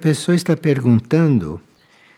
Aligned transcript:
Pessoa 0.00 0.34
está 0.34 0.56
perguntando 0.56 1.60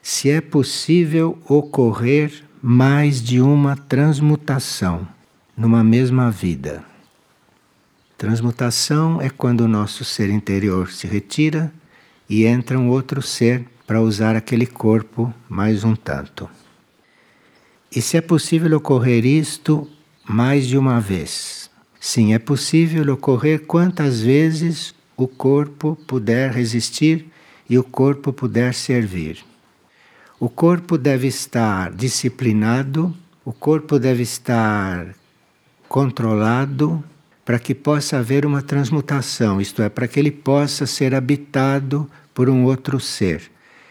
se 0.00 0.30
é 0.30 0.40
possível 0.40 1.36
ocorrer 1.48 2.44
mais 2.62 3.20
de 3.20 3.40
uma 3.40 3.76
transmutação 3.76 5.06
numa 5.56 5.82
mesma 5.82 6.30
vida. 6.30 6.84
Transmutação 8.16 9.20
é 9.20 9.28
quando 9.28 9.62
o 9.62 9.68
nosso 9.68 10.04
ser 10.04 10.30
interior 10.30 10.92
se 10.92 11.08
retira 11.08 11.72
e 12.30 12.44
entra 12.44 12.78
um 12.78 12.88
outro 12.88 13.20
ser 13.20 13.66
para 13.84 14.00
usar 14.00 14.36
aquele 14.36 14.66
corpo 14.66 15.34
mais 15.48 15.82
um 15.82 15.96
tanto. 15.96 16.48
E 17.90 18.00
se 18.00 18.16
é 18.16 18.20
possível 18.20 18.76
ocorrer 18.76 19.26
isto 19.26 19.90
mais 20.24 20.68
de 20.68 20.78
uma 20.78 21.00
vez? 21.00 21.68
Sim, 21.98 22.32
é 22.32 22.38
possível 22.38 23.12
ocorrer 23.12 23.66
quantas 23.66 24.20
vezes 24.20 24.94
o 25.16 25.26
corpo 25.26 25.98
puder 26.06 26.52
resistir 26.52 27.31
e 27.68 27.78
o 27.78 27.84
corpo 27.84 28.32
puder 28.32 28.74
servir. 28.74 29.44
O 30.38 30.48
corpo 30.48 30.98
deve 30.98 31.28
estar 31.28 31.92
disciplinado, 31.92 33.14
o 33.44 33.52
corpo 33.52 33.98
deve 33.98 34.22
estar 34.22 35.14
controlado 35.88 37.02
para 37.44 37.58
que 37.58 37.74
possa 37.74 38.18
haver 38.18 38.46
uma 38.46 38.62
transmutação, 38.62 39.60
isto 39.60 39.82
é, 39.82 39.88
para 39.88 40.08
que 40.08 40.18
ele 40.18 40.30
possa 40.30 40.86
ser 40.86 41.14
habitado 41.14 42.08
por 42.34 42.48
um 42.48 42.64
outro 42.64 42.98
ser. 42.98 43.50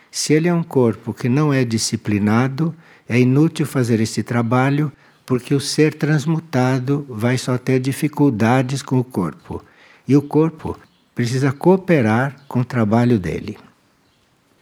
Se 0.09 0.33
ele 0.33 0.47
é 0.47 0.53
um 0.53 0.63
corpo 0.63 1.13
que 1.13 1.29
não 1.29 1.53
é 1.53 1.63
disciplinado, 1.63 2.75
é 3.07 3.19
inútil 3.19 3.65
fazer 3.65 3.99
esse 3.99 4.23
trabalho, 4.23 4.91
porque 5.25 5.53
o 5.53 5.59
ser 5.59 5.93
transmutado 5.93 7.05
vai 7.07 7.37
só 7.37 7.57
ter 7.57 7.79
dificuldades 7.79 8.81
com 8.81 8.99
o 8.99 9.03
corpo. 9.03 9.63
E 10.07 10.15
o 10.15 10.21
corpo 10.21 10.77
precisa 11.13 11.51
cooperar 11.51 12.35
com 12.47 12.61
o 12.61 12.65
trabalho 12.65 13.19
dele. 13.19 13.57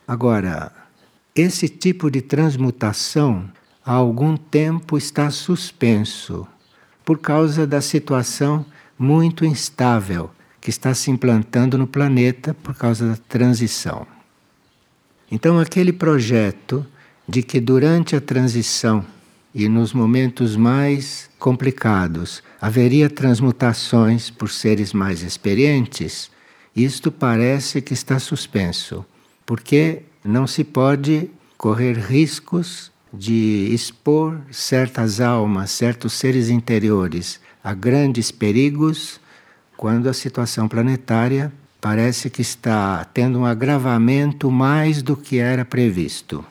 Agora, 0.07 0.71
esse 1.35 1.69
tipo 1.69 2.09
de 2.09 2.21
transmutação 2.21 3.49
há 3.85 3.93
algum 3.93 4.35
tempo 4.35 4.97
está 4.97 5.29
suspenso 5.29 6.47
por 7.05 7.19
causa 7.19 7.65
da 7.65 7.81
situação 7.81 8.65
muito 8.97 9.45
instável 9.45 10.31
que 10.59 10.69
está 10.69 10.93
se 10.93 11.09
implantando 11.09 11.77
no 11.77 11.87
planeta 11.87 12.53
por 12.53 12.75
causa 12.75 13.09
da 13.09 13.15
transição. 13.15 14.05
Então, 15.31 15.59
aquele 15.59 15.93
projeto 15.93 16.85
de 17.27 17.43
que 17.43 17.59
durante 17.59 18.15
a 18.15 18.21
transição 18.21 19.05
e 19.53 19.69
nos 19.69 19.93
momentos 19.93 20.55
mais 20.55 21.29
complicados 21.39 22.43
haveria 22.59 23.09
transmutações 23.09 24.29
por 24.29 24.49
seres 24.49 24.91
mais 24.93 25.21
experientes, 25.21 26.29
isto 26.75 27.11
parece 27.11 27.81
que 27.81 27.93
está 27.93 28.19
suspenso, 28.19 29.05
porque 29.45 30.03
não 30.23 30.45
se 30.47 30.63
pode 30.63 31.29
correr 31.57 31.93
riscos 31.93 32.91
de 33.13 33.69
expor 33.71 34.39
certas 34.51 35.19
almas, 35.19 35.71
certos 35.71 36.13
seres 36.13 36.49
interiores 36.49 37.39
a 37.63 37.73
grandes 37.73 38.31
perigos 38.31 39.19
quando 39.75 40.07
a 40.07 40.13
situação 40.13 40.67
planetária 40.67 41.51
parece 41.81 42.29
que 42.29 42.41
está 42.41 43.05
tendo 43.13 43.39
um 43.39 43.45
agravamento 43.45 44.51
mais 44.51 45.01
do 45.01 45.15
que 45.15 45.37
era 45.37 45.63
previsto. 45.63 46.43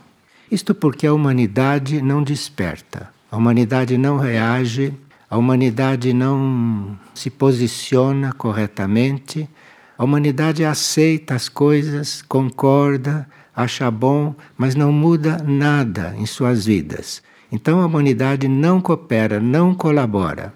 Isto 0.51 0.75
porque 0.75 1.07
a 1.07 1.13
humanidade 1.13 2.01
não 2.01 2.23
desperta, 2.23 3.11
a 3.31 3.37
humanidade 3.37 3.99
não 3.99 4.17
reage, 4.17 4.95
a 5.29 5.37
humanidade 5.37 6.15
não 6.15 6.99
se 7.15 7.29
posiciona 7.29 8.33
corretamente, 8.33 9.49
a 9.99 10.05
humanidade 10.05 10.65
aceita 10.65 11.35
as 11.35 11.49
coisas, 11.49 12.23
concorda, 12.23 13.29
acha 13.55 13.91
bom, 13.91 14.33
mas 14.57 14.77
não 14.77 14.93
muda 14.93 15.43
nada 15.45 16.15
em 16.17 16.25
suas 16.25 16.67
vidas. 16.67 17.21
Então 17.51 17.81
a 17.81 17.87
humanidade 17.87 18.47
não 18.47 18.81
coopera, 18.81 19.41
não 19.41 19.75
colabora. 19.75 20.55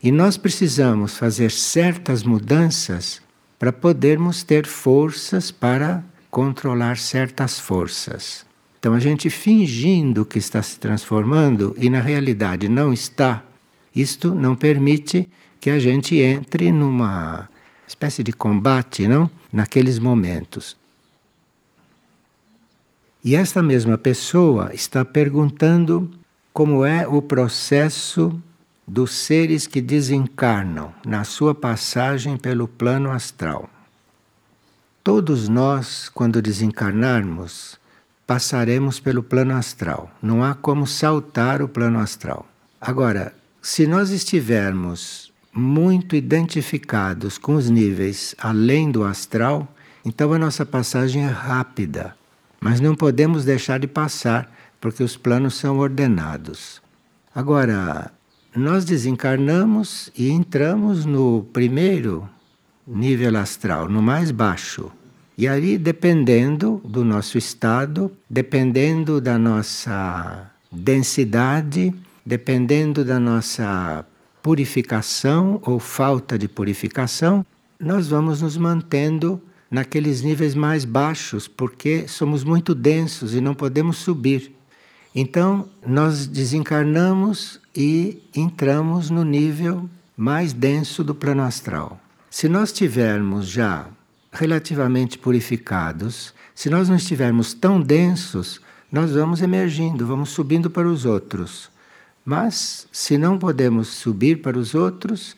E 0.00 0.12
nós 0.12 0.36
precisamos 0.36 1.18
fazer 1.18 1.50
certas 1.50 2.22
mudanças 2.22 3.20
para 3.58 3.72
podermos 3.72 4.44
ter 4.44 4.66
forças 4.66 5.50
para 5.50 6.04
controlar 6.30 6.96
certas 6.96 7.58
forças. 7.58 8.46
Então 8.78 8.94
a 8.94 9.00
gente 9.00 9.28
fingindo 9.28 10.24
que 10.24 10.38
está 10.38 10.62
se 10.62 10.78
transformando 10.78 11.74
e 11.76 11.90
na 11.90 12.00
realidade 12.00 12.68
não 12.68 12.92
está, 12.92 13.42
isto 13.92 14.32
não 14.32 14.54
permite 14.54 15.28
que 15.58 15.70
a 15.70 15.78
gente 15.80 16.16
entre 16.18 16.70
numa 16.70 17.48
espécie 17.86 18.22
de 18.22 18.32
combate, 18.32 19.06
não? 19.06 19.30
Naqueles 19.52 19.98
momentos. 19.98 20.76
E 23.24 23.34
esta 23.34 23.62
mesma 23.62 23.98
pessoa 23.98 24.72
está 24.72 25.04
perguntando 25.04 26.10
como 26.52 26.84
é 26.84 27.06
o 27.06 27.20
processo 27.20 28.40
dos 28.86 29.12
seres 29.12 29.66
que 29.66 29.80
desencarnam 29.80 30.94
na 31.04 31.24
sua 31.24 31.54
passagem 31.54 32.36
pelo 32.36 32.68
plano 32.68 33.10
astral. 33.10 33.68
Todos 35.02 35.48
nós, 35.48 36.08
quando 36.08 36.40
desencarnarmos, 36.40 37.78
passaremos 38.26 38.98
pelo 39.00 39.22
plano 39.22 39.54
astral. 39.54 40.10
Não 40.22 40.42
há 40.42 40.54
como 40.54 40.86
saltar 40.86 41.62
o 41.62 41.68
plano 41.68 41.98
astral. 41.98 42.46
Agora, 42.80 43.34
se 43.60 43.86
nós 43.86 44.10
estivermos 44.10 45.25
muito 45.56 46.14
identificados 46.14 47.38
com 47.38 47.54
os 47.54 47.70
níveis 47.70 48.34
além 48.38 48.90
do 48.90 49.02
astral, 49.02 49.66
então 50.04 50.32
a 50.32 50.38
nossa 50.38 50.66
passagem 50.66 51.24
é 51.24 51.28
rápida. 51.28 52.14
Mas 52.60 52.78
não 52.80 52.94
podemos 52.94 53.44
deixar 53.44 53.80
de 53.80 53.86
passar, 53.86 54.52
porque 54.80 55.02
os 55.02 55.16
planos 55.16 55.54
são 55.54 55.78
ordenados. 55.78 56.82
Agora, 57.34 58.12
nós 58.54 58.84
desencarnamos 58.84 60.10
e 60.16 60.30
entramos 60.30 61.04
no 61.04 61.46
primeiro 61.52 62.28
nível 62.86 63.36
astral, 63.36 63.88
no 63.88 64.02
mais 64.02 64.30
baixo. 64.30 64.92
E 65.38 65.48
aí, 65.48 65.76
dependendo 65.76 66.80
do 66.84 67.04
nosso 67.04 67.36
estado, 67.36 68.10
dependendo 68.28 69.20
da 69.20 69.38
nossa 69.38 70.50
densidade, 70.70 71.94
dependendo 72.24 73.04
da 73.04 73.20
nossa 73.20 74.04
purificação 74.46 75.60
ou 75.66 75.80
falta 75.80 76.38
de 76.38 76.46
purificação, 76.46 77.44
nós 77.80 78.06
vamos 78.06 78.42
nos 78.42 78.56
mantendo 78.56 79.42
naqueles 79.68 80.22
níveis 80.22 80.54
mais 80.54 80.84
baixos, 80.84 81.48
porque 81.48 82.06
somos 82.06 82.44
muito 82.44 82.72
densos 82.72 83.34
e 83.34 83.40
não 83.40 83.56
podemos 83.56 83.96
subir. 83.96 84.54
Então, 85.12 85.68
nós 85.84 86.28
desencarnamos 86.28 87.60
e 87.74 88.22
entramos 88.36 89.10
no 89.10 89.24
nível 89.24 89.90
mais 90.16 90.52
denso 90.52 91.02
do 91.02 91.12
plano 91.12 91.42
astral. 91.42 92.00
Se 92.30 92.48
nós 92.48 92.70
tivermos 92.70 93.48
já 93.48 93.88
relativamente 94.30 95.18
purificados, 95.18 96.32
se 96.54 96.70
nós 96.70 96.88
não 96.88 96.94
estivermos 96.94 97.52
tão 97.52 97.80
densos, 97.80 98.60
nós 98.92 99.10
vamos 99.10 99.42
emergindo, 99.42 100.06
vamos 100.06 100.28
subindo 100.28 100.70
para 100.70 100.86
os 100.86 101.04
outros. 101.04 101.68
Mas, 102.26 102.88
se 102.90 103.16
não 103.16 103.38
podemos 103.38 103.86
subir 103.86 104.42
para 104.42 104.58
os 104.58 104.74
outros, 104.74 105.36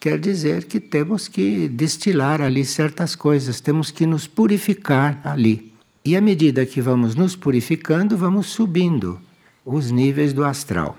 quer 0.00 0.18
dizer 0.18 0.64
que 0.64 0.80
temos 0.80 1.28
que 1.28 1.68
destilar 1.68 2.40
ali 2.40 2.64
certas 2.64 3.14
coisas, 3.14 3.60
temos 3.60 3.90
que 3.90 4.06
nos 4.06 4.26
purificar 4.26 5.20
ali. 5.22 5.70
E 6.02 6.16
à 6.16 6.20
medida 6.22 6.64
que 6.64 6.80
vamos 6.80 7.14
nos 7.14 7.36
purificando, 7.36 8.16
vamos 8.16 8.46
subindo 8.46 9.20
os 9.66 9.90
níveis 9.90 10.32
do 10.32 10.42
astral. 10.42 10.96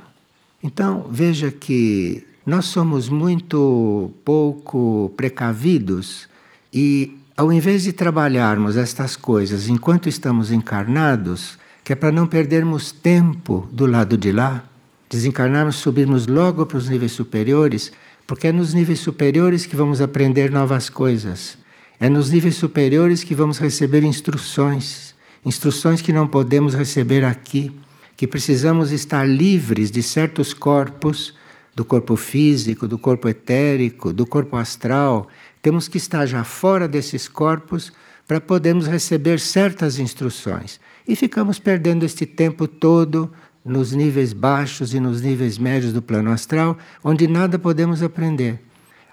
Então, 0.61 1.07
veja 1.09 1.49
que 1.49 2.23
nós 2.45 2.65
somos 2.65 3.09
muito 3.09 4.11
pouco 4.23 5.11
precavidos 5.17 6.29
e, 6.71 7.17
ao 7.35 7.51
invés 7.51 7.81
de 7.81 7.93
trabalharmos 7.93 8.77
estas 8.77 9.15
coisas 9.15 9.67
enquanto 9.67 10.07
estamos 10.07 10.51
encarnados, 10.51 11.57
que 11.83 11.93
é 11.93 11.95
para 11.95 12.11
não 12.11 12.27
perdermos 12.27 12.91
tempo 12.91 13.67
do 13.71 13.87
lado 13.87 14.15
de 14.15 14.31
lá, 14.31 14.63
desencarnarmos, 15.11 15.75
subirmos 15.75 16.25
logo 16.25 16.65
para 16.65 16.77
os 16.77 16.89
níveis 16.89 17.11
superiores, 17.11 17.91
porque 18.25 18.47
é 18.47 18.51
nos 18.51 18.73
níveis 18.73 18.99
superiores 18.99 19.65
que 19.65 19.75
vamos 19.75 20.01
aprender 20.01 20.49
novas 20.49 20.89
coisas. 20.89 21.57
É 21.99 22.09
nos 22.09 22.31
níveis 22.31 22.55
superiores 22.55 23.23
que 23.23 23.35
vamos 23.35 23.59
receber 23.59 24.03
instruções 24.03 25.11
instruções 25.45 26.01
que 26.01 26.13
não 26.13 26.27
podemos 26.27 26.73
receber 26.73 27.23
aqui, 27.23 27.71
que 28.15 28.27
precisamos 28.27 28.91
estar 28.91 29.27
livres 29.27 29.89
de 29.89 30.03
certos 30.03 30.53
corpos, 30.53 31.35
do 31.73 31.83
corpo 31.83 32.15
físico, 32.15 32.87
do 32.87 32.97
corpo 32.97 33.27
etérico, 33.27 34.13
do 34.13 34.25
corpo 34.25 34.57
astral. 34.57 35.27
Temos 35.61 35.87
que 35.87 35.97
estar 35.97 36.25
já 36.25 36.43
fora 36.43 36.87
desses 36.87 37.27
corpos 37.27 37.91
para 38.27 38.39
podermos 38.39 38.87
receber 38.87 39.39
certas 39.39 39.97
instruções. 39.97 40.79
E 41.07 41.15
ficamos 41.15 41.57
perdendo 41.57 42.05
este 42.05 42.25
tempo 42.25 42.67
todo 42.67 43.31
nos 43.63 43.91
níveis 43.91 44.33
baixos 44.33 44.93
e 44.93 44.99
nos 44.99 45.21
níveis 45.21 45.57
médios 45.57 45.93
do 45.93 46.01
plano 46.01 46.31
astral, 46.31 46.77
onde 47.03 47.27
nada 47.27 47.59
podemos 47.59 48.01
aprender. 48.01 48.59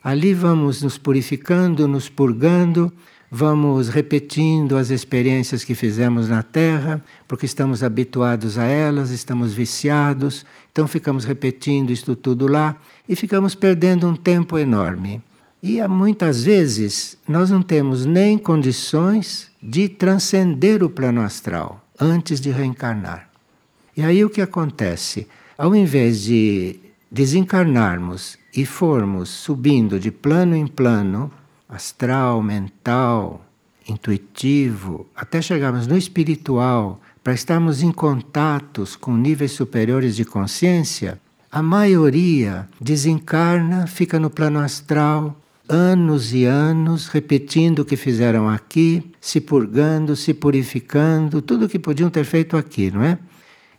Ali 0.03 0.33
vamos 0.33 0.83
nos 0.83 0.97
purificando, 0.97 1.87
nos 1.87 2.09
purgando, 2.09 2.93
vamos 3.31 3.89
repetindo 3.89 4.77
as 4.77 4.91
experiências 4.91 5.65
que 5.65 5.75
fizemos 5.75 6.29
na 6.29 6.43
Terra, 6.43 7.05
porque 7.27 7.47
estamos 7.47 7.83
habituados 7.83 8.59
a 8.59 8.65
elas, 8.65 9.11
estamos 9.11 9.53
viciados, 9.53 10.47
então 10.73 10.89
ficamos 10.89 11.25
repetindo 11.25 11.91
isto 11.91 12.17
tudo 12.17 12.47
lá 12.47 12.77
e 13.09 13.15
ficamos 13.15 13.55
perdendo 13.55 14.09
um 14.09 14.17
tempo 14.17 14.57
enorme. 14.57 15.23
E 15.63 15.87
muitas 15.89 16.45
vezes 16.45 17.19
nós 17.27 17.51
não 17.51 17.63
temos 17.63 18.07
nem 18.07 18.39
condições 18.39 19.51
de 19.61 19.89
transcender 19.89 20.85
o 20.85 20.89
plano 20.89 21.21
astral 21.21 21.85
antes 21.99 22.41
de 22.41 22.51
reencarnar. 22.51 23.28
E 23.99 24.03
aí 24.05 24.25
o 24.25 24.31
que 24.31 24.41
acontece? 24.41 25.27
Ao 25.59 25.75
invés 25.75 26.23
de 26.23 26.79
desencarnarmos 27.11 28.39
e 28.57 28.65
formos 28.65 29.29
subindo 29.29 29.99
de 29.99 30.13
plano 30.13 30.55
em 30.55 30.69
plano, 30.69 31.33
astral, 31.69 32.41
mental, 32.41 33.45
intuitivo, 33.89 35.05
até 35.17 35.43
chegarmos 35.43 35.89
no 35.89 35.99
espiritual, 35.99 37.01
para 37.25 37.33
estarmos 37.33 37.83
em 37.83 37.91
contatos 37.91 38.95
com 38.95 39.17
níveis 39.17 39.51
superiores 39.51 40.15
de 40.15 40.25
consciência, 40.25 41.21
a 41.51 41.61
maioria 41.61 42.69
desencarna, 42.81 43.89
fica 43.89 44.21
no 44.21 44.31
plano 44.31 44.61
astral, 44.61 45.37
anos 45.69 46.33
e 46.33 46.45
anos 46.45 47.09
repetindo 47.09 47.81
o 47.81 47.85
que 47.85 47.97
fizeram 47.97 48.49
aqui, 48.49 49.11
se 49.21 49.41
purgando, 49.41 50.15
se 50.15 50.33
purificando, 50.33 51.43
tudo 51.43 51.65
o 51.65 51.69
que 51.69 51.81
podiam 51.81 52.09
ter 52.09 52.23
feito 52.23 52.57
aqui, 52.57 52.93
não 52.93 53.03
é? 53.03 53.19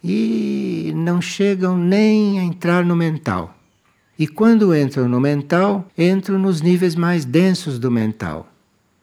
E 0.03 0.93
não 0.95 1.21
chegam 1.21 1.77
nem 1.77 2.39
a 2.39 2.43
entrar 2.43 2.85
no 2.85 2.95
mental. 2.95 3.55
E 4.17 4.27
quando 4.27 4.75
entram 4.75 5.07
no 5.07 5.19
mental, 5.19 5.87
entram 5.97 6.37
nos 6.37 6.61
níveis 6.61 6.95
mais 6.95 7.23
densos 7.23 7.79
do 7.79 7.89
mental. 7.89 8.47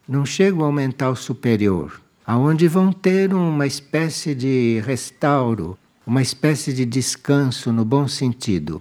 Não 0.06 0.26
chegam 0.26 0.64
ao 0.64 0.72
mental 0.72 1.16
superior, 1.16 2.00
aonde 2.26 2.69
vão 2.69 2.93
ter 2.93 3.32
uma 3.32 3.66
espécie 3.66 4.34
de 4.34 4.82
restauro, 4.84 5.76
uma 6.06 6.22
espécie 6.22 6.72
de 6.72 6.84
descanso 6.84 7.72
no 7.72 7.84
bom 7.84 8.06
sentido. 8.06 8.81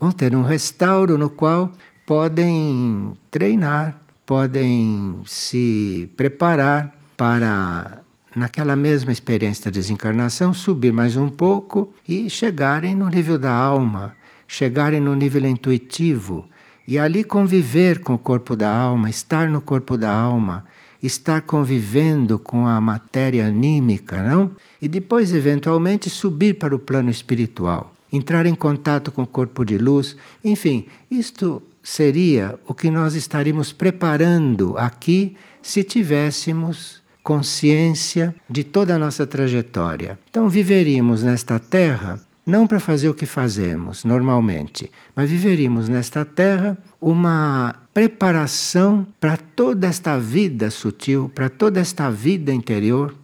Vão 0.00 0.12
ter 0.12 0.34
um 0.34 0.42
restauro 0.42 1.16
no 1.16 1.30
qual 1.30 1.72
podem 2.06 3.12
treinar, 3.30 4.00
podem 4.26 5.20
se 5.26 6.10
preparar 6.16 6.94
para, 7.16 8.02
naquela 8.34 8.76
mesma 8.76 9.12
experiência 9.12 9.66
da 9.66 9.70
desencarnação, 9.70 10.52
subir 10.52 10.92
mais 10.92 11.16
um 11.16 11.28
pouco 11.28 11.92
e 12.06 12.28
chegarem 12.28 12.94
no 12.94 13.08
nível 13.08 13.38
da 13.38 13.52
alma, 13.52 14.14
chegarem 14.46 15.00
no 15.00 15.14
nível 15.14 15.46
intuitivo 15.46 16.48
e 16.86 16.98
ali 16.98 17.22
conviver 17.22 18.00
com 18.00 18.14
o 18.14 18.18
corpo 18.18 18.56
da 18.56 18.74
alma, 18.74 19.10
estar 19.10 19.48
no 19.48 19.60
corpo 19.60 19.96
da 19.96 20.10
alma, 20.10 20.64
estar 21.02 21.42
convivendo 21.42 22.38
com 22.38 22.66
a 22.66 22.80
matéria 22.80 23.46
anímica, 23.46 24.22
não? 24.22 24.50
E 24.80 24.88
depois, 24.88 25.32
eventualmente, 25.32 26.08
subir 26.08 26.54
para 26.54 26.74
o 26.74 26.78
plano 26.78 27.10
espiritual, 27.10 27.92
entrar 28.12 28.46
em 28.46 28.54
contato 28.54 29.12
com 29.12 29.22
o 29.22 29.26
corpo 29.26 29.64
de 29.64 29.76
luz. 29.76 30.16
Enfim, 30.42 30.86
isto 31.10 31.62
seria 31.82 32.58
o 32.66 32.74
que 32.74 32.90
nós 32.90 33.14
estaríamos 33.14 33.72
preparando 33.72 34.76
aqui 34.76 35.36
se 35.62 35.84
tivéssemos 35.84 36.97
consciência 37.28 38.34
de 38.48 38.64
toda 38.64 38.94
a 38.94 38.98
nossa 38.98 39.26
trajetória. 39.26 40.18
Então, 40.30 40.48
viveríamos 40.48 41.22
nesta 41.22 41.58
terra 41.58 42.18
não 42.46 42.66
para 42.66 42.80
fazer 42.80 43.10
o 43.10 43.14
que 43.14 43.26
fazemos 43.26 44.02
normalmente, 44.02 44.90
mas 45.14 45.28
viveríamos 45.28 45.90
nesta 45.90 46.24
terra 46.24 46.78
uma 46.98 47.74
preparação 47.92 49.06
para 49.20 49.36
toda 49.36 49.86
esta 49.86 50.18
vida 50.18 50.70
sutil, 50.70 51.30
para 51.34 51.50
toda 51.50 51.78
esta 51.78 52.10
vida 52.10 52.50
interior, 52.50 53.14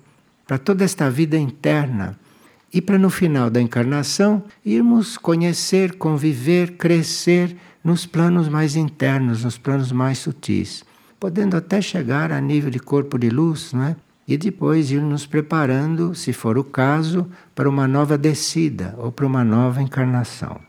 para 0.47 0.59
toda 0.59 0.85
esta 0.85 1.09
vida 1.09 1.39
interna. 1.39 2.15
E 2.71 2.83
para 2.83 2.99
no 2.99 3.09
final 3.09 3.49
da 3.49 3.63
encarnação 3.63 4.43
irmos 4.63 5.17
conhecer, 5.17 5.97
conviver, 5.97 6.73
crescer 6.73 7.57
nos 7.83 8.05
planos 8.05 8.51
mais 8.51 8.77
internos, 8.77 9.45
nos 9.45 9.57
planos 9.57 9.91
mais 9.91 10.19
sutis, 10.19 10.85
podendo 11.25 11.57
até 11.57 11.81
chegar 11.81 12.31
a 12.31 12.39
nível 12.39 12.71
de 12.71 12.79
corpo 12.79 13.19
de 13.19 13.31
luz, 13.31 13.73
não 13.73 13.85
é? 13.85 13.97
e 14.29 14.37
depois 14.37 14.91
ir 14.91 15.01
nos 15.01 15.25
preparando, 15.25 16.15
se 16.15 16.35
for 16.35 16.59
o 16.59 16.63
caso, 16.63 17.27
para 17.55 17.67
uma 17.67 17.89
nova 17.89 18.19
descida 18.19 18.95
ou 18.99 19.11
para 19.11 19.25
uma 19.25 19.43
nova 19.43 19.81
encarnação. 19.81 20.61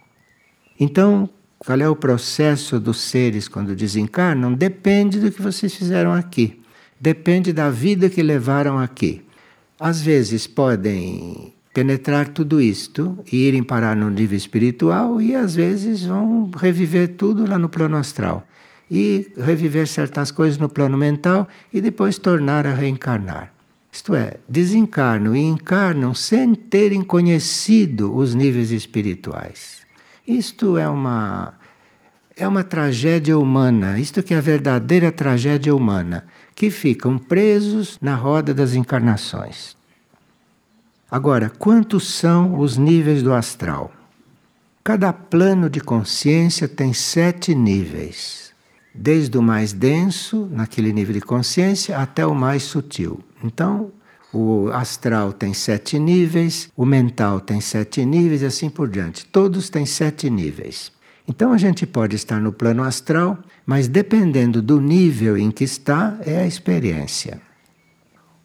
Então, 0.79 1.29
qual 1.59 1.77
é 1.81 1.89
o 1.89 1.95
processo 1.95 2.79
dos 2.79 3.01
seres 3.01 3.49
quando 3.49 3.75
desencarnam? 3.75 4.53
Depende 4.53 5.19
do 5.19 5.29
que 5.29 5.41
vocês 5.41 5.75
fizeram 5.75 6.13
aqui. 6.13 6.61
Depende 6.97 7.51
da 7.51 7.69
vida 7.69 8.09
que 8.09 8.23
levaram 8.23 8.79
aqui. 8.79 9.25
Às 9.77 10.01
vezes 10.01 10.47
podem 10.47 11.53
penetrar 11.73 12.29
tudo 12.29 12.61
isto 12.61 13.19
e 13.29 13.45
irem 13.45 13.61
parar 13.61 13.93
no 13.93 14.09
nível 14.09 14.37
espiritual 14.37 15.21
e 15.21 15.35
às 15.35 15.53
vezes 15.53 16.05
vão 16.05 16.49
reviver 16.55 17.09
tudo 17.17 17.45
lá 17.45 17.59
no 17.59 17.67
plano 17.67 17.97
astral 17.97 18.47
e 18.89 19.31
reviver 19.37 19.87
certas 19.87 20.31
coisas 20.31 20.57
no 20.57 20.69
plano 20.69 20.97
mental 20.97 21.47
e 21.73 21.81
depois 21.81 22.17
tornar 22.17 22.67
a 22.67 22.73
reencarnar. 22.73 23.51
Isto 23.91 24.13
é, 24.13 24.37
desencarnam 24.47 25.35
e 25.35 25.39
encarnam 25.39 26.13
sem 26.13 26.53
terem 26.53 27.01
conhecido 27.01 28.13
os 28.13 28.35
níveis 28.35 28.71
espirituais. 28.71 29.85
Isto 30.27 30.77
é 30.77 30.87
uma 30.87 31.53
é 32.37 32.45
uma 32.45 32.65
tragédia 32.65 33.39
humana, 33.39 33.97
isto 33.97 34.21
que 34.21 34.33
é 34.33 34.37
a 34.37 34.41
verdadeira 34.41 35.09
tragédia 35.09 35.73
humana, 35.73 36.25
que 36.53 36.69
ficam 36.69 37.17
presos 37.17 37.97
na 38.01 38.13
roda 38.13 38.53
das 38.53 38.73
encarnações. 38.73 39.77
Agora, 41.09 41.49
quantos 41.49 42.13
são 42.13 42.59
os 42.59 42.75
níveis 42.75 43.23
do 43.23 43.33
astral? 43.33 43.93
Cada 44.83 45.13
plano 45.13 45.69
de 45.69 45.79
consciência 45.79 46.67
tem 46.67 46.91
sete 46.91 47.55
níveis 47.55 48.44
desde 48.97 49.37
o 49.37 49.41
mais 49.41 49.73
denso, 49.73 50.47
naquele 50.51 50.93
nível 50.93 51.13
de 51.13 51.21
consciência, 51.21 51.97
até 51.97 52.25
o 52.25 52.33
mais 52.33 52.63
sutil. 52.63 53.19
Então, 53.43 53.91
o 54.33 54.69
astral 54.73 55.31
tem 55.31 55.53
sete 55.53 55.97
níveis, 55.97 56.69
o 56.75 56.85
mental 56.85 57.39
tem 57.39 57.61
sete 57.61 58.05
níveis 58.05 58.41
e 58.41 58.45
assim 58.45 58.69
por 58.69 58.89
diante. 58.89 59.25
Todos 59.25 59.69
têm 59.69 59.85
sete 59.85 60.29
níveis. 60.29 60.91
Então 61.27 61.53
a 61.53 61.57
gente 61.57 61.87
pode 61.87 62.15
estar 62.15 62.39
no 62.39 62.51
plano 62.51 62.83
astral, 62.83 63.39
mas 63.65 63.87
dependendo 63.87 64.61
do 64.61 64.79
nível 64.79 65.37
em 65.37 65.49
que 65.49 65.63
está, 65.63 66.17
é 66.25 66.39
a 66.39 66.45
experiência. 66.45 67.41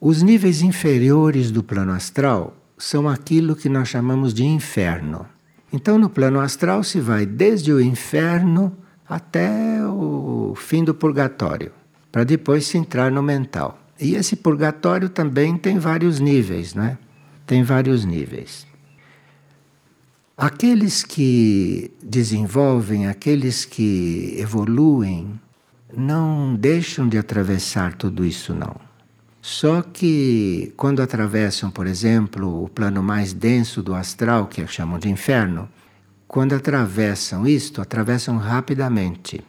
Os 0.00 0.22
níveis 0.22 0.62
inferiores 0.62 1.50
do 1.50 1.62
plano 1.62 1.92
astral 1.92 2.56
são 2.78 3.08
aquilo 3.08 3.54
que 3.54 3.68
nós 3.68 3.88
chamamos 3.88 4.32
de 4.32 4.44
inferno. 4.44 5.26
Então, 5.72 5.98
no 5.98 6.08
plano 6.08 6.40
astral 6.40 6.82
se 6.82 7.00
vai 7.00 7.26
desde 7.26 7.72
o 7.72 7.80
inferno 7.80 8.76
até 9.10 9.84
o 9.84 10.54
fim 10.56 10.84
do 10.84 10.94
purgatório, 10.94 11.72
para 12.12 12.22
depois 12.22 12.64
se 12.64 12.78
entrar 12.78 13.10
no 13.10 13.20
mental. 13.20 13.76
E 13.98 14.14
esse 14.14 14.36
purgatório 14.36 15.08
também 15.08 15.56
tem 15.58 15.80
vários 15.80 16.20
níveis, 16.20 16.74
né? 16.74 16.96
Tem 17.44 17.64
vários 17.64 18.04
níveis. 18.04 18.64
Aqueles 20.36 21.02
que 21.02 21.90
desenvolvem, 22.00 23.08
aqueles 23.08 23.64
que 23.64 24.36
evoluem, 24.38 25.38
não 25.94 26.54
deixam 26.54 27.08
de 27.08 27.18
atravessar 27.18 27.94
tudo 27.94 28.24
isso, 28.24 28.54
não. 28.54 28.76
Só 29.42 29.82
que 29.82 30.72
quando 30.76 31.02
atravessam, 31.02 31.68
por 31.68 31.86
exemplo, 31.86 32.62
o 32.62 32.68
plano 32.68 33.02
mais 33.02 33.32
denso 33.32 33.82
do 33.82 33.92
astral, 33.92 34.46
que 34.46 34.64
chamam 34.68 35.00
de 35.00 35.10
inferno, 35.10 35.68
quando 36.30 36.54
atravessam 36.54 37.44
isto, 37.44 37.82
atravessam 37.82 38.36
rapidamente, 38.36 39.44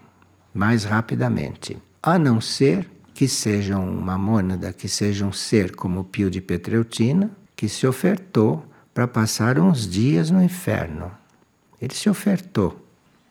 mais 0.51 0.83
rapidamente. 0.83 1.77
A 2.01 2.17
não 2.17 2.41
ser 2.41 2.89
que 3.13 3.27
sejam 3.27 3.87
uma 3.87 4.17
mônada, 4.17 4.73
que 4.73 4.89
seja 4.89 5.23
um 5.23 5.31
ser 5.31 5.75
como 5.75 5.99
o 5.99 6.03
Pio 6.03 6.27
de 6.27 6.41
Petreutina, 6.41 7.29
que 7.55 7.69
se 7.69 7.85
ofertou 7.85 8.65
para 8.95 9.07
passar 9.07 9.59
uns 9.59 9.87
dias 9.87 10.31
no 10.31 10.43
inferno. 10.43 11.11
Ele 11.79 11.93
se 11.93 12.09
ofertou. 12.09 12.83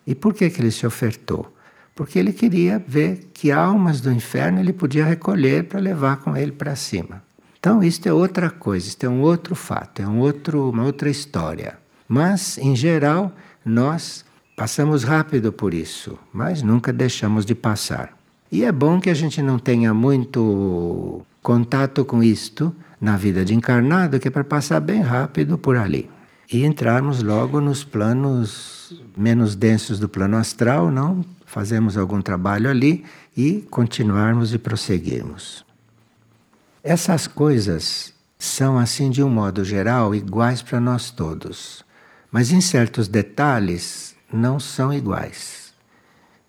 E 0.07 0.15
por 0.15 0.33
que, 0.33 0.49
que 0.49 0.63
ele 0.63 0.71
se 0.71 0.87
ofertou? 0.87 1.53
Porque 1.93 2.21
ele 2.21 2.33
queria 2.33 2.79
ver 2.79 3.31
que 3.35 3.51
almas 3.51 4.01
do 4.01 4.13
inferno 4.13 4.61
ele 4.61 4.73
podia 4.73 5.05
recolher 5.05 5.65
para 5.65 5.81
levar 5.81 6.19
com 6.19 6.37
ele 6.37 6.53
para 6.53 6.77
cima. 6.77 7.21
Então, 7.59 7.83
isto 7.83 8.07
é 8.07 8.13
outra 8.13 8.49
coisa, 8.49 8.87
isto 8.87 9.05
é 9.05 9.09
um 9.09 9.23
outro 9.23 9.57
fato, 9.57 10.03
é 10.03 10.07
um 10.07 10.21
outro, 10.21 10.71
uma 10.71 10.85
outra 10.85 11.11
história. 11.11 11.81
Mas, 12.13 12.59
em 12.59 12.75
geral, 12.75 13.33
nós 13.65 14.25
passamos 14.57 15.05
rápido 15.05 15.53
por 15.53 15.73
isso, 15.73 16.19
mas 16.33 16.61
nunca 16.61 16.93
deixamos 16.93 17.47
de 17.47 17.55
passar. 17.55 18.19
E 18.51 18.65
é 18.65 18.73
bom 18.73 18.99
que 18.99 19.09
a 19.09 19.15
gente 19.15 19.41
não 19.41 19.61
tenha 19.61 19.95
muito 19.95 21.25
contato 21.41 22.05
com 22.05 22.21
isto 22.21 22.75
na 23.01 23.17
vida 23.17 23.45
de 23.45 23.55
encarnado, 23.55 24.19
que 24.19 24.27
é 24.27 24.31
para 24.31 24.43
passar 24.43 24.81
bem 24.81 25.01
rápido 25.01 25.57
por 25.57 25.77
ali. 25.77 26.11
E 26.53 26.65
entrarmos 26.65 27.23
logo 27.23 27.61
nos 27.61 27.85
planos 27.85 29.01
menos 29.17 29.55
densos 29.55 30.01
do 30.01 30.09
plano 30.09 30.37
astral, 30.37 30.91
não? 30.91 31.25
Fazemos 31.47 31.97
algum 31.97 32.21
trabalho 32.21 32.69
ali 32.69 33.05
e 33.37 33.65
continuarmos 33.71 34.53
e 34.53 34.59
prosseguirmos. 34.59 35.65
Essas 36.83 37.29
coisas 37.29 38.13
são, 38.37 38.77
assim, 38.77 39.11
de 39.11 39.23
um 39.23 39.31
modo 39.31 39.65
geral, 39.65 40.13
iguais 40.13 40.61
para 40.61 40.81
nós 40.81 41.13
todos. 41.13 41.89
Mas 42.31 42.53
em 42.53 42.61
certos 42.61 43.09
detalhes 43.09 44.15
não 44.33 44.61
são 44.61 44.93
iguais. 44.93 45.73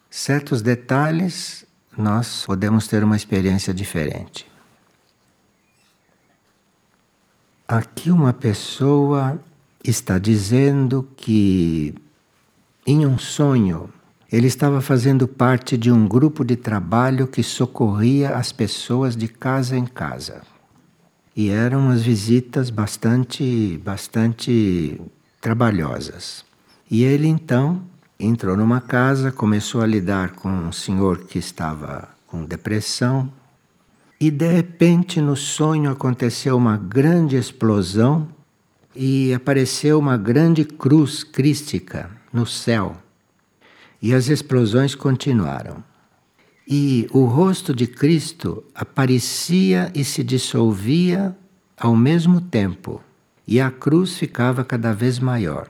Certos 0.10 0.62
detalhes 0.62 1.66
nós 1.98 2.46
podemos 2.46 2.88
ter 2.88 3.04
uma 3.04 3.16
experiência 3.16 3.74
diferente. 3.74 4.50
Aqui 7.68 8.12
uma 8.12 8.34
pessoa 8.34 9.40
está 9.84 10.20
dizendo 10.20 11.08
que 11.16 11.96
em 12.86 13.06
um 13.06 13.18
sonho 13.18 13.90
ele 14.32 14.48
estava 14.48 14.82
fazendo 14.82 15.28
parte 15.28 15.78
de 15.78 15.92
um 15.92 16.08
grupo 16.08 16.44
de 16.44 16.56
trabalho 16.56 17.28
que 17.28 17.44
socorria 17.44 18.32
as 18.36 18.52
pessoas 18.52 19.16
de 19.16 19.28
casa 19.28 19.78
em 19.78 19.86
casa. 19.86 20.42
E 21.36 21.50
eram 21.50 21.80
umas 21.80 22.02
visitas 22.02 22.70
bastante, 22.70 23.80
bastante 23.84 25.00
trabalhosas. 25.42 26.46
E 26.90 27.04
ele 27.04 27.28
então 27.28 27.82
entrou 28.20 28.56
numa 28.56 28.80
casa, 28.80 29.32
começou 29.32 29.82
a 29.82 29.88
lidar 29.88 30.32
com 30.36 30.50
um 30.50 30.72
senhor 30.72 31.26
que 31.26 31.40
estava 31.40 32.08
com 32.28 32.46
depressão, 32.46 33.32
e 34.20 34.30
de 34.30 34.48
repente 34.48 35.20
no 35.20 35.36
sonho 35.36 35.90
aconteceu 35.90 36.56
uma 36.56 36.78
grande 36.78 37.36
explosão 37.36 38.28
e 38.96 39.34
apareceu 39.34 39.98
uma 39.98 40.16
grande 40.16 40.64
cruz 40.64 41.24
crística 41.24 42.12
no 42.32 42.46
céu. 42.46 42.96
E 44.00 44.14
as 44.14 44.30
explosões 44.30 44.94
continuaram. 44.94 45.84
E 46.68 47.08
o 47.12 47.26
rosto 47.26 47.74
de 47.74 47.88
Cristo 47.88 48.64
aparecia 48.76 49.92
e 49.96 50.04
se 50.04 50.24
dissolvia 50.24 51.36
ao 51.76 51.96
mesmo 51.96 52.40
tempo, 52.40 53.02
e 53.52 53.60
a 53.60 53.70
cruz 53.70 54.18
ficava 54.18 54.64
cada 54.64 54.94
vez 54.94 55.20
maior. 55.20 55.68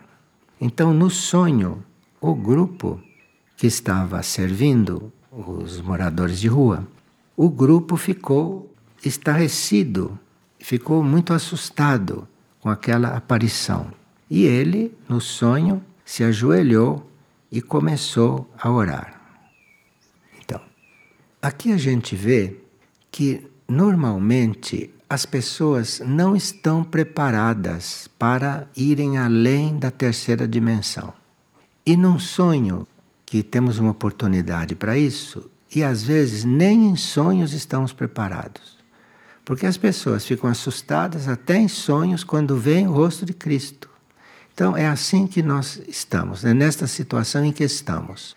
Então, 0.59 0.93
no 0.93 1.09
sonho, 1.09 1.83
o 2.21 2.35
grupo 2.35 3.01
que 3.57 3.65
estava 3.65 4.21
servindo 4.21 5.11
os 5.31 5.81
moradores 5.81 6.39
de 6.39 6.47
rua, 6.47 6.87
o 7.35 7.49
grupo 7.49 7.97
ficou 7.97 8.71
estarrecido, 9.03 10.19
ficou 10.59 11.03
muito 11.03 11.33
assustado 11.33 12.27
com 12.59 12.69
aquela 12.69 13.17
aparição. 13.17 13.91
E 14.29 14.43
ele, 14.43 14.95
no 15.09 15.19
sonho, 15.19 15.83
se 16.05 16.23
ajoelhou 16.23 17.09
e 17.51 17.63
começou 17.63 18.47
a 18.59 18.69
orar. 18.69 19.19
Então, 20.39 20.61
aqui 21.41 21.71
a 21.71 21.77
gente 21.77 22.15
vê 22.15 22.59
que 23.09 23.49
normalmente 23.67 24.93
as 25.11 25.25
pessoas 25.25 26.01
não 26.05 26.37
estão 26.37 26.85
preparadas 26.85 28.07
para 28.17 28.65
irem 28.73 29.17
além 29.17 29.77
da 29.77 29.91
terceira 29.91 30.47
dimensão. 30.47 31.13
E 31.85 31.97
num 31.97 32.17
sonho 32.17 32.87
que 33.25 33.43
temos 33.43 33.77
uma 33.77 33.91
oportunidade 33.91 34.73
para 34.73 34.97
isso, 34.97 35.51
e 35.75 35.83
às 35.83 36.01
vezes 36.01 36.45
nem 36.45 36.87
em 36.87 36.95
sonhos 36.95 37.51
estamos 37.51 37.91
preparados. 37.91 38.77
Porque 39.43 39.65
as 39.65 39.75
pessoas 39.75 40.25
ficam 40.25 40.49
assustadas 40.49 41.27
até 41.27 41.57
em 41.57 41.67
sonhos 41.67 42.23
quando 42.23 42.55
veem 42.55 42.87
o 42.87 42.93
rosto 42.93 43.25
de 43.25 43.33
Cristo. 43.33 43.89
Então 44.53 44.77
é 44.77 44.87
assim 44.87 45.27
que 45.27 45.43
nós 45.43 45.81
estamos, 45.89 46.45
é 46.45 46.53
nesta 46.53 46.87
situação 46.87 47.43
em 47.43 47.51
que 47.51 47.65
estamos. 47.65 48.33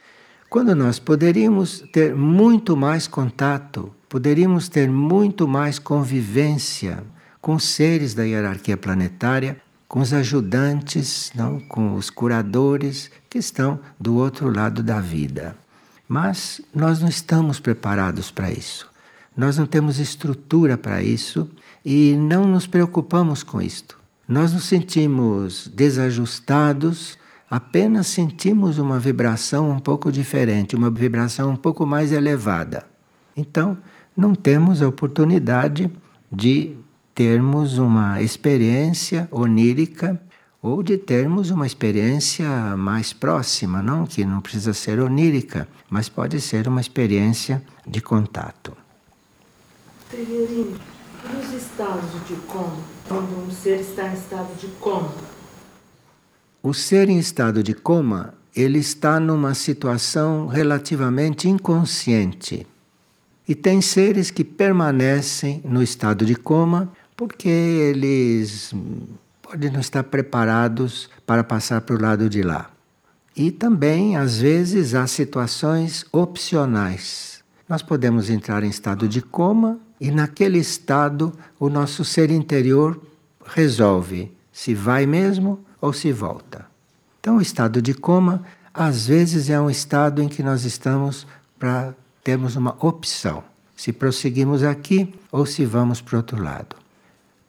Quando 0.51 0.75
nós 0.75 0.99
poderíamos 0.99 1.85
ter 1.93 2.17
muito 2.17 2.77
mais 2.77 3.07
contato, 3.07 3.95
poderíamos 4.15 4.69
ter 4.69 4.89
muito 4.89 5.49
mais 5.49 5.81
convivência 5.81 7.03
com 7.41 7.59
seres 7.59 8.15
da 8.15 8.23
hierarquia 8.23 8.77
planetária, 8.77 9.57
com 9.89 9.99
os 9.99 10.13
ajudantes, 10.13 11.33
não, 11.35 11.59
com 11.59 11.97
os 11.97 12.11
curadores 12.11 13.11
que 13.29 13.39
estão 13.39 13.81
do 13.99 14.15
outro 14.15 14.55
lado 14.55 14.85
da 14.85 15.01
vida. 15.01 15.57
Mas 16.07 16.61
nós 16.73 17.01
não 17.01 17.09
estamos 17.09 17.59
preparados 17.59 18.31
para 18.31 18.53
isso. 18.53 18.89
Nós 19.37 19.59
não 19.59 19.67
temos 19.67 19.99
estrutura 19.99 20.79
para 20.79 21.03
isso 21.03 21.51
e 21.85 22.15
não 22.15 22.47
nos 22.47 22.69
preocupamos 22.69 23.43
com 23.43 23.61
isto. 23.61 23.99
Nós 24.29 24.53
nos 24.53 24.67
sentimos 24.67 25.67
desajustados, 25.75 27.19
apenas 27.51 28.07
sentimos 28.07 28.79
uma 28.79 29.01
vibração 29.01 29.73
um 29.73 29.81
pouco 29.81 30.13
diferente, 30.13 30.77
uma 30.77 30.89
vibração 30.89 31.51
um 31.51 31.57
pouco 31.57 31.85
mais 31.85 32.13
elevada. 32.13 32.87
Então, 33.37 33.77
não 34.17 34.35
temos 34.35 34.81
a 34.81 34.89
oportunidade 34.89 35.91
de 36.31 36.77
termos 37.15 37.79
uma 37.79 38.21
experiência 38.21 39.29
onírica 39.31 40.21
ou 40.63 40.83
de 40.83 40.97
termos 40.97 41.51
uma 41.51 41.67
experiência 41.67 42.75
mais 42.77 43.13
próxima, 43.13 43.83
não 43.83 44.07
que 44.07 44.25
não 44.25 44.41
precisa 44.41 44.73
ser 44.73 44.99
onírica, 44.99 45.69
mas 45.91 46.09
pode 46.09 46.41
ser 46.41 46.67
uma 46.67 46.81
experiência 46.81 47.63
de 47.87 48.01
contato. 48.01 48.75
Tererini, 50.11 50.75
nos 51.33 51.53
estados 51.53 52.11
de 52.27 52.35
coma, 52.47 52.79
quando 53.07 53.47
um 53.47 53.51
ser 53.51 53.81
está 53.81 54.09
em 54.09 54.15
estado 54.15 54.57
de 54.59 54.69
coma? 54.81 55.13
O 56.63 56.73
ser 56.73 57.11
em 57.11 57.19
estado 57.19 57.63
de 57.63 57.75
coma, 57.75 58.33
ele 58.57 58.79
está 58.79 59.21
numa 59.21 59.53
situação 59.53 60.47
relativamente 60.47 61.47
inconsciente. 61.47 62.67
E 63.47 63.55
tem 63.55 63.81
seres 63.81 64.31
que 64.31 64.43
permanecem 64.43 65.61
no 65.65 65.83
estado 65.83 66.25
de 66.25 66.35
coma 66.35 66.91
porque 67.17 67.49
eles 67.49 68.73
podem 69.43 69.71
não 69.71 69.81
estar 69.81 70.03
preparados 70.05 71.09
para 71.27 71.45
passar 71.45 71.81
para 71.83 71.95
o 71.95 72.01
lado 72.01 72.29
de 72.29 72.43
lá. 72.43 72.71
E 73.37 73.51
também, 73.51 74.17
às 74.17 74.39
vezes, 74.39 74.95
há 74.95 75.07
situações 75.07 76.05
opcionais. 76.13 77.43
Nós 77.69 77.83
podemos 77.83 78.31
entrar 78.31 78.63
em 78.63 78.69
estado 78.69 79.09
de 79.09 79.21
coma 79.21 79.79
e 80.01 80.11
naquele 80.11 80.59
estado, 80.59 81.33
o 81.59 81.69
nosso 81.69 82.05
ser 82.05 82.31
interior 82.31 83.01
resolve 83.45 84.33
se 84.53 84.75
vai 84.75 85.07
mesmo 85.07 85.59
ou 85.81 85.93
se 85.93 86.13
volta. 86.13 86.67
Então, 87.21 87.39
o 87.39 87.43
estado 87.43 87.81
de 87.81 87.95
coma, 87.95 88.43
às 88.73 89.07
vezes, 89.07 89.51
é 89.51 89.61
um 89.61 89.71
estado 89.71 90.23
em 90.23 90.29
que 90.29 90.43
nós 90.43 90.65
estamos 90.65 91.27
para 91.59 91.95
termos 92.25 92.57
uma 92.57 92.75
opção: 92.81 93.45
se 93.77 93.93
prosseguimos 93.93 94.65
aqui 94.65 95.15
ou 95.31 95.47
se 95.47 95.65
vamos 95.65 96.01
para 96.01 96.15
o 96.15 96.19
outro 96.19 96.43
lado. 96.43 96.75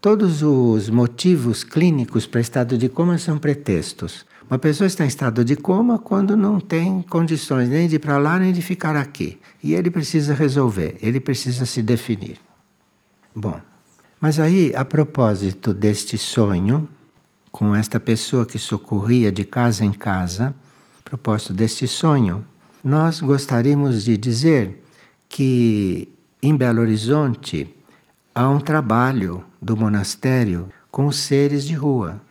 Todos 0.02 0.44
os 0.44 0.90
motivos 0.90 1.64
clínicos 1.64 2.28
para 2.28 2.42
estado 2.42 2.78
de 2.78 2.88
coma 2.88 3.18
são 3.18 3.40
pretextos. 3.40 4.24
Uma 4.48 4.60
pessoa 4.60 4.86
está 4.86 5.04
em 5.04 5.08
estado 5.08 5.44
de 5.44 5.56
coma 5.56 5.98
quando 5.98 6.38
não 6.38 6.60
tem 6.60 7.02
condições 7.02 7.68
nem 7.70 7.88
de 7.88 7.96
ir 7.96 8.00
para 8.00 8.20
lá 8.20 8.38
nem 8.38 8.54
de 8.54 8.62
ficar 8.62 8.96
aqui. 8.96 9.40
E 9.64 9.74
ele 9.74 9.90
precisa 9.90 10.36
resolver, 10.36 10.96
ele 11.02 11.20
precisa 11.20 11.66
se 11.66 11.82
definir. 11.82 12.38
Bom, 13.34 13.60
mas 14.22 14.40
aí, 14.40 14.72
a 14.76 14.86
propósito 14.86 15.74
deste 15.74 16.18
sonho, 16.18 16.88
com 17.52 17.76
esta 17.76 18.00
pessoa 18.00 18.46
que 18.46 18.60
socorria 18.60 19.32
de 19.32 19.44
casa 19.44 19.84
em 19.84 19.92
casa, 19.92 20.54
a 21.00 21.10
propósito 21.10 21.54
deste 21.54 21.88
sonho, 21.88 22.46
nós 22.86 23.20
gostaríamos 23.20 24.06
de 24.06 24.16
dizer 24.16 24.82
que 25.28 26.08
em 26.42 26.56
Belo 26.56 26.82
Horizonte 26.82 27.76
há 28.34 28.48
um 28.48 28.62
trabalho 28.62 29.44
do 29.62 29.76
monastério 29.76 30.70
com 30.90 31.08
os 31.08 31.18
seres 31.18 31.66
de 31.66 31.74
rua 31.74 32.22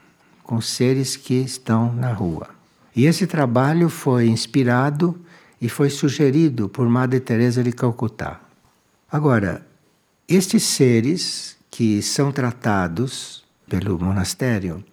com 0.45 0.61
seres 0.61 1.17
que 1.17 1.35
estão 1.35 1.93
na 1.93 2.13
rua. 2.13 2.51
E 2.95 3.07
esse 3.07 3.27
trabalho 3.27 3.89
foi 3.89 4.29
inspirado 4.29 5.19
e 5.61 5.69
foi 5.69 5.91
sugerido 5.91 6.69
por 6.69 6.89
Madre 6.89 7.19
Teresa 7.19 7.65
de 7.65 7.73
Calcutá. 7.73 8.41
Agora, 9.11 9.67
estes 10.29 10.63
seres 10.63 11.57
que 11.71 12.03
são 12.03 12.31
tratados 12.31 13.43
pelo 13.69 13.99
monastério, 13.99 14.85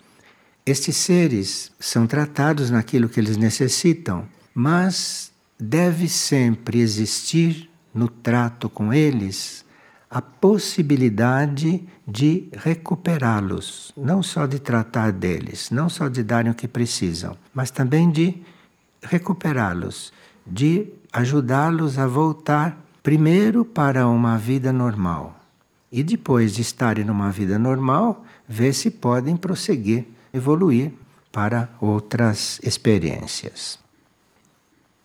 estes 0.65 0.95
seres 0.95 1.71
são 1.79 2.07
tratados 2.07 2.71
naquilo 2.71 3.09
que 3.09 3.19
eles 3.19 3.37
necessitam, 3.37 4.25
mas 4.55 5.31
deve 5.61 6.09
sempre 6.09 6.79
existir 6.79 7.69
no 7.93 8.07
trato 8.07 8.67
com 8.67 8.91
eles 8.91 9.63
a 10.09 10.19
possibilidade 10.21 11.87
de 12.05 12.49
recuperá-los, 12.51 13.93
não 13.95 14.23
só 14.23 14.47
de 14.47 14.59
tratar 14.59 15.11
deles, 15.11 15.69
não 15.69 15.87
só 15.87 16.09
de 16.09 16.23
darem 16.23 16.51
o 16.51 16.55
que 16.55 16.67
precisam, 16.67 17.37
mas 17.53 17.69
também 17.69 18.09
de 18.09 18.41
recuperá-los, 19.03 20.11
de 20.45 20.87
ajudá-los 21.13 21.97
a 21.99 22.07
voltar 22.07 22.83
primeiro 23.03 23.63
para 23.63 24.07
uma 24.07 24.37
vida 24.37 24.73
normal 24.73 25.39
e 25.91 26.01
depois 26.01 26.55
de 26.55 26.61
estarem 26.61 27.05
numa 27.05 27.31
vida 27.31 27.59
normal, 27.59 28.25
ver 28.47 28.73
se 28.73 28.89
podem 28.89 29.35
prosseguir, 29.35 30.05
evoluir 30.33 30.91
para 31.31 31.69
outras 31.79 32.59
experiências. 32.63 33.80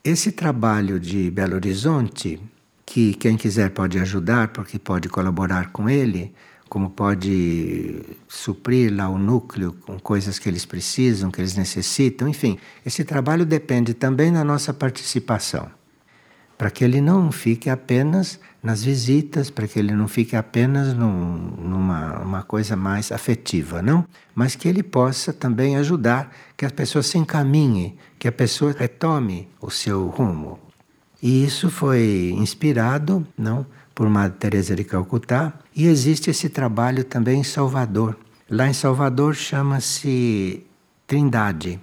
Esse 0.07 0.31
trabalho 0.31 1.01
de 1.01 1.29
Belo 1.33 1.57
Horizonte 1.57 2.41
que 2.87 3.13
quem 3.15 3.37
quiser 3.37 3.71
pode 3.71 3.99
ajudar, 3.99 4.47
porque 4.53 4.79
pode 4.79 5.09
colaborar 5.09 5.73
com 5.73 5.91
ele, 5.91 6.33
como 6.69 6.91
pode 6.91 8.05
suprir 8.29 8.95
lá 8.95 9.09
o 9.09 9.19
núcleo 9.19 9.73
com 9.73 9.99
coisas 9.99 10.39
que 10.39 10.49
eles 10.49 10.65
precisam, 10.65 11.29
que 11.33 11.41
eles 11.41 11.57
necessitam, 11.57 12.29
enfim, 12.29 12.57
esse 12.85 13.03
trabalho 13.03 13.45
depende 13.45 13.95
também 13.95 14.33
da 14.33 14.45
nossa 14.45 14.73
participação 14.73 15.69
para 16.57 16.71
que 16.71 16.85
ele 16.85 17.01
não 17.01 17.31
fique 17.31 17.69
apenas 17.69 18.41
nas 18.63 18.83
visitas, 18.83 19.51
para 19.51 19.69
que 19.69 19.79
ele 19.79 19.93
não 19.93 20.09
fique 20.09 20.35
apenas 20.35 20.95
num, 20.95 21.37
numa 21.59 22.19
uma 22.21 22.43
coisa 22.43 22.75
mais 22.75 23.13
afetiva, 23.13 23.83
não? 23.83 24.07
Mas 24.35 24.57
que 24.57 24.67
ele 24.67 24.83
possa 24.83 25.33
também 25.33 25.77
ajudar 25.77 26.33
que 26.57 26.65
a 26.65 26.71
pessoa 26.71 27.03
se 27.03 27.19
encaminhe, 27.19 27.97
que 28.19 28.29
a 28.29 28.33
pessoa 28.33 28.75
retome 28.77 29.49
o 29.61 29.71
seu 29.71 30.07
rumo. 30.09 30.59
E 31.23 31.45
isso 31.45 31.71
foi 31.71 32.35
inspirado, 32.37 33.27
não, 33.37 33.67
por 33.95 34.09
Madre 34.09 34.39
Teresa 34.39 34.77
de 34.77 34.85
Calcutá, 34.85 35.55
e 35.75 35.87
existe 35.87 36.31
esse 36.31 36.49
trabalho 36.49 37.05
também 37.05 37.41
em 37.41 37.45
Salvador. 37.45 38.17
Lá 38.49 38.69
em 38.69 38.73
Salvador 38.73 39.35
chama-se 39.35 40.65
Trindade. 41.07 41.81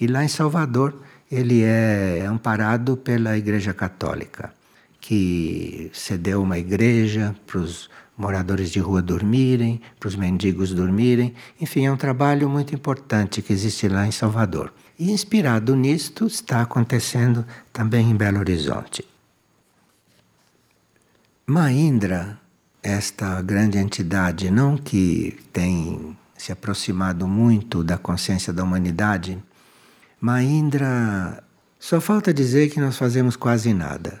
E 0.00 0.06
lá 0.06 0.24
em 0.24 0.28
Salvador 0.28 0.94
ele 1.30 1.62
é 1.62 2.24
amparado 2.26 2.96
pela 2.96 3.36
Igreja 3.36 3.72
Católica, 3.72 4.52
que 5.00 5.90
cedeu 5.92 6.42
uma 6.42 6.58
igreja 6.58 7.34
para 7.46 7.58
os 7.58 7.88
moradores 8.16 8.70
de 8.70 8.78
rua 8.78 9.02
dormirem, 9.02 9.80
para 9.98 10.08
os 10.08 10.16
mendigos 10.16 10.72
dormirem. 10.72 11.34
Enfim, 11.60 11.86
é 11.86 11.92
um 11.92 11.96
trabalho 11.96 12.48
muito 12.48 12.74
importante 12.74 13.42
que 13.42 13.52
existe 13.52 13.88
lá 13.88 14.06
em 14.06 14.12
Salvador. 14.12 14.72
E 15.02 15.10
inspirado 15.10 15.74
nisto, 15.74 16.28
está 16.28 16.62
acontecendo 16.62 17.44
também 17.72 18.08
em 18.08 18.14
Belo 18.14 18.38
Horizonte. 18.38 19.04
Mahindra, 21.44 22.38
esta 22.80 23.42
grande 23.42 23.78
entidade, 23.78 24.48
não 24.48 24.76
que 24.76 25.36
tem 25.52 26.16
se 26.38 26.52
aproximado 26.52 27.26
muito 27.26 27.82
da 27.82 27.98
consciência 27.98 28.52
da 28.52 28.62
humanidade, 28.62 29.42
Mahindra, 30.20 31.42
só 31.80 32.00
falta 32.00 32.32
dizer 32.32 32.70
que 32.70 32.78
nós 32.78 32.96
fazemos 32.96 33.34
quase 33.34 33.74
nada. 33.74 34.20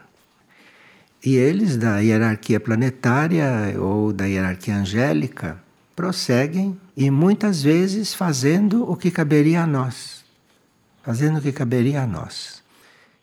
E 1.24 1.36
eles, 1.36 1.76
da 1.76 2.00
hierarquia 2.00 2.58
planetária 2.58 3.76
ou 3.78 4.12
da 4.12 4.24
hierarquia 4.24 4.74
angélica, 4.74 5.62
prosseguem 5.94 6.76
e 6.96 7.08
muitas 7.08 7.62
vezes 7.62 8.12
fazendo 8.12 8.82
o 8.90 8.96
que 8.96 9.12
caberia 9.12 9.62
a 9.62 9.66
nós. 9.68 10.21
Fazendo 11.02 11.38
o 11.38 11.42
que 11.42 11.52
caberia 11.52 12.02
a 12.02 12.06
nós. 12.06 12.62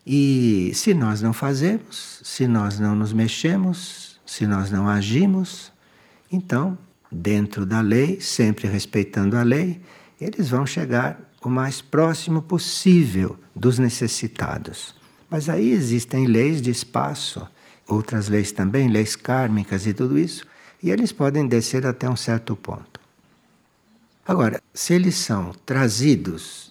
E 0.06 0.72
se 0.74 0.94
nós 0.94 1.22
não 1.22 1.34
fazemos, 1.34 2.22
se 2.24 2.48
nós 2.48 2.80
não 2.80 2.96
nos 2.96 3.14
mexemos, 3.14 4.20
se 4.26 4.46
nós 4.46 4.72
não 4.72 4.88
agimos, 4.88 5.72
então, 6.32 6.78
dentro 7.12 7.66
da 7.66 7.82
lei, 7.82 8.20
sempre 8.20 8.68
respeitando 8.68 9.38
a 9.38 9.44
lei, 9.44 9.82
eles 10.20 10.50
vão 10.50 10.66
chegar 10.66 11.20
o 11.42 11.50
mais 11.50 11.82
próximo 11.82 12.42
possível 12.42 13.38
dos 13.56 13.80
necessitados. 13.80 14.94
Mas 15.30 15.48
aí 15.48 15.72
existem 15.72 16.26
leis 16.26 16.62
de 16.62 16.72
espaço, 16.72 17.48
outras 17.88 18.28
leis 18.28 18.52
também, 18.52 18.90
leis 18.90 19.16
kármicas 19.16 19.86
e 19.86 19.94
tudo 19.94 20.18
isso, 20.18 20.46
e 20.82 20.90
eles 20.90 21.12
podem 21.12 21.48
descer 21.48 21.86
até 21.86 22.10
um 22.10 22.16
certo 22.16 22.56
ponto. 22.56 23.00
Agora, 24.28 24.62
se 24.74 24.94
eles 24.94 25.16
são 25.16 25.54
trazidos 25.66 26.69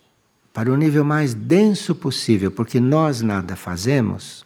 para 0.58 0.72
o 0.72 0.76
nível 0.76 1.04
mais 1.04 1.34
denso 1.34 1.94
possível, 1.94 2.50
porque 2.50 2.80
nós 2.80 3.22
nada 3.22 3.54
fazemos, 3.54 4.44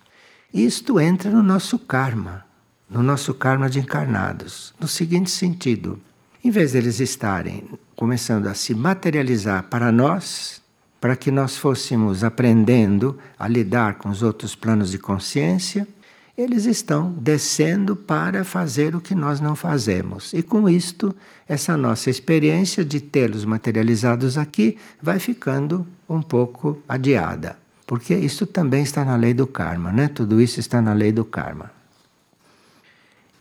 isto 0.53 1.01
entra 1.01 1.31
no 1.31 1.43
nosso 1.43 1.79
karma, 1.79 2.45
no 2.87 3.03
nosso 3.03 3.33
karma 3.33 3.71
de 3.71 3.79
encarnados, 3.79 4.75
no 4.79 4.87
seguinte 4.87 5.31
sentido: 5.31 5.99
em 6.45 6.51
vez 6.51 6.73
deles 6.73 7.01
estarem 7.01 7.67
começando 7.97 8.47
a 8.49 8.53
se 8.53 8.75
materializar 8.75 9.63
para 9.71 9.91
nós, 9.91 10.61
para 11.01 11.17
que 11.17 11.31
nós 11.31 11.57
fôssemos 11.57 12.23
aprendendo 12.23 13.19
a 13.39 13.49
lidar 13.49 13.95
com 13.95 14.11
os 14.11 14.23
outros 14.23 14.55
planos 14.55 14.91
de 14.91 14.99
consciência, 14.99 15.89
eles 16.37 16.65
estão 16.65 17.13
descendo 17.13 17.95
para 17.95 18.45
fazer 18.45 18.97
o 18.97 19.01
que 19.01 19.15
nós 19.15 19.41
não 19.41 19.55
fazemos. 19.55 20.33
E 20.33 20.43
com 20.43 20.69
isto, 20.69 21.15
essa 21.47 21.77
nossa 21.77 22.09
experiência 22.09 22.85
de 22.85 23.01
tê-los 23.01 23.45
materializados 23.45 24.39
aqui 24.39 24.79
vai 25.01 25.19
ficando 25.19 25.87
um 26.09 26.23
pouco 26.23 26.83
adiada. 26.89 27.57
Porque 27.87 28.15
isso 28.15 28.47
também 28.47 28.83
está 28.83 29.05
na 29.05 29.17
lei 29.17 29.35
do 29.35 29.47
karma, 29.47 29.93
né? 29.93 30.09
Tudo 30.09 30.41
isso 30.41 30.59
está 30.59 30.81
na 30.81 30.95
lei 30.95 31.13
do 31.13 31.25
karma. 31.25 31.71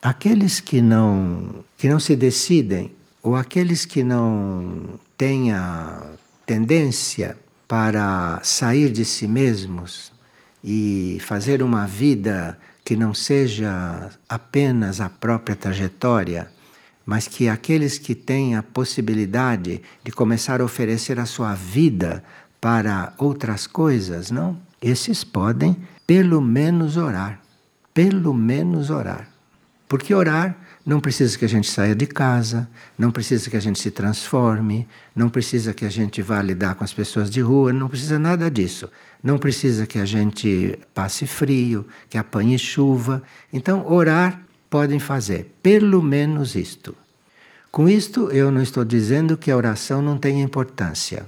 Aqueles 0.02 0.60
que 0.60 0.82
não, 0.82 1.64
que 1.78 1.88
não 1.88 1.98
se 1.98 2.14
decidem, 2.14 2.92
ou 3.22 3.36
aqueles 3.36 3.86
que 3.86 4.02
não 4.02 4.98
têm 5.16 5.52
a 5.52 6.02
tendência 6.44 7.38
para 7.66 8.40
sair 8.42 8.90
de 8.90 9.04
si 9.04 9.26
mesmos 9.26 10.12
e 10.62 11.18
fazer 11.22 11.62
uma 11.62 11.86
vida 11.86 12.58
que 12.84 12.96
não 12.96 13.14
seja 13.14 14.10
apenas 14.28 15.00
a 15.00 15.08
própria 15.08 15.54
trajetória, 15.56 16.50
mas 17.04 17.26
que 17.26 17.48
aqueles 17.48 17.98
que 17.98 18.14
têm 18.14 18.54
a 18.56 18.62
possibilidade 18.62 19.82
de 20.04 20.12
começar 20.12 20.60
a 20.60 20.64
oferecer 20.64 21.18
a 21.18 21.26
sua 21.26 21.54
vida 21.54 22.22
para 22.60 23.12
outras 23.18 23.66
coisas, 23.66 24.30
não? 24.30 24.58
Esses 24.80 25.24
podem 25.24 25.76
pelo 26.06 26.40
menos 26.40 26.96
orar, 26.96 27.40
pelo 27.94 28.34
menos 28.34 28.90
orar. 28.90 29.31
Porque 29.92 30.14
orar 30.14 30.56
não 30.86 31.00
precisa 31.00 31.36
que 31.36 31.44
a 31.44 31.48
gente 31.48 31.70
saia 31.70 31.94
de 31.94 32.06
casa, 32.06 32.66
não 32.98 33.10
precisa 33.10 33.50
que 33.50 33.58
a 33.58 33.60
gente 33.60 33.78
se 33.78 33.90
transforme, 33.90 34.88
não 35.14 35.28
precisa 35.28 35.74
que 35.74 35.84
a 35.84 35.90
gente 35.90 36.22
vá 36.22 36.40
lidar 36.40 36.76
com 36.76 36.82
as 36.82 36.94
pessoas 36.94 37.28
de 37.28 37.42
rua, 37.42 37.74
não 37.74 37.90
precisa 37.90 38.18
nada 38.18 38.50
disso. 38.50 38.88
Não 39.22 39.36
precisa 39.36 39.86
que 39.86 39.98
a 39.98 40.06
gente 40.06 40.78
passe 40.94 41.26
frio, 41.26 41.86
que 42.08 42.16
apanhe 42.16 42.58
chuva. 42.58 43.22
Então, 43.52 43.86
orar 43.86 44.40
podem 44.70 44.98
fazer 44.98 45.54
pelo 45.62 46.02
menos 46.02 46.54
isto. 46.54 46.96
Com 47.70 47.86
isto, 47.86 48.30
eu 48.30 48.50
não 48.50 48.62
estou 48.62 48.86
dizendo 48.86 49.36
que 49.36 49.50
a 49.50 49.56
oração 49.58 50.00
não 50.00 50.16
tem 50.16 50.40
importância, 50.40 51.26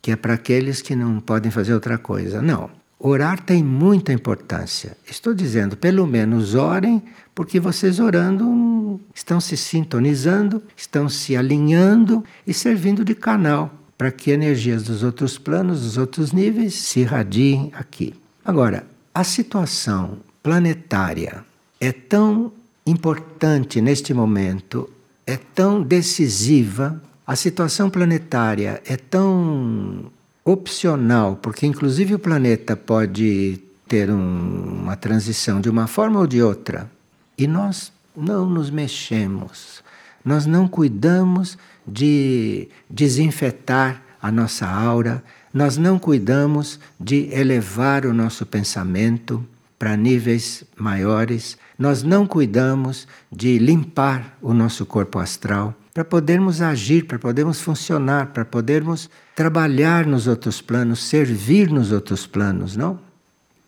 que 0.00 0.12
é 0.12 0.16
para 0.16 0.32
aqueles 0.32 0.80
que 0.80 0.96
não 0.96 1.20
podem 1.20 1.50
fazer 1.50 1.74
outra 1.74 1.98
coisa. 1.98 2.40
Não. 2.40 2.70
Orar 3.00 3.38
tem 3.38 3.62
muita 3.62 4.12
importância. 4.12 4.96
Estou 5.08 5.32
dizendo, 5.32 5.76
pelo 5.76 6.04
menos 6.04 6.56
orem, 6.56 7.00
porque 7.38 7.60
vocês 7.60 8.00
orando 8.00 9.00
estão 9.14 9.38
se 9.38 9.56
sintonizando, 9.56 10.60
estão 10.76 11.08
se 11.08 11.36
alinhando 11.36 12.24
e 12.44 12.52
servindo 12.52 13.04
de 13.04 13.14
canal 13.14 13.72
para 13.96 14.10
que 14.10 14.32
energias 14.32 14.82
dos 14.82 15.04
outros 15.04 15.38
planos, 15.38 15.82
dos 15.82 15.96
outros 15.96 16.32
níveis 16.32 16.74
se 16.74 16.98
irradiem 16.98 17.70
aqui. 17.74 18.12
Agora, 18.44 18.84
a 19.14 19.22
situação 19.22 20.18
planetária 20.42 21.44
é 21.80 21.92
tão 21.92 22.50
importante 22.84 23.80
neste 23.80 24.12
momento, 24.12 24.90
é 25.24 25.36
tão 25.36 25.80
decisiva, 25.80 27.00
a 27.24 27.36
situação 27.36 27.88
planetária 27.88 28.82
é 28.84 28.96
tão 28.96 30.10
opcional, 30.44 31.36
porque 31.40 31.66
inclusive 31.66 32.16
o 32.16 32.18
planeta 32.18 32.74
pode 32.76 33.60
ter 33.86 34.10
um, 34.10 34.80
uma 34.82 34.96
transição 34.96 35.60
de 35.60 35.70
uma 35.70 35.86
forma 35.86 36.18
ou 36.18 36.26
de 36.26 36.42
outra, 36.42 36.90
e 37.38 37.46
nós 37.46 37.92
não 38.16 38.44
nos 38.50 38.68
mexemos, 38.68 39.82
nós 40.24 40.44
não 40.44 40.66
cuidamos 40.66 41.56
de 41.86 42.68
desinfetar 42.90 44.02
a 44.20 44.32
nossa 44.32 44.66
aura, 44.66 45.22
nós 45.54 45.76
não 45.76 45.98
cuidamos 45.98 46.78
de 47.00 47.32
elevar 47.32 48.04
o 48.04 48.12
nosso 48.12 48.44
pensamento 48.44 49.44
para 49.78 49.96
níveis 49.96 50.64
maiores, 50.76 51.56
nós 51.78 52.02
não 52.02 52.26
cuidamos 52.26 53.06
de 53.30 53.58
limpar 53.58 54.36
o 54.42 54.52
nosso 54.52 54.84
corpo 54.84 55.20
astral 55.20 55.74
para 55.94 56.04
podermos 56.04 56.60
agir, 56.60 57.06
para 57.06 57.18
podermos 57.18 57.60
funcionar, 57.60 58.26
para 58.26 58.44
podermos 58.44 59.08
trabalhar 59.34 60.06
nos 60.06 60.26
outros 60.26 60.60
planos, 60.60 61.02
servir 61.04 61.70
nos 61.70 61.90
outros 61.92 62.26
planos, 62.26 62.76
não? 62.76 63.00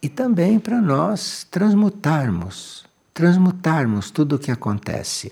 E 0.03 0.09
também 0.09 0.59
para 0.59 0.81
nós 0.81 1.47
transmutarmos, 1.51 2.85
transmutarmos 3.21 4.11
tudo 4.11 4.37
o 4.37 4.39
que 4.39 4.51
acontece. 4.51 5.31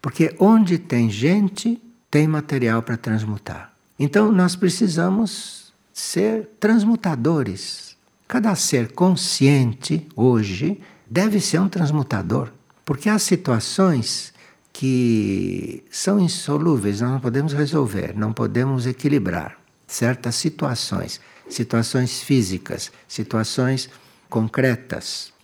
Porque 0.00 0.34
onde 0.38 0.78
tem 0.78 1.10
gente, 1.10 1.82
tem 2.10 2.26
material 2.26 2.82
para 2.82 2.96
transmutar. 2.96 3.72
Então 3.98 4.32
nós 4.32 4.56
precisamos 4.56 5.70
ser 5.92 6.48
transmutadores. 6.58 7.94
Cada 8.26 8.54
ser 8.54 8.92
consciente 8.92 10.08
hoje 10.16 10.80
deve 11.08 11.40
ser 11.40 11.60
um 11.60 11.68
transmutador, 11.68 12.52
porque 12.86 13.10
há 13.10 13.18
situações 13.18 14.32
que 14.72 15.84
são 15.90 16.18
insolúveis, 16.18 17.02
nós 17.02 17.10
não 17.10 17.20
podemos 17.20 17.52
resolver, 17.52 18.14
não 18.16 18.32
podemos 18.32 18.86
equilibrar 18.86 19.58
certas 19.86 20.34
situações, 20.36 21.20
situações 21.48 22.22
físicas, 22.22 22.90
situações 23.06 23.90
concretas. 24.28 25.35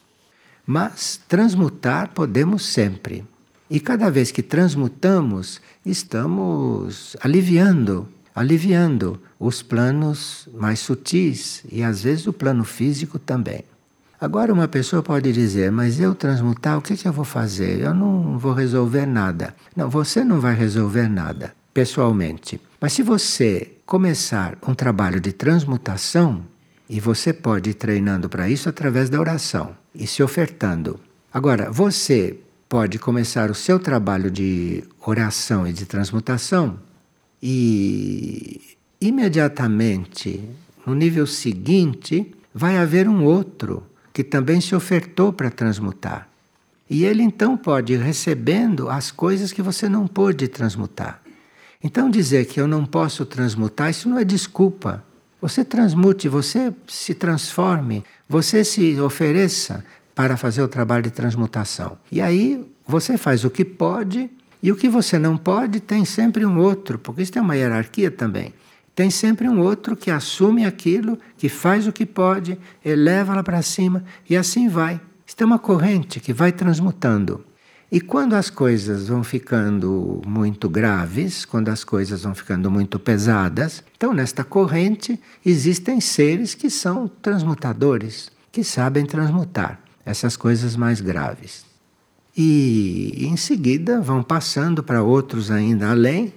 Mas 0.66 1.20
transmutar 1.28 2.10
podemos 2.10 2.64
sempre. 2.64 3.24
E 3.68 3.80
cada 3.80 4.10
vez 4.10 4.30
que 4.30 4.42
transmutamos, 4.42 5.60
estamos 5.84 7.16
aliviando, 7.20 8.06
aliviando 8.34 9.20
os 9.40 9.62
planos 9.62 10.48
mais 10.54 10.78
sutis 10.78 11.64
e 11.70 11.82
às 11.82 12.02
vezes 12.02 12.26
o 12.26 12.32
plano 12.32 12.64
físico 12.64 13.18
também. 13.18 13.64
Agora 14.20 14.52
uma 14.52 14.68
pessoa 14.68 15.02
pode 15.02 15.32
dizer, 15.32 15.72
mas 15.72 15.98
eu 15.98 16.14
transmutar, 16.14 16.78
o 16.78 16.82
que, 16.82 16.96
que 16.96 17.08
eu 17.08 17.12
vou 17.12 17.24
fazer? 17.24 17.80
Eu 17.80 17.92
não 17.92 18.38
vou 18.38 18.52
resolver 18.52 19.04
nada. 19.04 19.52
Não, 19.74 19.90
você 19.90 20.22
não 20.22 20.38
vai 20.38 20.54
resolver 20.54 21.08
nada, 21.08 21.52
pessoalmente. 21.74 22.60
Mas 22.80 22.92
se 22.92 23.02
você 23.02 23.72
começar 23.84 24.56
um 24.68 24.74
trabalho 24.74 25.20
de 25.20 25.32
transmutação, 25.32 26.44
e 26.88 27.00
você 27.00 27.32
pode 27.32 27.70
ir 27.70 27.74
treinando 27.74 28.28
para 28.28 28.50
isso 28.50 28.68
através 28.68 29.08
da 29.08 29.18
oração 29.18 29.81
e 29.94 30.06
se 30.06 30.22
ofertando. 30.22 30.98
Agora, 31.32 31.70
você 31.70 32.38
pode 32.68 32.98
começar 32.98 33.50
o 33.50 33.54
seu 33.54 33.78
trabalho 33.78 34.30
de 34.30 34.84
oração 35.00 35.66
e 35.66 35.72
de 35.72 35.84
transmutação 35.84 36.78
e 37.42 38.76
imediatamente, 39.00 40.48
no 40.86 40.94
nível 40.94 41.26
seguinte, 41.26 42.32
vai 42.54 42.78
haver 42.78 43.08
um 43.08 43.24
outro 43.24 43.82
que 44.12 44.22
também 44.22 44.60
se 44.60 44.74
ofertou 44.74 45.32
para 45.32 45.50
transmutar. 45.50 46.28
E 46.88 47.04
ele 47.04 47.22
então 47.22 47.56
pode 47.56 47.94
ir 47.94 48.00
recebendo 48.00 48.88
as 48.88 49.10
coisas 49.10 49.50
que 49.50 49.62
você 49.62 49.88
não 49.88 50.06
pôde 50.06 50.46
transmutar. 50.46 51.20
Então 51.82 52.10
dizer 52.10 52.44
que 52.44 52.60
eu 52.60 52.68
não 52.68 52.84
posso 52.84 53.24
transmutar, 53.26 53.90
isso 53.90 54.08
não 54.08 54.18
é 54.18 54.24
desculpa. 54.24 55.02
Você 55.40 55.64
transmute, 55.64 56.28
você 56.28 56.72
se 56.86 57.14
transforme, 57.14 58.04
você 58.32 58.64
se 58.64 58.98
ofereça 58.98 59.84
para 60.14 60.38
fazer 60.38 60.62
o 60.62 60.68
trabalho 60.68 61.02
de 61.02 61.10
transmutação. 61.10 61.98
E 62.10 62.18
aí 62.18 62.66
você 62.86 63.18
faz 63.18 63.44
o 63.44 63.50
que 63.50 63.62
pode 63.62 64.30
e 64.62 64.72
o 64.72 64.76
que 64.76 64.88
você 64.88 65.18
não 65.18 65.36
pode 65.36 65.80
tem 65.80 66.06
sempre 66.06 66.46
um 66.46 66.58
outro, 66.58 66.98
porque 66.98 67.20
isso 67.20 67.38
é 67.38 67.42
uma 67.42 67.54
hierarquia 67.54 68.10
também. 68.10 68.54
Tem 68.94 69.10
sempre 69.10 69.46
um 69.50 69.60
outro 69.60 69.94
que 69.94 70.10
assume 70.10 70.64
aquilo, 70.64 71.18
que 71.36 71.50
faz 71.50 71.86
o 71.86 71.92
que 71.92 72.06
pode, 72.06 72.58
eleva 72.82 73.34
lá 73.34 73.42
para 73.42 73.60
cima 73.60 74.02
e 74.30 74.34
assim 74.34 74.66
vai. 74.66 74.98
Isso 75.26 75.36
é 75.38 75.44
uma 75.44 75.58
corrente 75.58 76.18
que 76.18 76.32
vai 76.32 76.52
transmutando. 76.52 77.44
E 77.92 78.00
quando 78.00 78.32
as 78.32 78.48
coisas 78.48 79.08
vão 79.08 79.22
ficando 79.22 80.22
muito 80.26 80.66
graves, 80.66 81.44
quando 81.44 81.68
as 81.68 81.84
coisas 81.84 82.22
vão 82.22 82.34
ficando 82.34 82.70
muito 82.70 82.98
pesadas, 82.98 83.84
então 83.94 84.14
nesta 84.14 84.42
corrente 84.42 85.20
existem 85.44 86.00
seres 86.00 86.54
que 86.54 86.70
são 86.70 87.06
transmutadores, 87.06 88.32
que 88.50 88.64
sabem 88.64 89.04
transmutar 89.04 89.78
essas 90.06 90.38
coisas 90.38 90.74
mais 90.74 91.02
graves. 91.02 91.66
E 92.34 93.26
em 93.26 93.36
seguida 93.36 94.00
vão 94.00 94.22
passando 94.22 94.82
para 94.82 95.02
outros 95.02 95.50
ainda 95.50 95.90
além, 95.90 96.32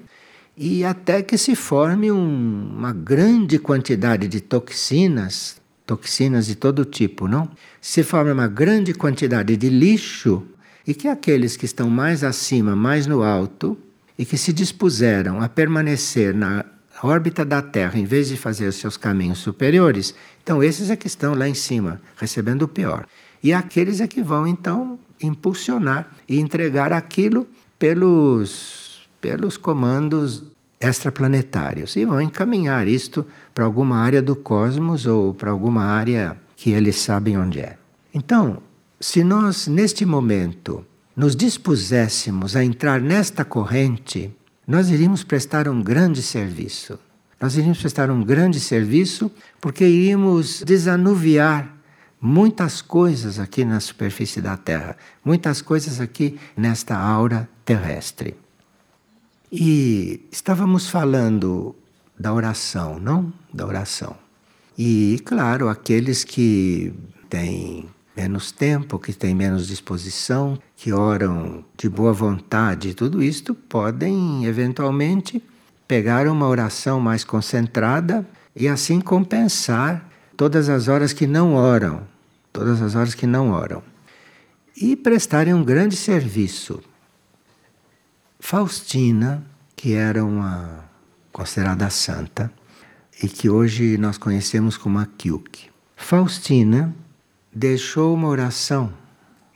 e 0.58 0.84
até 0.84 1.22
que 1.22 1.38
se 1.38 1.56
forme 1.56 2.12
um, 2.12 2.76
uma 2.78 2.92
grande 2.92 3.58
quantidade 3.60 4.28
de 4.28 4.42
toxinas, 4.42 5.56
toxinas 5.86 6.48
de 6.48 6.56
todo 6.56 6.84
tipo, 6.84 7.30
não? 7.30 7.50
Se 7.80 8.04
forma 8.04 8.34
uma 8.34 8.48
grande 8.50 8.94
quantidade 8.94 9.56
de 9.56 9.70
lixo 9.70 10.46
e 10.88 10.94
que 10.94 11.08
aqueles 11.08 11.58
que 11.58 11.66
estão 11.66 11.90
mais 11.90 12.24
acima, 12.24 12.76
mais 12.76 13.08
no 13.08 13.24
alto, 13.24 13.78
e 14.18 14.26
que 14.26 14.38
se 14.38 14.54
dispuseram 14.54 15.42
a 15.42 15.50
permanecer 15.50 16.34
na 16.34 16.66
órbita 17.04 17.44
da 17.44 17.62
Terra 17.62 18.00
em 18.00 18.06
vez 18.06 18.30
de 18.30 18.38
fazer 18.38 18.68
os 18.68 18.76
seus 18.76 18.96
caminhos 18.96 19.40
superiores, 19.40 20.16
então 20.42 20.64
esses 20.64 20.90
é 20.90 20.96
que 20.96 21.08
estão 21.08 21.34
lá 21.34 21.48
em 21.48 21.54
cima, 21.54 22.02
recebendo 22.16 22.64
o 22.64 22.68
pior. 22.68 23.06
E 23.44 23.54
aqueles 23.54 24.00
é 24.00 24.08
que 24.08 24.22
vão 24.22 24.48
então 24.48 24.98
impulsionar 25.22 26.08
e 26.28 26.40
entregar 26.40 26.94
aquilo 26.94 27.48
pelos, 27.78 29.08
pelos 29.20 29.58
comandos 29.58 30.44
extraplanetários 30.80 31.96
e 31.96 32.06
vão 32.06 32.22
encaminhar 32.22 32.88
isto 32.88 33.26
para 33.54 33.66
alguma 33.66 33.98
área 33.98 34.22
do 34.22 34.36
cosmos 34.36 35.06
ou 35.06 35.34
para 35.34 35.52
alguma 35.52 35.84
área 35.84 36.38
que 36.56 36.72
eles 36.72 36.96
sabem 36.98 37.38
onde 37.38 37.60
é. 37.60 37.78
Então, 38.14 38.62
se 39.06 39.24
nós, 39.24 39.68
neste 39.68 40.04
momento, 40.04 40.84
nos 41.16 41.36
dispuséssemos 41.36 42.56
a 42.56 42.64
entrar 42.64 43.00
nesta 43.00 43.46
corrente, 43.46 44.36
nós 44.68 44.90
iríamos 44.90 45.24
prestar 45.24 45.68
um 45.70 45.80
grande 45.84 46.24
serviço. 46.24 46.98
Nós 47.40 47.56
iríamos 47.56 47.80
prestar 47.80 48.10
um 48.10 48.24
grande 48.24 48.60
serviço 48.60 49.32
porque 49.62 49.88
iríamos 49.88 50.64
desanuviar 50.64 51.72
muitas 52.20 52.82
coisas 52.82 53.38
aqui 53.38 53.64
na 53.64 53.80
superfície 53.80 54.42
da 54.42 54.58
Terra, 54.58 54.98
muitas 55.24 55.62
coisas 55.62 56.02
aqui 56.02 56.40
nesta 56.58 56.98
aura 56.98 57.48
terrestre. 57.64 58.36
E 59.52 60.28
estávamos 60.32 60.90
falando 60.90 61.76
da 62.20 62.34
oração, 62.34 63.00
não? 63.00 63.32
Da 63.54 63.68
oração. 63.68 64.18
E, 64.76 65.22
claro, 65.24 65.70
aqueles 65.70 66.24
que 66.24 66.92
têm 67.30 67.88
menos 68.16 68.52
tempo, 68.52 68.98
que 68.98 69.14
têm 69.14 69.36
menos 69.36 69.68
disposição, 69.68 70.58
que 70.76 70.94
oram 70.94 71.66
de 71.78 71.90
boa 71.90 72.14
vontade, 72.14 72.94
tudo 72.94 73.22
isto 73.22 73.54
podem 73.54 74.46
eventualmente 74.46 75.44
pegar 75.88 76.28
uma 76.28 76.48
oração 76.48 77.00
mais 77.00 77.24
concentrada 77.24 78.26
e 78.56 78.68
assim 78.68 79.02
compensar 79.02 80.10
todas 80.38 80.70
as 80.70 80.88
horas 80.88 81.14
que 81.14 81.28
não 81.28 81.54
oram, 81.54 82.08
todas 82.52 82.82
as 82.82 82.96
horas 82.96 83.14
que 83.14 83.28
não 83.28 83.52
oram. 83.52 83.84
E 84.76 84.96
prestarem 84.96 85.54
um 85.54 85.64
grande 85.64 85.96
serviço. 85.96 86.82
Faustina, 88.40 89.44
que 89.76 89.94
era 89.94 90.24
uma 90.24 90.86
considerada 91.32 91.90
santa 91.90 92.52
e 93.22 93.28
que 93.28 93.50
hoje 93.50 93.98
nós 93.98 94.18
conhecemos 94.18 94.78
como 94.78 95.00
a 95.00 95.06
Kyuk. 95.06 95.70
Faustina 95.96 96.94
deixou 97.56 98.14
uma 98.14 98.28
oração 98.28 98.92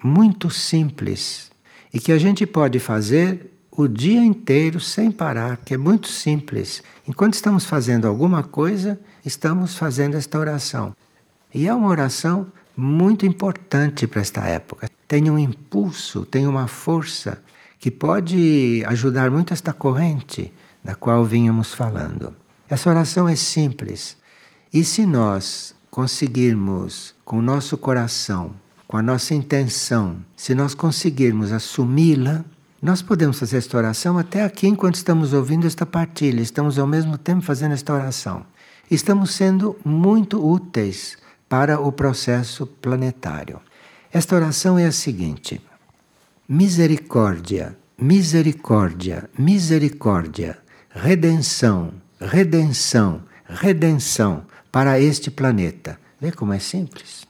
muito 0.02 0.50
simples 0.50 1.52
e 1.94 2.00
que 2.00 2.14
a 2.14 2.18
gente 2.18 2.46
pode 2.46 2.80
fazer 2.80 3.52
o 3.72 3.88
dia 3.88 4.24
inteiro 4.24 4.80
sem 4.80 5.12
parar, 5.12 5.58
que 5.58 5.74
é 5.74 5.78
muito 5.78 6.08
simples. 6.08 6.82
Enquanto 7.08 7.34
estamos 7.34 7.66
fazendo 7.66 8.08
alguma 8.08 8.42
coisa, 8.42 9.00
estamos 9.26 9.76
fazendo 9.76 10.16
esta 10.16 10.40
oração. 10.40 10.96
E 11.54 11.68
é 11.68 11.74
uma 11.74 11.88
oração 11.90 12.48
muito 12.76 13.26
importante 13.26 14.08
para 14.08 14.22
esta 14.22 14.42
época. 14.46 14.90
Tem 15.08 15.30
um 15.30 15.38
impulso, 15.38 16.26
tem 16.26 16.48
uma 16.48 16.68
força 16.68 17.42
que 17.80 17.90
pode 17.90 18.84
ajudar 18.86 19.32
muito 19.32 19.54
esta 19.54 19.74
corrente 19.74 20.54
da 20.84 20.96
qual 20.96 21.26
vínhamos 21.26 21.74
falando. 21.74 22.36
Essa 22.70 22.90
oração 22.90 23.28
é 23.28 23.36
simples. 23.36 24.18
E 24.72 24.84
se 24.84 25.06
nós 25.06 25.74
conseguirmos, 26.00 27.14
com 27.26 27.40
o 27.40 27.42
nosso 27.42 27.78
coração, 27.78 28.54
com 28.88 28.96
a 28.96 29.02
nossa 29.02 29.36
intenção, 29.36 30.16
se 30.34 30.56
nós 30.56 30.74
conseguirmos 30.74 31.52
assumi-la, 31.52 32.46
nós 32.82 33.02
podemos 33.02 33.38
fazer 33.38 33.58
esta 33.58 33.78
oração 33.78 34.18
até 34.18 34.46
aqui 34.46 34.66
enquanto 34.66 34.96
estamos 34.96 35.34
ouvindo 35.34 35.68
esta 35.68 35.86
partilha, 35.86 36.40
estamos 36.40 36.80
ao 36.80 36.88
mesmo 36.88 37.18
tempo 37.18 37.42
fazendo 37.42 37.74
esta 37.74 37.94
oração. 37.94 38.46
Estamos 38.90 39.32
sendo 39.32 39.76
muito 39.84 40.42
úteis 40.42 41.18
para 41.50 41.82
o 41.82 41.92
processo 41.92 42.66
planetário. 42.66 43.60
Esta 44.10 44.38
oração 44.38 44.80
é 44.80 44.86
a 44.86 44.94
seguinte: 44.94 45.62
misericórdia, 46.48 47.78
misericórdia, 47.98 49.30
misericórdia, 49.38 50.60
redenção, 50.92 51.92
redenção, 52.22 53.22
redenção 53.50 54.46
para 54.72 55.00
este 55.00 55.32
planeta. 55.32 56.00
Vê 56.20 56.32
como 56.32 56.54
é 56.54 56.60
simples? 56.60 57.28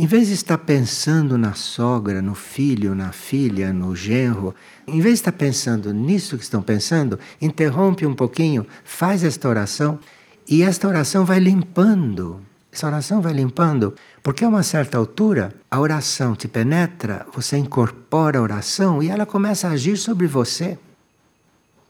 Em 0.00 0.06
vez 0.06 0.28
de 0.28 0.34
estar 0.34 0.58
pensando 0.58 1.36
na 1.36 1.54
sogra, 1.54 2.22
no 2.22 2.34
filho, 2.34 2.94
na 2.94 3.10
filha, 3.10 3.72
no 3.72 3.96
genro, 3.96 4.54
em 4.86 5.00
vez 5.00 5.14
de 5.14 5.20
estar 5.20 5.32
pensando 5.32 5.92
nisso 5.92 6.36
que 6.36 6.44
estão 6.44 6.62
pensando, 6.62 7.18
interrompe 7.42 8.06
um 8.06 8.14
pouquinho, 8.14 8.64
faz 8.84 9.24
esta 9.24 9.48
oração 9.48 9.98
e 10.48 10.62
esta 10.62 10.86
oração 10.86 11.24
vai 11.24 11.40
limpando. 11.40 12.40
Essa 12.70 12.86
oração 12.86 13.20
vai 13.20 13.32
limpando, 13.32 13.92
porque 14.22 14.44
a 14.44 14.48
uma 14.48 14.62
certa 14.62 14.98
altura 14.98 15.52
a 15.68 15.80
oração 15.80 16.36
te 16.36 16.46
penetra, 16.46 17.26
você 17.34 17.56
incorpora 17.56 18.38
a 18.38 18.42
oração 18.42 19.02
e 19.02 19.08
ela 19.08 19.26
começa 19.26 19.66
a 19.66 19.72
agir 19.72 19.96
sobre 19.96 20.28
você. 20.28 20.78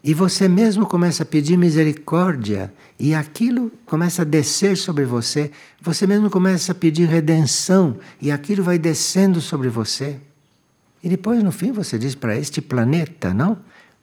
E 0.03 0.15
você 0.15 0.49
mesmo 0.49 0.87
começa 0.87 1.25
a 1.25 1.27
pedir 1.27 1.57
misericórdia, 1.57 2.73
e 2.99 3.15
aquilo 3.15 3.73
começa 3.85 4.23
a 4.23 4.25
descer 4.25 4.77
sobre 4.77 5.05
você. 5.05 5.51
Você 5.83 6.07
mesmo 6.07 6.31
começa 6.31 6.73
a 6.73 6.75
pedir 6.75 7.09
redenção, 7.09 7.97
e 8.21 8.31
aquilo 8.31 8.63
vai 8.63 8.79
descendo 8.79 9.41
sobre 9.41 9.69
você. 9.69 10.19
E 11.03 11.09
depois, 11.09 11.43
no 11.43 11.53
fim, 11.53 11.73
você 11.73 11.99
diz 11.99 12.15
para 12.15 12.37
este 12.37 12.61
planeta, 12.61 13.35
não? 13.35 13.59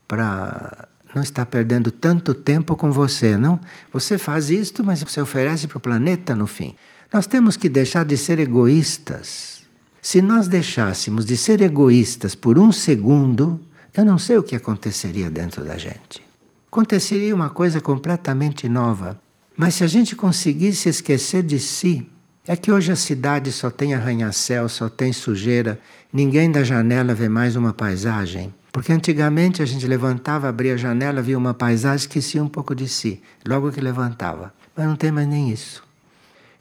Para 0.08 0.88
não 1.14 1.24
estar 1.24 1.46
perdendo 1.46 1.92
tanto 1.92 2.34
tempo 2.34 2.76
com 2.76 2.92
você, 2.92 3.38
não? 3.38 3.60
Você 3.94 4.18
faz 4.18 4.50
isto, 4.50 4.84
mas 4.84 5.02
você 5.02 5.22
oferece 5.22 5.66
para 5.68 5.78
o 5.78 5.82
planeta 5.82 6.36
no 6.36 6.46
fim. 6.46 6.76
Nós 7.12 7.26
temos 7.26 7.56
que 7.56 7.70
deixar 7.70 8.04
de 8.04 8.18
ser 8.18 8.40
egoístas. 8.40 9.64
Se 10.02 10.22
nós 10.22 10.48
deixássemos 10.48 11.26
de 11.26 11.38
ser 11.38 11.62
egoístas 11.62 12.36
por 12.36 12.60
um 12.60 12.72
segundo, 12.72 13.60
eu 13.96 14.06
não 14.06 14.18
sei 14.18 14.38
o 14.38 14.44
que 14.44 14.56
aconteceria 14.56 15.30
dentro 15.30 15.64
da 15.64 15.78
gente. 15.78 16.22
Aconteceria 16.68 17.34
uma 17.34 17.50
coisa 17.50 17.80
completamente 17.80 18.68
nova. 18.68 19.20
Mas 19.56 19.76
se 19.76 19.84
a 19.84 19.88
gente 19.88 20.16
conseguisse 20.16 20.90
esquecer 20.90 21.42
de 21.42 21.60
si, 21.60 22.06
é 22.46 22.56
que 22.56 22.72
hoje 22.72 22.92
a 22.92 22.96
cidade 22.96 23.52
só 23.52 23.72
tem 23.72 23.94
arranha-céu, 23.94 24.68
só 24.68 24.90
tem 24.90 25.14
sujeira, 25.14 25.80
ninguém 26.12 26.52
da 26.52 26.64
janela 26.64 27.14
vê 27.14 27.30
mais 27.30 27.56
uma 27.56 27.74
paisagem. 27.74 28.54
Porque 28.72 28.92
antigamente 28.92 29.62
a 29.62 29.66
gente 29.66 29.88
levantava, 29.88 30.50
abria 30.50 30.74
a 30.74 30.78
janela, 30.78 31.22
via 31.22 31.38
uma 31.38 31.54
paisagem, 31.54 32.06
esquecia 32.06 32.44
um 32.44 32.50
pouco 32.50 32.76
de 32.76 32.90
si, 32.90 33.22
logo 33.48 33.72
que 33.72 33.80
levantava. 33.80 34.54
Mas 34.76 34.86
não 34.86 34.98
tem 34.98 35.14
mais 35.14 35.28
nem 35.28 35.50
isso. 35.50 35.82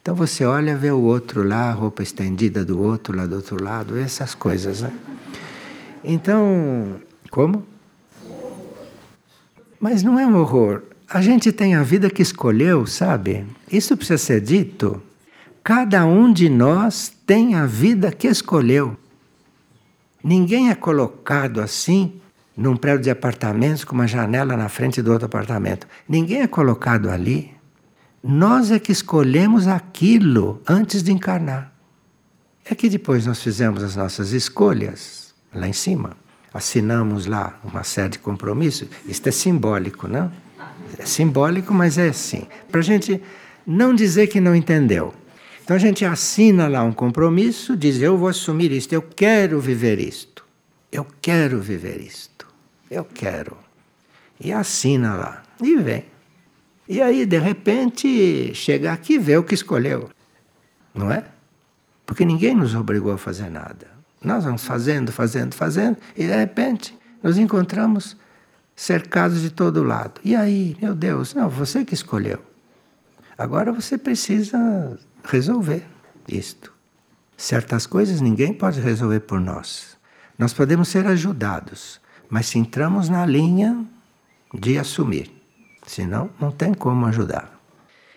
Então 0.01 0.15
você 0.15 0.45
olha, 0.45 0.77
vê 0.77 0.93
o 0.93 1.01
outro 1.01 1.43
lá, 1.43 1.71
a 1.71 1.73
roupa 1.73 2.05
estendida 2.05 2.65
do 2.65 2.81
outro 2.81 3.17
lá 3.17 3.27
do 3.27 3.35
outro 3.35 3.61
lado, 3.61 3.99
essas 3.99 4.35
coisas, 4.35 4.83
né? 4.83 4.93
Então, 6.05 7.01
como? 7.35 7.67
Mas 9.81 10.03
não 10.03 10.19
é 10.19 10.27
um 10.27 10.37
horror. 10.37 10.83
A 11.11 11.21
gente 11.21 11.51
tem 11.51 11.75
a 11.75 11.83
vida 11.83 12.09
que 12.09 12.23
escolheu, 12.23 12.87
sabe? 12.87 13.45
Isso 13.71 13.97
precisa 13.97 14.19
ser 14.19 14.41
dito. 14.41 15.03
Cada 15.63 16.07
um 16.07 16.33
de 16.33 16.49
nós 16.49 17.13
tem 17.27 17.57
a 17.57 17.67
vida 17.67 18.13
que 18.13 18.29
escolheu. 18.29 18.97
Ninguém 20.23 20.71
é 20.71 20.75
colocado 20.75 21.61
assim 21.61 22.21
num 22.57 22.77
prédio 22.77 23.03
de 23.03 23.11
apartamentos 23.11 23.85
com 23.85 23.95
uma 23.95 24.07
janela 24.07 24.57
na 24.57 24.69
frente 24.69 25.03
do 25.03 25.13
outro 25.13 25.27
apartamento. 25.27 25.89
Ninguém 26.09 26.43
é 26.43 26.47
colocado 26.47 27.11
ali 27.11 27.55
nós 28.27 28.71
é 28.71 28.79
que 28.79 28.91
escolhemos 28.91 29.69
aquilo 29.69 30.63
antes 30.67 31.03
de 31.03 31.13
encarnar. 31.13 31.71
É 32.65 32.75
que 32.75 32.89
depois 32.89 33.27
nós 33.27 33.43
fizemos 33.43 33.83
as 33.83 33.95
nossas 33.95 34.33
escolhas 34.33 35.35
lá 35.55 35.69
em 35.69 35.75
cima. 35.75 36.17
Assinamos 36.55 37.27
lá 37.27 37.59
uma 37.65 37.83
série 37.83 38.11
de 38.11 38.21
compromissos. 38.21 38.89
Isto 39.07 39.29
é 39.29 39.33
simbólico, 39.33 40.07
não? 40.07 40.33
É 40.97 41.05
simbólico, 41.05 41.75
mas 41.75 41.99
é 41.99 42.09
assim. 42.09 42.47
Para 42.71 42.79
a 42.79 42.85
gente 42.85 43.21
não 43.67 43.93
dizer 43.93 44.29
que 44.29 44.41
não 44.41 44.55
entendeu. 44.55 45.13
Então 45.65 45.75
a 45.75 45.81
gente 45.81 46.05
assina 46.05 46.69
lá 46.69 46.85
um 46.85 46.93
compromisso, 46.93 47.77
diz: 47.77 48.01
Eu 48.01 48.17
vou 48.17 48.29
assumir 48.29 48.71
isto, 48.71 48.93
eu 48.93 49.03
quero 49.03 49.61
viver 49.61 49.99
isto. 49.99 50.45
Eu 50.93 51.05
quero 51.21 51.61
viver 51.61 52.01
isto. 52.01 52.47
Eu 52.89 53.05
quero. 53.05 53.57
E 54.39 54.53
assina 54.53 55.15
lá. 55.15 55.43
E 55.61 55.75
vem. 55.75 56.05
E 56.89 57.03
aí, 57.03 57.27
de 57.27 57.39
repente, 57.39 58.55
chega 58.55 58.93
aqui 58.93 59.15
e 59.15 59.19
vê 59.19 59.37
o 59.37 59.43
que 59.43 59.55
escolheu. 59.55 60.09
Não 60.95 61.11
é? 61.11 61.25
Porque 62.07 62.25
ninguém 62.25 62.55
nos 62.55 62.75
obrigou 62.75 63.13
a 63.13 63.19
fazer 63.19 63.51
nada. 63.51 63.94
Nós 64.25 64.45
vamos 64.45 64.65
fazendo, 64.65 65.13
fazendo, 65.13 65.55
fazendo, 65.55 65.97
e 66.17 66.27
de 66.27 66.35
repente 66.35 66.97
nos 67.23 67.39
encontramos 67.39 68.17
cercados 68.75 69.41
de 69.41 69.51
todo 69.51 69.83
lado. 69.83 70.21
E 70.25 70.35
aí, 70.35 70.77
meu 70.81 70.95
Deus, 70.95 71.35
não, 71.35 71.49
você 71.49 71.85
que 71.85 71.95
escolheu. 71.95 72.41
Agora 73.37 73.73
você 73.73 73.99
precisa 73.99 74.99
resolver 75.25 75.85
isto. 76.29 76.73
Certas 77.37 77.87
coisas 77.87 78.21
ninguém 78.21 78.53
pode 78.55 78.81
resolver 78.81 79.21
por 79.21 79.41
nós. 79.41 79.97
Nós 80.39 80.53
podemos 80.53 80.89
ser 80.89 81.07
ajudados, 81.07 82.01
mas 82.29 82.47
se 82.47 82.59
entramos 82.59 83.09
na 83.09 83.27
linha 83.27 83.85
de 84.53 84.79
assumir. 84.79 85.31
Senão, 85.87 86.31
não 86.41 86.51
tem 86.51 86.73
como 86.73 87.07
ajudar. 87.07 87.59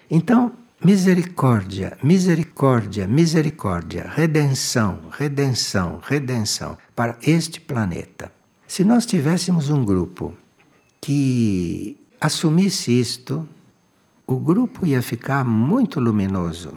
Então, 0.09 0.53
misericórdia, 0.83 1.97
misericórdia, 2.03 3.07
misericórdia, 3.07 4.11
redenção, 4.13 4.99
redenção, 5.11 5.99
redenção 6.03 6.77
para 6.95 7.17
este 7.21 7.59
planeta. 7.59 8.31
Se 8.67 8.83
nós 8.83 9.05
tivéssemos 9.05 9.69
um 9.69 9.83
grupo 9.83 10.33
que 11.01 11.97
assumisse 12.21 12.91
isto, 12.91 13.47
o 14.25 14.35
grupo 14.37 14.85
ia 14.85 15.01
ficar 15.01 15.43
muito 15.43 15.99
luminoso. 15.99 16.73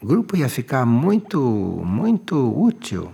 O 0.00 0.06
grupo 0.06 0.36
ia 0.36 0.48
ficar 0.48 0.86
muito, 0.86 1.40
muito 1.84 2.36
útil. 2.58 3.12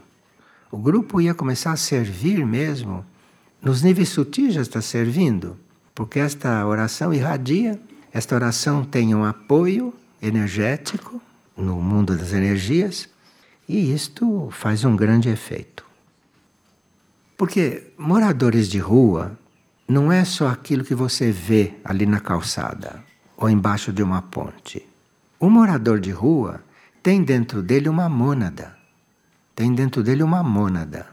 O 0.71 0.79
grupo 0.79 1.21
ia 1.21 1.35
começar 1.35 1.73
a 1.73 1.77
servir 1.77 2.47
mesmo. 2.47 3.05
Nos 3.61 3.83
níveis 3.83 4.11
sutis 4.11 4.55
já 4.55 4.62
está 4.62 4.81
servindo 4.81 5.57
porque 5.95 6.19
esta 6.19 6.64
oração 6.66 7.12
irradia, 7.12 7.81
esta 8.12 8.35
oração 8.35 8.85
tem 8.85 9.14
um 9.14 9.25
apoio 9.25 9.93
energético 10.22 11.20
no 11.56 11.76
mundo 11.76 12.16
das 12.16 12.33
energias 12.33 13.09
e 13.68 13.92
isto 13.92 14.48
faz 14.50 14.85
um 14.85 14.96
grande 14.96 15.28
efeito. 15.28 15.85
Porque 17.37 17.92
moradores 17.96 18.68
de 18.68 18.78
rua 18.78 19.38
não 19.88 20.12
é 20.12 20.24
só 20.24 20.48
aquilo 20.48 20.85
que 20.85 20.94
você 20.94 21.30
vê 21.30 21.74
ali 21.85 22.06
na 22.06 22.20
calçada 22.20 23.02
ou 23.37 23.48
embaixo 23.48 23.92
de 23.92 24.02
uma 24.02 24.22
ponte. 24.22 24.87
O 25.38 25.48
morador 25.48 25.98
de 25.98 26.11
rua 26.11 26.62
tem 27.02 27.22
dentro 27.22 27.62
dele 27.62 27.88
uma 27.88 28.09
mônada. 28.09 28.76
Tem 29.54 29.74
dentro 29.74 30.02
dele 30.02 30.22
uma 30.22 30.42
mônada. 30.42 31.06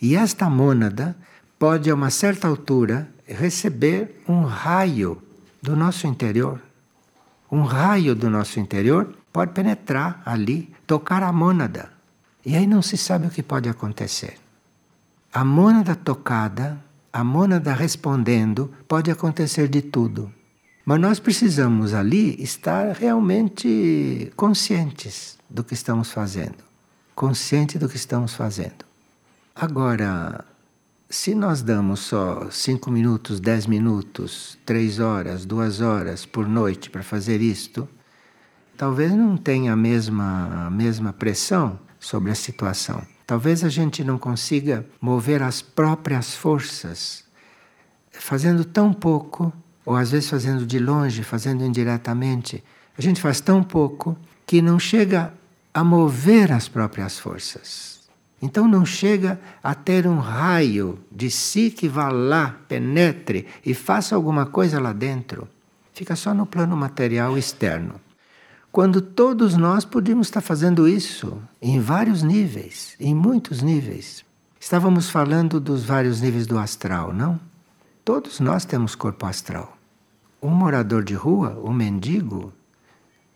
E 0.00 0.16
esta 0.16 0.48
mônada 0.48 1.16
pode, 1.58 1.90
a 1.90 1.94
uma 1.94 2.10
certa 2.10 2.48
altura, 2.48 3.08
receber 3.26 4.22
um 4.26 4.44
raio 4.44 5.22
do 5.62 5.76
nosso 5.76 6.06
interior. 6.06 6.60
Um 7.50 7.62
raio 7.62 8.14
do 8.14 8.28
nosso 8.28 8.58
interior 8.58 9.14
pode 9.32 9.52
penetrar 9.52 10.22
ali, 10.24 10.74
tocar 10.86 11.22
a 11.22 11.32
mônada. 11.32 11.90
E 12.44 12.56
aí 12.56 12.66
não 12.66 12.82
se 12.82 12.96
sabe 12.96 13.26
o 13.26 13.30
que 13.30 13.42
pode 13.42 13.68
acontecer. 13.68 14.38
A 15.32 15.44
mônada 15.44 15.94
tocada, 15.94 16.78
a 17.12 17.22
mônada 17.22 17.72
respondendo, 17.74 18.72
pode 18.88 19.10
acontecer 19.10 19.68
de 19.68 19.82
tudo. 19.82 20.32
Mas 20.84 21.00
nós 21.00 21.18
precisamos 21.18 21.92
ali 21.92 22.40
estar 22.40 22.94
realmente 22.94 24.32
conscientes 24.36 25.36
do 25.50 25.64
que 25.64 25.74
estamos 25.74 26.10
fazendo. 26.12 26.64
Consciente 27.14 27.78
do 27.78 27.88
que 27.88 27.96
estamos 27.96 28.34
fazendo. 28.34 28.84
Agora, 29.54 30.44
se 31.16 31.34
nós 31.34 31.62
damos 31.62 32.00
só 32.00 32.50
cinco 32.50 32.90
minutos, 32.90 33.40
dez 33.40 33.66
minutos, 33.66 34.58
três 34.66 35.00
horas, 35.00 35.46
duas 35.46 35.80
horas 35.80 36.26
por 36.26 36.46
noite 36.46 36.90
para 36.90 37.02
fazer 37.02 37.40
isto, 37.40 37.88
talvez 38.76 39.12
não 39.12 39.34
tenha 39.34 39.72
a 39.72 39.76
mesma, 39.76 40.66
a 40.66 40.70
mesma 40.70 41.14
pressão 41.14 41.80
sobre 41.98 42.30
a 42.30 42.34
situação. 42.34 43.02
Talvez 43.26 43.64
a 43.64 43.70
gente 43.70 44.04
não 44.04 44.18
consiga 44.18 44.86
mover 45.00 45.42
as 45.42 45.62
próprias 45.62 46.34
forças, 46.34 47.24
fazendo 48.12 48.62
tão 48.62 48.92
pouco, 48.92 49.50
ou 49.86 49.96
às 49.96 50.10
vezes 50.10 50.28
fazendo 50.28 50.66
de 50.66 50.78
longe, 50.78 51.22
fazendo 51.22 51.64
indiretamente. 51.64 52.62
A 52.96 53.00
gente 53.00 53.22
faz 53.22 53.40
tão 53.40 53.62
pouco 53.62 54.14
que 54.44 54.60
não 54.60 54.78
chega 54.78 55.32
a 55.72 55.82
mover 55.82 56.52
as 56.52 56.68
próprias 56.68 57.18
forças. 57.18 57.95
Então 58.46 58.68
não 58.68 58.86
chega 58.86 59.40
a 59.60 59.74
ter 59.74 60.06
um 60.06 60.20
raio 60.20 61.00
de 61.10 61.28
si 61.32 61.68
que 61.68 61.88
vá 61.88 62.10
lá, 62.10 62.60
penetre 62.68 63.44
e 63.64 63.74
faça 63.74 64.14
alguma 64.14 64.46
coisa 64.46 64.78
lá 64.78 64.92
dentro. 64.92 65.48
Fica 65.92 66.14
só 66.14 66.32
no 66.32 66.46
plano 66.46 66.76
material 66.76 67.36
externo. 67.36 68.00
Quando 68.70 69.00
todos 69.00 69.56
nós 69.56 69.84
podíamos 69.84 70.28
estar 70.28 70.40
fazendo 70.40 70.86
isso 70.86 71.42
em 71.60 71.80
vários 71.80 72.22
níveis, 72.22 72.94
em 73.00 73.12
muitos 73.16 73.62
níveis. 73.62 74.24
Estávamos 74.60 75.10
falando 75.10 75.58
dos 75.58 75.84
vários 75.84 76.20
níveis 76.20 76.46
do 76.46 76.56
astral, 76.56 77.12
não? 77.12 77.40
Todos 78.04 78.38
nós 78.38 78.64
temos 78.64 78.94
corpo 78.94 79.26
astral. 79.26 79.76
Um 80.40 80.50
morador 80.50 81.02
de 81.02 81.14
rua, 81.14 81.60
um 81.64 81.72
mendigo, 81.72 82.52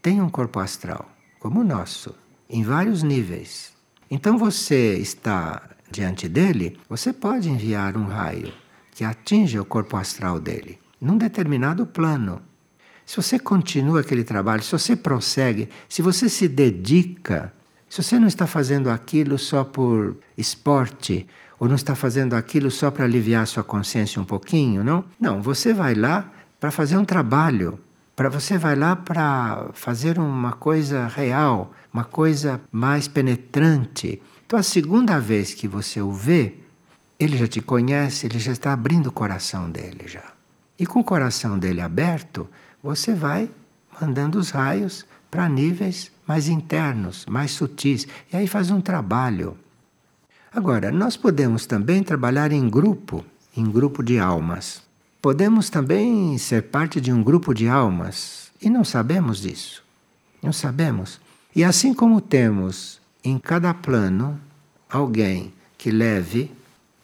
tem 0.00 0.22
um 0.22 0.30
corpo 0.30 0.60
astral, 0.60 1.10
como 1.40 1.62
o 1.62 1.64
nosso, 1.64 2.14
em 2.48 2.62
vários 2.62 3.02
níveis. 3.02 3.79
Então 4.10 4.36
você 4.36 4.94
está 4.94 5.62
diante 5.88 6.28
dele, 6.28 6.76
você 6.88 7.12
pode 7.12 7.48
enviar 7.48 7.96
um 7.96 8.06
raio 8.06 8.52
que 8.90 9.04
atinge 9.04 9.58
o 9.58 9.64
corpo 9.64 9.96
astral 9.96 10.40
dele, 10.40 10.80
num 11.00 11.16
determinado 11.16 11.86
plano. 11.86 12.42
Se 13.06 13.16
você 13.16 13.38
continua 13.38 14.00
aquele 14.00 14.24
trabalho, 14.24 14.62
se 14.62 14.72
você 14.72 14.96
prossegue, 14.96 15.68
se 15.88 16.02
você 16.02 16.28
se 16.28 16.48
dedica, 16.48 17.52
se 17.88 18.02
você 18.02 18.18
não 18.18 18.26
está 18.26 18.48
fazendo 18.48 18.90
aquilo 18.90 19.38
só 19.38 19.62
por 19.62 20.16
esporte, 20.36 21.26
ou 21.58 21.68
não 21.68 21.76
está 21.76 21.94
fazendo 21.94 22.34
aquilo 22.34 22.70
só 22.70 22.90
para 22.90 23.04
aliviar 23.04 23.46
sua 23.46 23.62
consciência 23.62 24.20
um 24.20 24.24
pouquinho, 24.24 24.82
não? 24.82 25.04
Não, 25.20 25.40
você 25.40 25.72
vai 25.72 25.94
lá 25.94 26.32
para 26.58 26.70
fazer 26.70 26.96
um 26.96 27.04
trabalho, 27.04 27.78
para 28.20 28.28
você 28.28 28.58
vai 28.58 28.76
lá 28.76 28.94
para 28.94 29.70
fazer 29.72 30.18
uma 30.18 30.52
coisa 30.52 31.06
real, 31.06 31.72
uma 31.90 32.04
coisa 32.04 32.60
mais 32.70 33.08
penetrante. 33.08 34.20
Então, 34.44 34.58
a 34.58 34.62
segunda 34.62 35.18
vez 35.18 35.54
que 35.54 35.66
você 35.66 36.02
o 36.02 36.12
vê, 36.12 36.56
ele 37.18 37.38
já 37.38 37.48
te 37.48 37.62
conhece, 37.62 38.26
ele 38.26 38.38
já 38.38 38.52
está 38.52 38.74
abrindo 38.74 39.06
o 39.06 39.10
coração 39.10 39.70
dele 39.70 40.06
já. 40.06 40.34
E 40.78 40.84
com 40.84 41.00
o 41.00 41.04
coração 41.04 41.58
dele 41.58 41.80
aberto, 41.80 42.46
você 42.82 43.14
vai 43.14 43.48
mandando 43.98 44.38
os 44.38 44.50
raios 44.50 45.06
para 45.30 45.48
níveis 45.48 46.12
mais 46.26 46.46
internos, 46.46 47.24
mais 47.24 47.52
sutis. 47.52 48.06
E 48.30 48.36
aí 48.36 48.46
faz 48.46 48.70
um 48.70 48.82
trabalho 48.82 49.56
Agora, 50.52 50.90
nós 50.90 51.16
podemos 51.16 51.64
também 51.64 52.02
trabalhar 52.02 52.50
em 52.50 52.68
grupo, 52.68 53.24
em 53.56 53.64
grupo 53.64 54.02
de 54.02 54.18
almas. 54.18 54.89
Podemos 55.22 55.68
também 55.68 56.38
ser 56.38 56.62
parte 56.62 56.98
de 56.98 57.12
um 57.12 57.22
grupo 57.22 57.52
de 57.52 57.68
almas 57.68 58.50
e 58.60 58.70
não 58.70 58.82
sabemos 58.82 59.42
disso. 59.42 59.84
Não 60.42 60.50
sabemos. 60.50 61.20
E 61.54 61.62
assim 61.62 61.92
como 61.92 62.22
temos 62.22 63.00
em 63.22 63.38
cada 63.38 63.74
plano 63.74 64.40
alguém 64.88 65.52
que 65.76 65.90
leve 65.90 66.50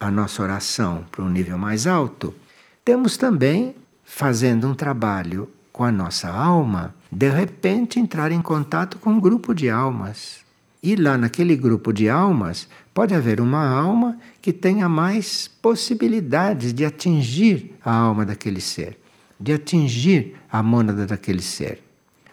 a 0.00 0.10
nossa 0.10 0.42
oração 0.42 1.04
para 1.12 1.22
um 1.22 1.28
nível 1.28 1.58
mais 1.58 1.86
alto, 1.86 2.34
temos 2.82 3.18
também, 3.18 3.74
fazendo 4.02 4.66
um 4.66 4.74
trabalho 4.74 5.50
com 5.70 5.84
a 5.84 5.92
nossa 5.92 6.30
alma, 6.30 6.94
de 7.12 7.28
repente 7.28 8.00
entrar 8.00 8.32
em 8.32 8.40
contato 8.40 8.98
com 8.98 9.10
um 9.10 9.20
grupo 9.20 9.54
de 9.54 9.68
almas. 9.68 10.38
E 10.82 10.96
lá 10.96 11.18
naquele 11.18 11.54
grupo 11.54 11.92
de 11.92 12.08
almas 12.08 12.66
pode 12.96 13.14
haver 13.14 13.42
uma 13.42 13.68
alma 13.68 14.16
que 14.40 14.54
tenha 14.54 14.88
mais 14.88 15.46
possibilidades 15.60 16.72
de 16.72 16.82
atingir 16.82 17.76
a 17.84 17.94
alma 17.94 18.24
daquele 18.24 18.58
ser, 18.58 18.98
de 19.38 19.52
atingir 19.52 20.34
a 20.50 20.62
mônada 20.62 21.04
daquele 21.04 21.42
ser. 21.42 21.82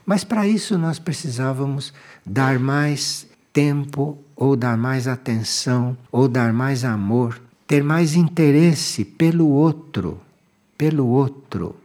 Mas 0.05 0.23
para 0.23 0.47
isso 0.47 0.77
nós 0.77 0.99
precisávamos 0.99 1.93
dar 2.25 2.57
mais 2.59 3.27
tempo, 3.51 4.17
ou 4.37 4.55
dar 4.55 4.77
mais 4.77 5.05
atenção, 5.05 5.97
ou 6.09 6.29
dar 6.29 6.53
mais 6.53 6.85
amor, 6.85 7.41
ter 7.67 7.83
mais 7.83 8.15
interesse 8.15 9.03
pelo 9.03 9.49
outro, 9.49 10.21
pelo 10.77 11.05
outro. 11.07 11.75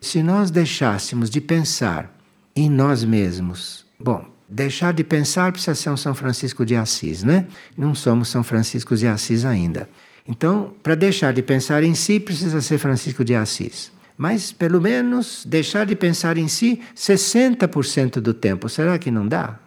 Se 0.00 0.22
nós 0.22 0.50
deixássemos 0.50 1.28
de 1.28 1.42
pensar 1.42 2.10
em 2.56 2.70
nós 2.70 3.04
mesmos, 3.04 3.84
bom, 4.00 4.24
deixar 4.54 4.94
de 4.94 5.02
pensar 5.02 5.50
precisa 5.50 5.74
ser 5.74 5.90
um 5.90 5.96
São 5.96 6.14
Francisco 6.14 6.64
de 6.64 6.76
Assis, 6.76 7.24
né? 7.24 7.46
Não 7.76 7.92
somos 7.92 8.28
São 8.28 8.44
Francisco 8.44 8.96
de 8.96 9.06
Assis 9.06 9.44
ainda. 9.44 9.88
Então, 10.28 10.72
para 10.80 10.94
deixar 10.94 11.32
de 11.34 11.42
pensar 11.42 11.82
em 11.82 11.94
si, 11.94 12.20
precisa 12.20 12.60
ser 12.60 12.78
Francisco 12.78 13.24
de 13.24 13.34
Assis. 13.34 13.90
Mas, 14.16 14.52
pelo 14.52 14.80
menos, 14.80 15.44
deixar 15.44 15.84
de 15.84 15.96
pensar 15.96 16.38
em 16.38 16.46
si 16.46 16.80
60% 16.96 18.20
do 18.20 18.32
tempo. 18.32 18.68
Será 18.68 18.96
que 18.96 19.10
não 19.10 19.26
dá? 19.26 19.58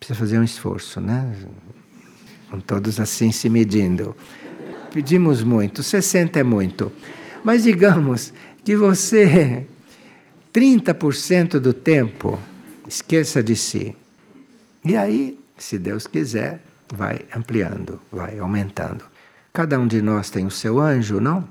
Precisa 0.00 0.18
fazer 0.18 0.40
um 0.40 0.44
esforço, 0.44 1.00
né? 1.00 1.32
Com 2.50 2.58
todos 2.58 2.98
assim 2.98 3.30
se 3.30 3.48
medindo. 3.48 4.14
Pedimos 4.92 5.44
muito, 5.44 5.84
60 5.84 6.40
é 6.40 6.42
muito. 6.42 6.90
Mas 7.44 7.62
digamos 7.62 8.32
que 8.64 8.76
você, 8.76 9.64
30% 10.52 11.60
do 11.60 11.72
tempo, 11.72 12.38
esqueça 12.88 13.42
de 13.42 13.54
si. 13.54 13.94
E 14.84 14.96
aí, 14.96 15.38
se 15.58 15.78
Deus 15.78 16.06
quiser, 16.06 16.62
vai 16.92 17.20
ampliando, 17.36 18.00
vai 18.10 18.38
aumentando. 18.38 19.04
Cada 19.52 19.78
um 19.78 19.86
de 19.86 20.00
nós 20.00 20.30
tem 20.30 20.46
o 20.46 20.50
seu 20.50 20.80
anjo, 20.80 21.20
não? 21.20 21.46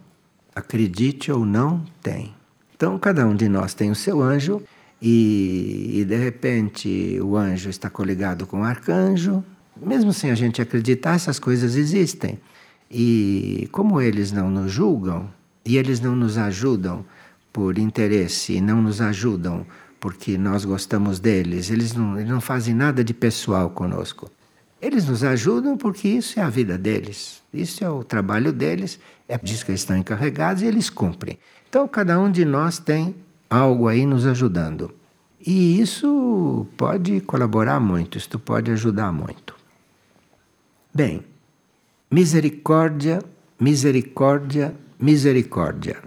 Acredite 0.55 1.31
ou 1.31 1.45
não, 1.45 1.85
tem. 2.01 2.33
Então, 2.75 2.97
cada 2.97 3.27
um 3.27 3.35
de 3.35 3.47
nós 3.47 3.73
tem 3.73 3.91
o 3.91 3.95
seu 3.95 4.21
anjo 4.21 4.61
e, 5.01 5.99
e, 5.99 6.05
de 6.05 6.15
repente 6.15 7.19
o 7.21 7.37
anjo 7.37 7.69
está 7.69 7.89
coligado 7.89 8.47
com 8.47 8.61
o 8.61 8.63
arcanjo. 8.63 9.43
Mesmo 9.79 10.11
sem 10.11 10.31
a 10.31 10.35
gente 10.35 10.61
acreditar, 10.61 11.15
essas 11.15 11.37
coisas 11.37 11.75
existem. 11.75 12.39
E 12.89 13.67
como 13.71 14.01
eles 14.01 14.31
não 14.31 14.49
nos 14.49 14.71
julgam 14.71 15.29
e 15.63 15.77
eles 15.77 15.99
não 15.99 16.15
nos 16.15 16.37
ajudam 16.37 17.05
por 17.57 17.79
interesse 17.79 18.61
não 18.61 18.81
nos 18.83 19.01
ajudam 19.01 19.65
porque 19.99 20.37
nós 20.37 20.65
gostamos 20.65 21.19
deles, 21.19 21.69
eles 21.69 21.93
não, 21.93 22.17
eles 22.17 22.29
não 22.29 22.41
fazem 22.41 22.73
nada 22.73 23.03
de 23.03 23.13
pessoal 23.13 23.69
conosco. 23.69 24.29
Eles 24.81 25.07
nos 25.07 25.23
ajudam 25.23 25.75
porque 25.75 26.07
isso 26.07 26.39
é 26.39 26.43
a 26.43 26.49
vida 26.49 26.77
deles, 26.77 27.41
isso 27.51 27.83
é 27.83 27.89
o 27.89 28.03
trabalho 28.03 28.51
deles, 28.51 28.99
é 29.27 29.37
disso 29.37 29.65
que 29.65 29.71
eles 29.71 29.81
estão 29.81 29.97
encarregados 29.97 30.61
e 30.61 30.67
eles 30.67 30.89
cumprem. 30.89 31.39
Então, 31.67 31.87
cada 31.87 32.19
um 32.19 32.31
de 32.31 32.45
nós 32.45 32.77
tem 32.77 33.15
algo 33.49 33.87
aí 33.87 34.05
nos 34.05 34.25
ajudando. 34.25 34.93
E 35.45 35.79
isso 35.79 36.67
pode 36.77 37.21
colaborar 37.21 37.79
muito, 37.79 38.17
isto 38.17 38.37
pode 38.37 38.71
ajudar 38.71 39.11
muito. 39.11 39.55
Bem, 40.93 41.23
misericórdia, 42.09 43.21
misericórdia, 43.59 44.75
misericórdia. 44.99 45.97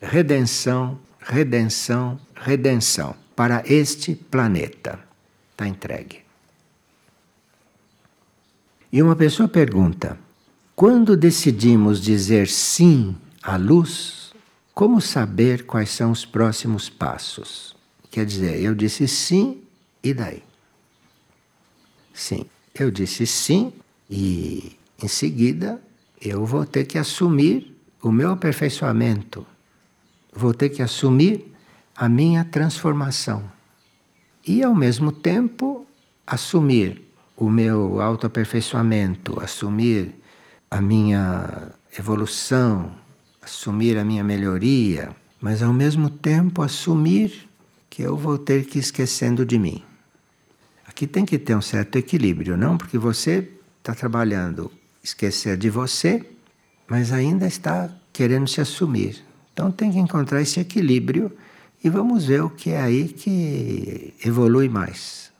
Redenção, 0.00 0.98
redenção, 1.18 2.18
redenção 2.36 3.14
para 3.34 3.62
este 3.66 4.14
planeta. 4.14 4.98
Está 5.52 5.66
entregue. 5.66 6.20
E 8.92 9.02
uma 9.02 9.16
pessoa 9.16 9.48
pergunta: 9.48 10.18
quando 10.74 11.16
decidimos 11.16 12.00
dizer 12.00 12.48
sim 12.48 13.16
à 13.42 13.56
luz, 13.56 14.32
como 14.74 15.00
saber 15.00 15.64
quais 15.64 15.90
são 15.90 16.10
os 16.10 16.24
próximos 16.24 16.88
passos? 16.88 17.74
Quer 18.10 18.26
dizer, 18.26 18.62
eu 18.62 18.74
disse 18.74 19.08
sim, 19.08 19.62
e 20.02 20.12
daí? 20.14 20.42
Sim, 22.12 22.46
eu 22.74 22.90
disse 22.90 23.26
sim, 23.26 23.72
e 24.08 24.76
em 25.02 25.08
seguida 25.08 25.80
eu 26.20 26.44
vou 26.44 26.64
ter 26.64 26.84
que 26.84 26.98
assumir 26.98 27.76
o 28.02 28.10
meu 28.10 28.30
aperfeiçoamento, 28.30 29.46
vou 30.32 30.54
ter 30.54 30.68
que 30.70 30.82
assumir 30.82 31.55
a 31.96 32.08
minha 32.08 32.44
transformação. 32.44 33.42
E 34.46 34.62
ao 34.62 34.74
mesmo 34.74 35.10
tempo 35.10 35.86
assumir 36.26 37.02
o 37.36 37.48
meu 37.48 38.00
autoaperfeiçoamento, 38.00 39.40
assumir 39.40 40.14
a 40.70 40.80
minha 40.80 41.72
evolução, 41.98 42.92
assumir 43.42 43.96
a 43.96 44.04
minha 44.04 44.22
melhoria, 44.22 45.10
mas 45.40 45.62
ao 45.62 45.72
mesmo 45.72 46.10
tempo 46.10 46.62
assumir 46.62 47.48
que 47.88 48.02
eu 48.02 48.16
vou 48.16 48.36
ter 48.36 48.64
que 48.64 48.78
ir 48.78 48.80
esquecendo 48.80 49.44
de 49.44 49.58
mim. 49.58 49.82
Aqui 50.86 51.06
tem 51.06 51.24
que 51.24 51.38
ter 51.38 51.56
um 51.56 51.62
certo 51.62 51.96
equilíbrio, 51.96 52.56
não? 52.56 52.76
Porque 52.76 52.98
você 52.98 53.48
está 53.78 53.94
trabalhando 53.94 54.70
esquecer 55.02 55.56
de 55.56 55.70
você, 55.70 56.24
mas 56.88 57.12
ainda 57.12 57.46
está 57.46 57.90
querendo 58.12 58.48
se 58.48 58.60
assumir. 58.60 59.24
Então 59.52 59.70
tem 59.70 59.92
que 59.92 59.98
encontrar 59.98 60.42
esse 60.42 60.58
equilíbrio 60.60 61.30
e 61.86 61.88
vamos 61.88 62.24
ver 62.24 62.42
o 62.42 62.50
que 62.50 62.70
é 62.70 62.80
aí 62.80 63.06
que 63.06 64.12
evolui 64.24 64.68
mais. 64.68 65.30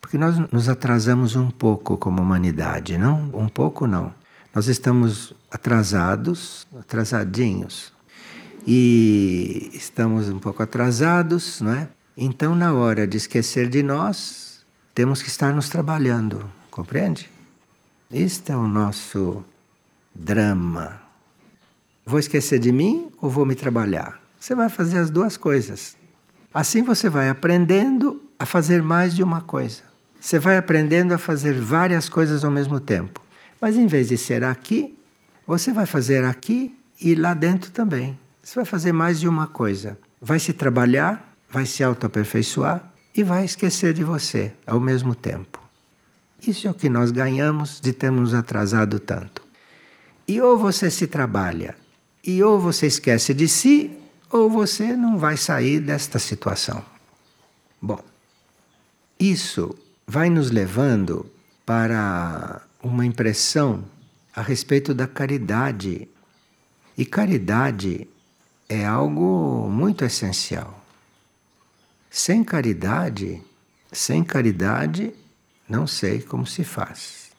Porque 0.00 0.18
nós 0.18 0.36
nos 0.50 0.68
atrasamos 0.68 1.36
um 1.36 1.52
pouco 1.52 1.96
como 1.96 2.20
humanidade, 2.20 2.98
não? 2.98 3.30
Um 3.32 3.48
pouco 3.48 3.86
não. 3.86 4.12
Nós 4.52 4.66
estamos 4.66 5.32
atrasados, 5.48 6.66
atrasadinhos. 6.76 7.92
E 8.66 9.70
estamos 9.72 10.28
um 10.28 10.40
pouco 10.40 10.64
atrasados, 10.64 11.60
não 11.60 11.74
é? 11.74 11.88
Então, 12.16 12.56
na 12.56 12.74
hora 12.74 13.06
de 13.06 13.16
esquecer 13.16 13.68
de 13.68 13.84
nós, 13.84 14.64
temos 14.92 15.22
que 15.22 15.28
estar 15.28 15.54
nos 15.54 15.68
trabalhando, 15.68 16.50
compreende? 16.72 17.30
Este 18.10 18.50
é 18.50 18.56
o 18.56 18.66
nosso 18.66 19.44
drama. 20.12 21.00
Vou 22.04 22.18
esquecer 22.18 22.58
de 22.58 22.72
mim 22.72 23.12
ou 23.20 23.30
vou 23.30 23.46
me 23.46 23.54
trabalhar? 23.54 24.21
Você 24.42 24.56
vai 24.56 24.68
fazer 24.68 24.98
as 24.98 25.08
duas 25.08 25.36
coisas. 25.36 25.96
Assim 26.52 26.82
você 26.82 27.08
vai 27.08 27.28
aprendendo 27.28 28.20
a 28.36 28.44
fazer 28.44 28.82
mais 28.82 29.14
de 29.14 29.22
uma 29.22 29.40
coisa. 29.40 29.82
Você 30.20 30.36
vai 30.36 30.56
aprendendo 30.56 31.14
a 31.14 31.18
fazer 31.18 31.54
várias 31.54 32.08
coisas 32.08 32.44
ao 32.44 32.50
mesmo 32.50 32.80
tempo. 32.80 33.22
Mas 33.60 33.76
em 33.76 33.86
vez 33.86 34.08
de 34.08 34.18
ser 34.18 34.42
aqui, 34.42 34.98
você 35.46 35.72
vai 35.72 35.86
fazer 35.86 36.24
aqui 36.24 36.76
e 37.00 37.14
lá 37.14 37.34
dentro 37.34 37.70
também. 37.70 38.18
Você 38.42 38.56
vai 38.56 38.64
fazer 38.64 38.90
mais 38.90 39.20
de 39.20 39.28
uma 39.28 39.46
coisa. 39.46 39.96
Vai 40.20 40.40
se 40.40 40.52
trabalhar, 40.52 41.36
vai 41.48 41.64
se 41.64 41.84
autoaperfeiçoar 41.84 42.92
e 43.16 43.22
vai 43.22 43.44
esquecer 43.44 43.94
de 43.94 44.02
você 44.02 44.52
ao 44.66 44.80
mesmo 44.80 45.14
tempo. 45.14 45.62
Isso 46.44 46.66
é 46.66 46.70
o 46.72 46.74
que 46.74 46.88
nós 46.88 47.12
ganhamos 47.12 47.80
de 47.80 47.92
termos 47.92 48.34
atrasado 48.34 48.98
tanto. 48.98 49.40
E 50.26 50.40
ou 50.40 50.58
você 50.58 50.90
se 50.90 51.06
trabalha, 51.06 51.76
e 52.24 52.42
ou 52.42 52.58
você 52.58 52.88
esquece 52.88 53.32
de 53.32 53.46
si, 53.46 54.01
ou 54.32 54.48
você 54.48 54.96
não 54.96 55.18
vai 55.18 55.36
sair 55.36 55.78
desta 55.78 56.18
situação. 56.18 56.82
Bom, 57.80 58.02
isso 59.20 59.76
vai 60.06 60.30
nos 60.30 60.50
levando 60.50 61.30
para 61.66 62.62
uma 62.82 63.04
impressão 63.04 63.84
a 64.34 64.40
respeito 64.40 64.94
da 64.94 65.06
caridade. 65.06 66.08
E 66.96 67.04
caridade 67.04 68.08
é 68.68 68.86
algo 68.86 69.68
muito 69.70 70.02
essencial. 70.02 70.82
Sem 72.10 72.42
caridade, 72.42 73.42
sem 73.92 74.24
caridade, 74.24 75.12
não 75.68 75.86
sei 75.86 76.22
como 76.22 76.46
se 76.46 76.64
faz. 76.64 77.30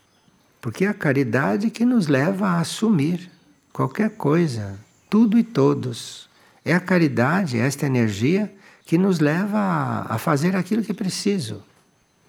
Porque 0.62 0.86
é 0.86 0.90
a 0.90 0.94
caridade 0.94 1.72
que 1.72 1.86
nos 1.86 2.08
leva 2.08 2.50
a 2.50 2.60
assumir 2.60 3.32
qualquer 3.72 4.12
coisa, 4.12 4.80
tudo 5.10 5.38
e 5.38 5.44
todos. 5.44 6.30
É 6.66 6.74
a 6.74 6.80
caridade, 6.80 7.58
esta 7.58 7.86
energia, 7.86 8.54
que 8.86 8.98
nos 8.98 9.20
leva 9.20 9.58
a, 9.58 10.16
a 10.16 10.18
fazer 10.18 10.56
aquilo 10.56 10.84
que 10.84 10.92
é 10.92 10.96
preciso 10.96 11.64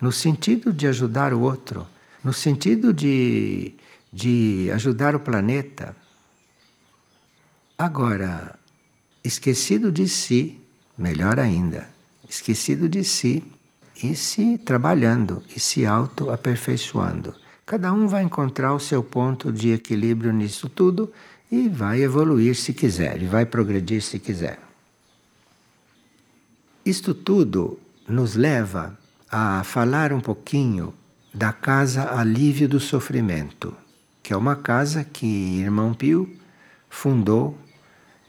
no 0.01 0.13
sentido 0.13 0.73
de 0.73 0.87
ajudar 0.87 1.33
o 1.33 1.41
outro, 1.41 1.87
no 2.23 2.33
sentido 2.33 2.93
de 2.93 3.75
de 4.15 4.71
ajudar 4.73 5.17
o 5.17 5.21
planeta. 5.21 5.97
Agora, 7.77 8.57
esquecido 9.25 9.91
de 9.91 10.09
si, 10.09 10.61
melhor 10.97 11.41
ainda, 11.41 11.89
esquecido 12.31 12.89
de 12.89 13.03
si 13.03 13.43
e 14.01 14.15
se 14.15 14.57
trabalhando 14.59 15.43
e 15.55 15.59
se 15.59 15.85
auto-aperfeiçoando. 15.85 17.35
Cada 17.67 17.93
um 17.93 18.07
vai 18.07 18.23
encontrar 18.23 18.73
o 18.73 18.79
seu 18.79 19.03
ponto 19.03 19.51
de 19.51 19.73
equilíbrio 19.73 20.33
nisso 20.33 20.69
tudo 20.69 21.13
e 21.51 21.69
vai 21.69 22.03
evoluir 22.03 22.55
se 22.55 22.73
quiser, 22.73 23.23
e 23.23 23.27
vai 23.27 23.47
progredir 23.47 24.03
se 24.03 24.19
quiser. 24.19 24.59
Isto 26.85 27.15
tudo 27.15 27.79
nos 28.09 28.35
leva 28.35 28.99
a 29.31 29.65
falar 29.65 30.13
um 30.13 30.21
pouquinho 30.21 30.93
da 31.33 31.53
Casa 31.53 32.15
Alívio 32.19 32.69
do 32.69 32.79
Sofrimento, 32.79 33.75
que 34.23 34.33
é 34.33 34.37
uma 34.37 34.57
casa 34.57 35.03
que 35.03 35.27
Irmão 35.61 35.95
Pio 35.95 36.29
fundou 36.89 37.59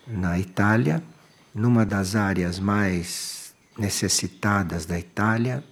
na 0.07 0.39
Itália, 0.39 1.03
numa 1.53 1.85
das 1.85 2.15
áreas 2.15 2.59
mais 2.59 3.53
necessitadas 3.77 4.85
da 4.85 4.97
Itália, 4.97 5.63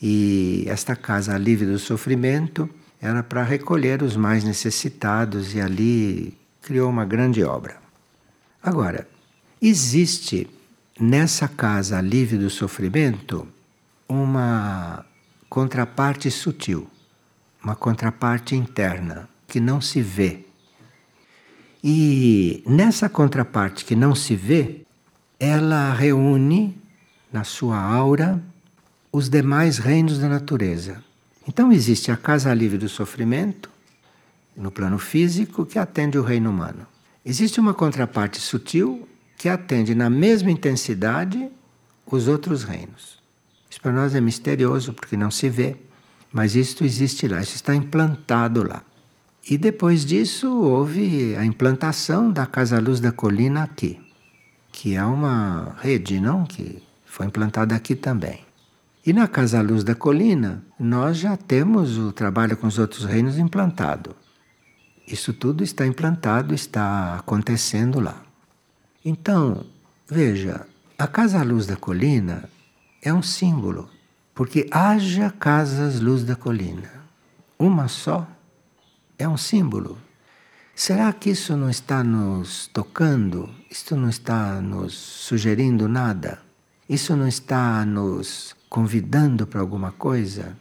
e 0.00 0.64
esta 0.66 0.96
Casa 0.96 1.34
Alívio 1.34 1.68
do 1.68 1.78
Sofrimento 1.78 2.68
era 3.00 3.22
para 3.22 3.42
recolher 3.42 4.02
os 4.02 4.16
mais 4.16 4.42
necessitados 4.42 5.54
e 5.54 5.60
ali 5.60 6.41
criou 6.62 6.88
uma 6.88 7.04
grande 7.04 7.42
obra. 7.42 7.76
Agora, 8.62 9.08
existe 9.60 10.48
nessa 10.98 11.48
casa 11.48 12.00
livre 12.00 12.38
do 12.38 12.48
sofrimento 12.48 13.46
uma 14.08 15.04
contraparte 15.48 16.30
sutil, 16.30 16.88
uma 17.62 17.74
contraparte 17.74 18.54
interna 18.54 19.28
que 19.48 19.58
não 19.58 19.80
se 19.80 20.00
vê. 20.00 20.46
E 21.82 22.62
nessa 22.64 23.08
contraparte 23.08 23.84
que 23.84 23.96
não 23.96 24.14
se 24.14 24.36
vê, 24.36 24.82
ela 25.40 25.92
reúne 25.92 26.80
na 27.32 27.42
sua 27.42 27.78
aura 27.78 28.40
os 29.10 29.28
demais 29.28 29.78
reinos 29.78 30.18
da 30.20 30.28
natureza. 30.28 31.02
Então 31.46 31.72
existe 31.72 32.12
a 32.12 32.16
casa 32.16 32.54
livre 32.54 32.78
do 32.78 32.88
sofrimento 32.88 33.71
no 34.56 34.70
plano 34.70 34.98
físico 34.98 35.64
que 35.64 35.78
atende 35.78 36.18
o 36.18 36.22
reino 36.22 36.50
humano. 36.50 36.86
Existe 37.24 37.60
uma 37.60 37.74
contraparte 37.74 38.40
sutil 38.40 39.08
que 39.36 39.48
atende 39.48 39.94
na 39.94 40.10
mesma 40.10 40.50
intensidade 40.50 41.48
os 42.06 42.28
outros 42.28 42.62
reinos. 42.62 43.18
Isso 43.70 43.80
para 43.80 43.92
nós 43.92 44.14
é 44.14 44.20
misterioso 44.20 44.92
porque 44.92 45.16
não 45.16 45.30
se 45.30 45.48
vê, 45.48 45.76
mas 46.32 46.54
isto 46.54 46.84
existe 46.84 47.26
lá, 47.26 47.40
isso 47.40 47.56
está 47.56 47.74
implantado 47.74 48.66
lá. 48.66 48.82
E 49.48 49.58
depois 49.58 50.04
disso 50.04 50.48
houve 50.48 51.34
a 51.36 51.44
implantação 51.44 52.30
da 52.30 52.46
Casa 52.46 52.78
Luz 52.78 53.00
da 53.00 53.10
Colina 53.10 53.64
aqui, 53.64 54.00
que 54.70 54.94
é 54.94 55.04
uma 55.04 55.74
rede, 55.80 56.20
não? 56.20 56.44
Que 56.44 56.82
foi 57.04 57.26
implantada 57.26 57.74
aqui 57.74 57.96
também. 57.96 58.40
E 59.04 59.12
na 59.12 59.26
Casa 59.26 59.60
Luz 59.60 59.82
da 59.82 59.96
Colina, 59.96 60.62
nós 60.78 61.18
já 61.18 61.36
temos 61.36 61.98
o 61.98 62.12
trabalho 62.12 62.56
com 62.56 62.68
os 62.68 62.78
outros 62.78 63.04
reinos 63.04 63.36
implantado. 63.36 64.14
Isso 65.06 65.32
tudo 65.32 65.64
está 65.64 65.86
implantado, 65.86 66.54
está 66.54 67.16
acontecendo 67.16 68.00
lá. 68.00 68.22
Então, 69.04 69.64
veja, 70.08 70.66
a 70.98 71.06
Casa 71.06 71.42
Luz 71.42 71.66
da 71.66 71.76
Colina 71.76 72.48
é 73.02 73.12
um 73.12 73.22
símbolo, 73.22 73.90
porque 74.34 74.68
haja 74.70 75.30
casas 75.30 76.00
Luz 76.00 76.22
da 76.22 76.36
Colina. 76.36 76.90
Uma 77.58 77.88
só 77.88 78.26
é 79.18 79.28
um 79.28 79.36
símbolo. 79.36 79.98
Será 80.74 81.12
que 81.12 81.30
isso 81.30 81.56
não 81.56 81.68
está 81.68 82.02
nos 82.02 82.66
tocando? 82.68 83.48
Isso 83.70 83.96
não 83.96 84.08
está 84.08 84.60
nos 84.60 84.94
sugerindo 84.94 85.88
nada? 85.88 86.40
Isso 86.88 87.14
não 87.14 87.28
está 87.28 87.84
nos 87.84 88.56
convidando 88.68 89.46
para 89.46 89.60
alguma 89.60 89.92
coisa? 89.92 90.56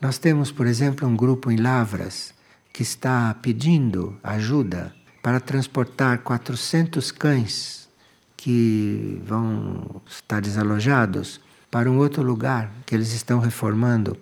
Nós 0.00 0.16
temos, 0.16 0.50
por 0.50 0.66
exemplo, 0.66 1.06
um 1.06 1.16
grupo 1.16 1.50
em 1.50 1.56
Lavras 1.56 2.32
que 2.78 2.84
está 2.84 3.34
pedindo 3.42 4.16
ajuda 4.22 4.94
para 5.20 5.40
transportar 5.40 6.18
400 6.18 7.10
cães 7.10 7.88
que 8.36 9.20
vão 9.26 10.00
estar 10.06 10.40
desalojados 10.40 11.40
para 11.72 11.90
um 11.90 11.98
outro 11.98 12.22
lugar 12.22 12.70
que 12.86 12.94
eles 12.94 13.12
estão 13.12 13.40
reformando. 13.40 14.16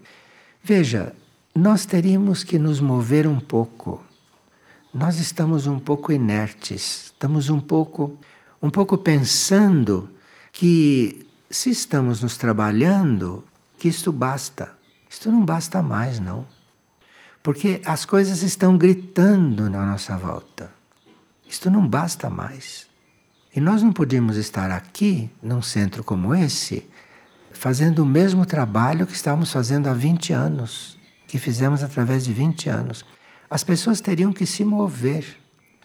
Veja, 0.65 1.15
nós 1.55 1.85
teríamos 1.85 2.43
que 2.43 2.59
nos 2.59 2.81
mover 2.81 3.27
um 3.27 3.39
pouco. 3.39 4.03
Nós 4.91 5.19
estamos 5.19 5.67
um 5.67 5.79
pouco 5.79 6.11
inertes, 6.11 7.13
estamos 7.13 7.51
um 7.51 7.61
pouco 7.61 8.19
um 8.63 8.71
pouco 8.71 8.97
pensando 8.97 10.09
que 10.51 11.27
se 11.51 11.69
estamos 11.69 12.23
nos 12.23 12.39
trabalhando, 12.39 13.45
que 13.77 13.89
isto 13.89 14.11
basta. 14.11 14.73
Isto 15.11 15.31
não 15.31 15.45
basta 15.45 15.83
mais, 15.83 16.19
não. 16.19 16.56
Porque 17.47 17.81
as 17.85 18.05
coisas 18.05 18.43
estão 18.43 18.77
gritando 18.77 19.71
na 19.71 19.87
nossa 19.87 20.17
volta. 20.17 20.69
Isto 21.49 21.71
não 21.71 21.87
basta 21.87 22.29
mais. 22.29 22.89
E 23.55 23.61
nós 23.61 23.85
não 23.85 23.93
podemos 23.93 24.37
estar 24.37 24.73
aqui, 24.73 25.31
num 25.41 25.63
centro 25.63 26.03
como 26.03 26.35
esse, 26.35 26.91
fazendo 27.53 28.01
o 28.01 28.05
mesmo 28.05 28.45
trabalho 28.45 29.07
que 29.07 29.15
estávamos 29.15 29.53
fazendo 29.53 29.87
há 29.87 29.93
20 29.93 30.33
anos, 30.33 30.99
que 31.29 31.39
fizemos 31.39 31.85
através 31.85 32.25
de 32.25 32.33
20 32.33 32.69
anos. 32.69 33.05
As 33.49 33.63
pessoas 33.63 34.01
teriam 34.01 34.33
que 34.33 34.45
se 34.45 34.65
mover, 34.65 35.37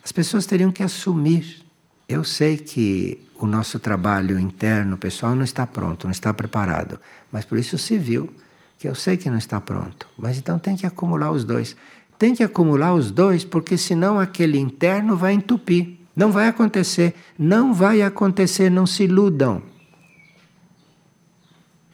as 0.03 0.11
pessoas 0.11 0.47
teriam 0.47 0.71
que 0.71 0.81
assumir. 0.81 1.63
Eu 2.09 2.23
sei 2.23 2.57
que 2.57 3.23
o 3.37 3.45
nosso 3.45 3.77
trabalho 3.77 4.39
interno, 4.39 4.97
pessoal, 4.97 5.35
não 5.35 5.43
está 5.43 5.67
pronto, 5.67 6.05
não 6.05 6.11
está 6.11 6.33
preparado, 6.33 6.99
mas 7.31 7.45
por 7.45 7.59
isso 7.59 7.77
se 7.77 7.99
viu 7.99 8.33
que 8.81 8.87
eu 8.87 8.95
sei 8.95 9.15
que 9.15 9.29
não 9.29 9.37
está 9.37 9.61
pronto. 9.61 10.07
Mas 10.17 10.39
então 10.39 10.57
tem 10.57 10.75
que 10.75 10.87
acumular 10.87 11.29
os 11.31 11.43
dois. 11.43 11.75
Tem 12.17 12.33
que 12.33 12.43
acumular 12.43 12.95
os 12.95 13.11
dois, 13.11 13.45
porque 13.45 13.77
senão 13.77 14.19
aquele 14.19 14.57
interno 14.57 15.15
vai 15.15 15.33
entupir. 15.33 15.99
Não 16.15 16.31
vai 16.31 16.47
acontecer. 16.47 17.13
Não 17.37 17.75
vai 17.75 18.01
acontecer, 18.01 18.71
não 18.71 18.87
se 18.87 19.03
iludam. 19.03 19.61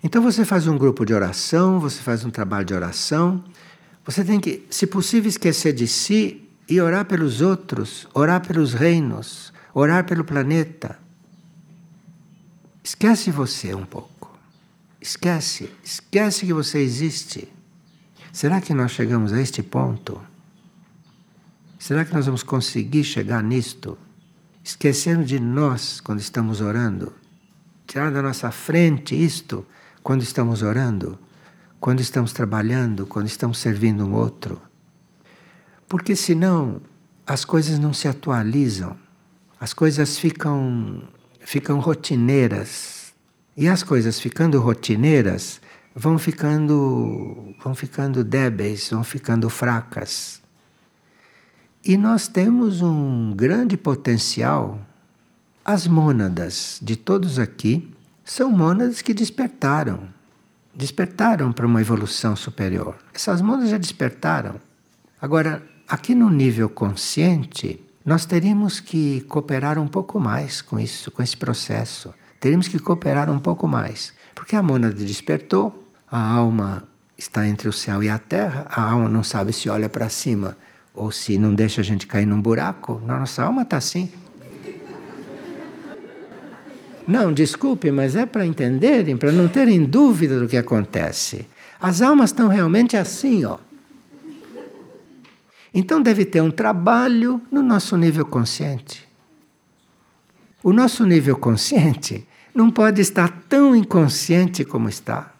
Então 0.02 0.22
você 0.22 0.46
faz 0.46 0.66
um 0.66 0.78
grupo 0.78 1.06
de 1.06 1.14
oração, 1.14 1.78
você 1.78 2.02
faz 2.02 2.24
um 2.24 2.30
trabalho 2.30 2.66
de 2.66 2.74
oração. 2.74 3.44
Você 4.06 4.24
tem 4.24 4.40
que, 4.40 4.66
se 4.70 4.88
possível, 4.88 5.28
esquecer 5.28 5.74
de 5.74 5.88
si 5.88 6.50
e 6.70 6.80
orar 6.80 7.04
pelos 7.04 7.42
outros, 7.42 8.08
orar 8.14 8.48
pelos 8.48 8.74
reinos, 8.74 9.52
orar 9.74 10.06
pelo 10.06 10.24
planeta. 10.24 10.98
Esquece 12.82 13.30
você 13.30 13.76
um 13.76 13.86
pouco. 13.86 14.16
Esquece, 15.00 15.72
esquece 15.84 16.45
que 16.45 16.54
você 16.54 16.80
existe. 16.80 17.48
Será 18.32 18.62
que 18.62 18.74
nós 18.74 18.91
chegamos 18.91 19.32
a 19.34 19.41
este 19.41 19.64
ponto? 19.64 20.22
Será 21.80 22.04
que 22.04 22.14
nós 22.14 22.26
vamos 22.26 22.43
conseguir 22.43 23.04
chegar 23.04 23.43
nisto? 23.43 23.98
Esquecendo 24.64 25.24
de 25.24 25.39
nós 25.39 26.02
quando 26.02 26.20
estamos 26.20 26.60
orando? 26.60 27.14
Tirar 27.86 28.12
da 28.12 28.22
nossa 28.22 28.52
frente 28.52 29.16
isto 29.16 29.66
quando 30.04 30.22
estamos 30.24 30.62
orando? 30.62 31.18
Quando 31.80 32.02
estamos 32.02 32.34
trabalhando? 32.34 33.06
Quando 33.06 33.28
estamos 33.28 33.60
servindo 33.60 34.06
um 34.06 34.14
outro? 34.14 34.62
Porque 35.88 36.16
senão 36.16 36.82
as 37.26 37.45
coisas 37.45 37.80
não 37.80 37.93
se 37.93 38.08
atualizam, 38.08 38.98
as 39.60 39.74
coisas 39.74 40.18
ficam, 40.18 41.04
ficam 41.39 41.80
rotineiras. 41.80 42.97
E 43.58 43.68
as 43.68 43.82
coisas 43.82 44.20
ficando 44.20 44.62
rotineiras, 44.62 45.60
vão 45.95 46.20
ficando, 46.20 47.55
vão 47.64 47.74
ficando 47.74 48.24
débeis, 48.24 48.91
vão 48.91 49.03
ficando 49.03 49.49
fracas. 49.49 50.39
E 51.84 51.97
nós 51.97 52.28
temos 52.28 52.84
um 52.84 53.34
grande 53.36 53.76
potencial. 53.76 54.80
As 55.66 55.88
mônadas 55.88 56.78
de 56.84 56.95
todos 56.95 57.39
aqui 57.39 57.91
são 58.24 58.51
mônadas 58.51 59.01
que 59.01 59.12
despertaram. 59.12 60.08
Despertaram 60.76 61.51
para 61.51 61.66
uma 61.66 61.82
evolução 61.82 62.36
superior. 62.36 62.95
Essas 63.12 63.41
mônadas 63.41 63.72
já 63.72 63.80
despertaram. 63.80 64.62
Agora, 65.20 65.64
aqui 65.88 66.14
no 66.14 66.30
nível 66.30 66.70
consciente, 66.70 67.84
nós 68.05 68.24
teríamos 68.24 68.80
que 68.80 69.22
cooperar 69.22 69.80
um 69.80 69.88
pouco 69.88 70.20
mais 70.20 70.62
com 70.62 70.80
isso, 70.80 71.10
com 71.10 71.24
esse 71.24 71.36
processo. 71.36 72.14
Teríamos 72.40 72.68
que 72.68 72.80
cooperar 72.80 73.30
um 73.30 73.40
pouco 73.40 73.68
mais. 73.68 74.14
Porque 74.36 74.56
a 74.56 74.62
mônada 74.62 74.94
despertou, 74.94 75.92
a 76.10 76.20
alma 76.20 76.84
está 77.18 77.48
entre 77.48 77.68
o 77.68 77.74
céu 77.74 78.04
e 78.04 78.10
a 78.10 78.20
terra, 78.20 78.68
a 78.70 78.92
alma 78.92 79.10
não 79.10 79.24
sabe 79.24 79.52
se 79.52 79.70
olha 79.70 79.90
para 79.90 80.10
cima 80.10 80.56
ou 80.94 81.12
se 81.12 81.38
não 81.38 81.54
deixa 81.54 81.82
a 81.82 81.84
gente 81.84 82.06
cair 82.08 82.26
num 82.26 82.42
buraco. 82.42 83.02
Nossa 83.06 83.44
alma 83.44 83.64
está 83.64 83.78
assim. 83.78 84.12
Não, 87.08 87.32
desculpe, 87.32 87.90
mas 87.90 88.16
é 88.16 88.26
para 88.26 88.46
entenderem, 88.46 89.16
para 89.16 89.32
não 89.32 89.48
terem 89.48 89.86
dúvida 89.86 90.40
do 90.40 90.48
que 90.48 90.58
acontece. 90.58 91.48
As 91.80 92.02
almas 92.02 92.32
estão 92.32 92.50
realmente 92.50 92.98
assim, 92.98 93.46
ó. 93.46 93.58
Então 95.74 96.02
deve 96.02 96.26
ter 96.26 96.42
um 96.42 96.52
trabalho 96.52 97.42
no 97.52 97.62
nosso 97.62 97.96
nível 97.96 98.26
consciente. 98.26 99.07
O 100.64 100.74
nosso 100.74 101.05
nível 101.05 101.38
consciente 101.38 102.28
não 102.53 102.72
pode 102.72 103.01
estar 103.01 103.45
tão 103.47 103.76
inconsciente 103.76 104.66
como 104.66 104.89
está. 104.89 105.32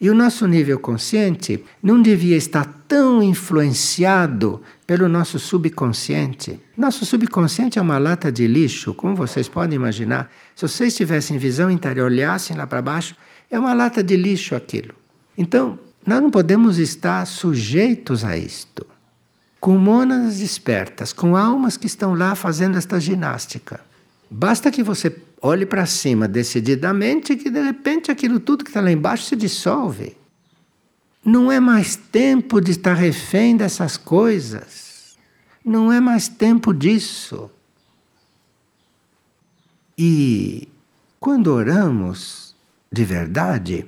E 0.00 0.10
o 0.10 0.14
nosso 0.14 0.46
nível 0.46 0.78
consciente 0.78 1.64
não 1.82 2.02
devia 2.02 2.36
estar 2.36 2.66
tão 2.86 3.22
influenciado 3.22 4.60
pelo 4.86 5.08
nosso 5.08 5.38
subconsciente. 5.38 6.60
Nosso 6.76 7.06
subconsciente 7.06 7.78
é 7.78 7.82
uma 7.82 7.96
lata 7.96 8.30
de 8.30 8.46
lixo, 8.46 8.92
como 8.92 9.16
vocês 9.16 9.48
podem 9.48 9.76
imaginar. 9.76 10.30
Se 10.54 10.68
vocês 10.68 10.94
tivessem 10.94 11.38
visão 11.38 11.70
interior, 11.70 12.10
olhassem 12.10 12.54
lá 12.54 12.66
para 12.66 12.82
baixo, 12.82 13.16
é 13.50 13.58
uma 13.58 13.72
lata 13.72 14.02
de 14.02 14.14
lixo 14.14 14.54
aquilo. 14.54 14.94
Então, 15.38 15.78
nós 16.06 16.20
não 16.20 16.30
podemos 16.30 16.78
estar 16.78 17.26
sujeitos 17.26 18.24
a 18.24 18.36
isto. 18.36 18.86
Com 19.58 19.78
mônadas 19.78 20.38
despertas, 20.38 21.14
com 21.14 21.34
almas 21.34 21.78
que 21.78 21.86
estão 21.86 22.14
lá 22.14 22.34
fazendo 22.34 22.76
esta 22.76 23.00
ginástica. 23.00 23.80
Basta 24.36 24.68
que 24.68 24.82
você 24.82 25.16
olhe 25.40 25.64
para 25.64 25.86
cima 25.86 26.26
decididamente 26.26 27.36
que 27.36 27.48
de 27.48 27.62
repente 27.62 28.10
aquilo 28.10 28.40
tudo 28.40 28.64
que 28.64 28.70
está 28.70 28.80
lá 28.80 28.90
embaixo 28.90 29.26
se 29.26 29.36
dissolve. 29.36 30.16
Não 31.24 31.52
é 31.52 31.60
mais 31.60 31.94
tempo 31.94 32.60
de 32.60 32.72
estar 32.72 32.94
refém 32.94 33.56
dessas 33.56 33.96
coisas. 33.96 35.16
Não 35.64 35.92
é 35.92 36.00
mais 36.00 36.26
tempo 36.26 36.74
disso. 36.74 37.48
E 39.96 40.66
quando 41.20 41.46
oramos 41.52 42.56
de 42.90 43.04
verdade, 43.04 43.86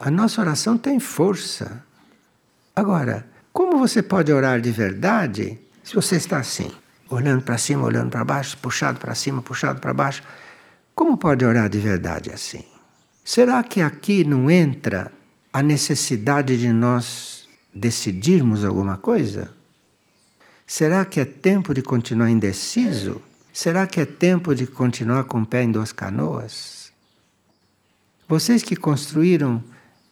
a 0.00 0.10
nossa 0.10 0.40
oração 0.40 0.78
tem 0.78 0.98
força. 0.98 1.84
Agora, 2.74 3.26
como 3.52 3.78
você 3.78 4.02
pode 4.02 4.32
orar 4.32 4.58
de 4.58 4.70
verdade 4.70 5.58
se 5.84 5.94
você 5.94 6.16
está 6.16 6.38
assim, 6.38 6.70
olhando 7.12 7.42
para 7.42 7.58
cima, 7.58 7.84
olhando 7.84 8.10
para 8.10 8.24
baixo, 8.24 8.56
puxado 8.58 8.98
para 8.98 9.14
cima, 9.14 9.42
puxado 9.42 9.80
para 9.80 9.92
baixo? 9.92 10.22
Como 10.94 11.16
pode 11.16 11.44
orar 11.44 11.68
de 11.68 11.78
verdade 11.78 12.30
assim? 12.30 12.64
Será 13.24 13.62
que 13.62 13.80
aqui 13.80 14.24
não 14.24 14.50
entra 14.50 15.12
a 15.52 15.62
necessidade 15.62 16.58
de 16.58 16.72
nós 16.72 17.48
decidirmos 17.74 18.64
alguma 18.64 18.96
coisa? 18.96 19.50
Será 20.66 21.04
que 21.04 21.20
é 21.20 21.24
tempo 21.24 21.74
de 21.74 21.82
continuar 21.82 22.30
indeciso? 22.30 23.20
Será 23.52 23.86
que 23.86 24.00
é 24.00 24.06
tempo 24.06 24.54
de 24.54 24.66
continuar 24.66 25.24
com 25.24 25.42
o 25.42 25.46
pé 25.46 25.62
em 25.62 25.70
duas 25.70 25.92
canoas? 25.92 26.90
Vocês 28.26 28.62
que 28.62 28.74
construíram 28.74 29.62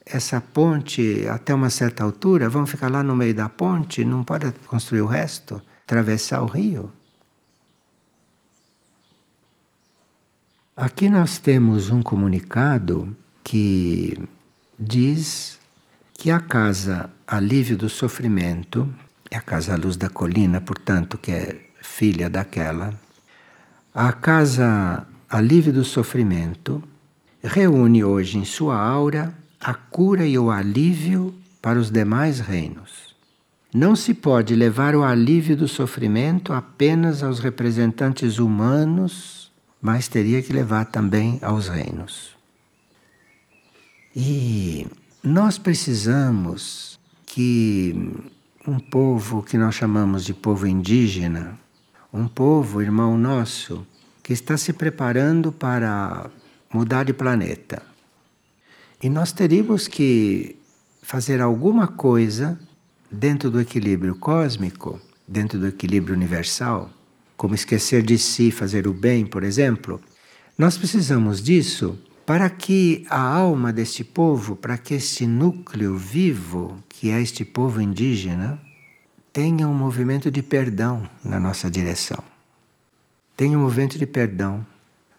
essa 0.05 0.41
ponte 0.41 1.27
até 1.29 1.55
uma 1.55 1.71
certa 1.71 2.05
altura 2.05 2.49
vão 2.49 2.67
ficar 2.67 2.91
lá 2.91 3.03
no 3.03 3.17
meio 3.17 3.35
da 3.35 3.49
ponte, 3.49 4.05
não 4.05 4.25
pode 4.25 4.53
construir 4.67 5.01
o 5.01 5.07
resto, 5.07 5.63
atravessar 5.91 6.41
o 6.43 6.47
rio? 6.47 6.93
Aqui 10.77 11.11
nós 11.11 11.39
temos 11.39 11.91
um 11.91 12.01
comunicado 12.01 13.15
que 13.43 14.17
diz 14.79 15.59
que 16.15 16.31
a 16.31 16.39
casa 16.39 17.11
Alívio 17.27 17.77
do 17.77 17.89
Sofrimento, 17.89 18.89
é 19.31 19.37
a 19.37 19.41
casa 19.41 19.77
Luz 19.77 19.97
da 19.97 20.09
Colina, 20.09 20.61
portanto, 20.61 21.19
que 21.19 21.33
é 21.33 21.61
filha 21.83 22.31
daquela, 22.31 22.95
a 23.93 24.13
casa 24.13 25.07
Alívio 25.29 25.73
do 25.73 25.85
Sofrimento 25.85 26.83
reúne 27.43 28.05
hoje 28.05 28.39
em 28.39 28.45
sua 28.45 28.77
aura 28.77 29.35
a 29.61 29.75
cura 29.75 30.25
e 30.25 30.39
o 30.39 30.51
alívio 30.51 31.35
para 31.61 31.79
os 31.79 31.91
demais 31.91 32.39
reinos. 32.39 33.10
Não 33.73 33.95
se 33.95 34.15
pode 34.15 34.55
levar 34.55 34.95
o 34.95 35.05
alívio 35.05 35.57
do 35.57 35.69
sofrimento 35.69 36.53
apenas 36.53 37.23
aos 37.23 37.39
representantes 37.39 38.39
humanos 38.39 39.41
mas 39.81 40.09
teria 40.09 40.43
que 40.43 40.53
levar 40.53 40.87
também 40.87 41.39
aos 41.41 41.69
reinos. 41.69 42.37
E 44.15 44.87
nós 45.23 45.57
precisamos 45.57 46.99
que 47.25 47.95
um 48.67 48.79
povo 48.79 49.43
que 49.43 49.57
nós 49.57 49.75
chamamos 49.75 50.25
de 50.25 50.35
povo 50.35 50.67
indígena, 50.67 51.59
um 52.13 52.29
povo 52.29 52.83
irmão 52.83 53.17
nosso, 53.17 53.87
que 54.23 54.33
está 54.33 54.57
se 54.57 54.73
preparando 54.73 55.51
para 55.51 56.29
mudar 56.73 57.05
de 57.05 57.13
planeta. 57.13 57.83
E 59.03 59.09
nós 59.09 59.33
teríamos 59.33 59.89
que 59.89 60.57
fazer 61.01 61.41
alguma 61.41 61.87
coisa 61.87 62.59
dentro 63.11 63.51
do 63.51 63.61
equilíbrio 63.61 64.15
cósmico, 64.15 65.01
dentro 65.27 65.59
do 65.59 65.67
equilíbrio 65.67 66.15
universal, 66.15 66.91
como 67.37 67.55
esquecer 67.55 68.03
de 68.03 68.19
si, 68.19 68.51
fazer 68.51 68.87
o 68.87 68.93
bem, 68.93 69.27
por 69.27 69.43
exemplo, 69.43 70.01
nós 70.57 70.77
precisamos 70.77 71.43
disso 71.43 71.99
para 72.27 72.49
que 72.49 73.05
a 73.09 73.21
alma 73.21 73.73
deste 73.73 74.05
povo, 74.05 74.55
para 74.55 74.79
que 74.79 74.95
este 74.95 75.27
núcleo 75.27 75.97
vivo, 75.97 76.77
que 76.89 77.11
é 77.11 77.21
este 77.21 77.45
povo 77.45 77.81
indígena, 77.81 78.61
tenha 79.33 79.67
um 79.67 79.75
movimento 79.75 80.31
de 80.31 80.43
perdão 80.43 81.09
na 81.25 81.41
nossa 81.41 81.71
direção. 81.71 82.23
Tenha 83.37 83.57
um 83.59 83.63
movimento 83.63 83.99
de 83.99 84.07
perdão, 84.07 84.65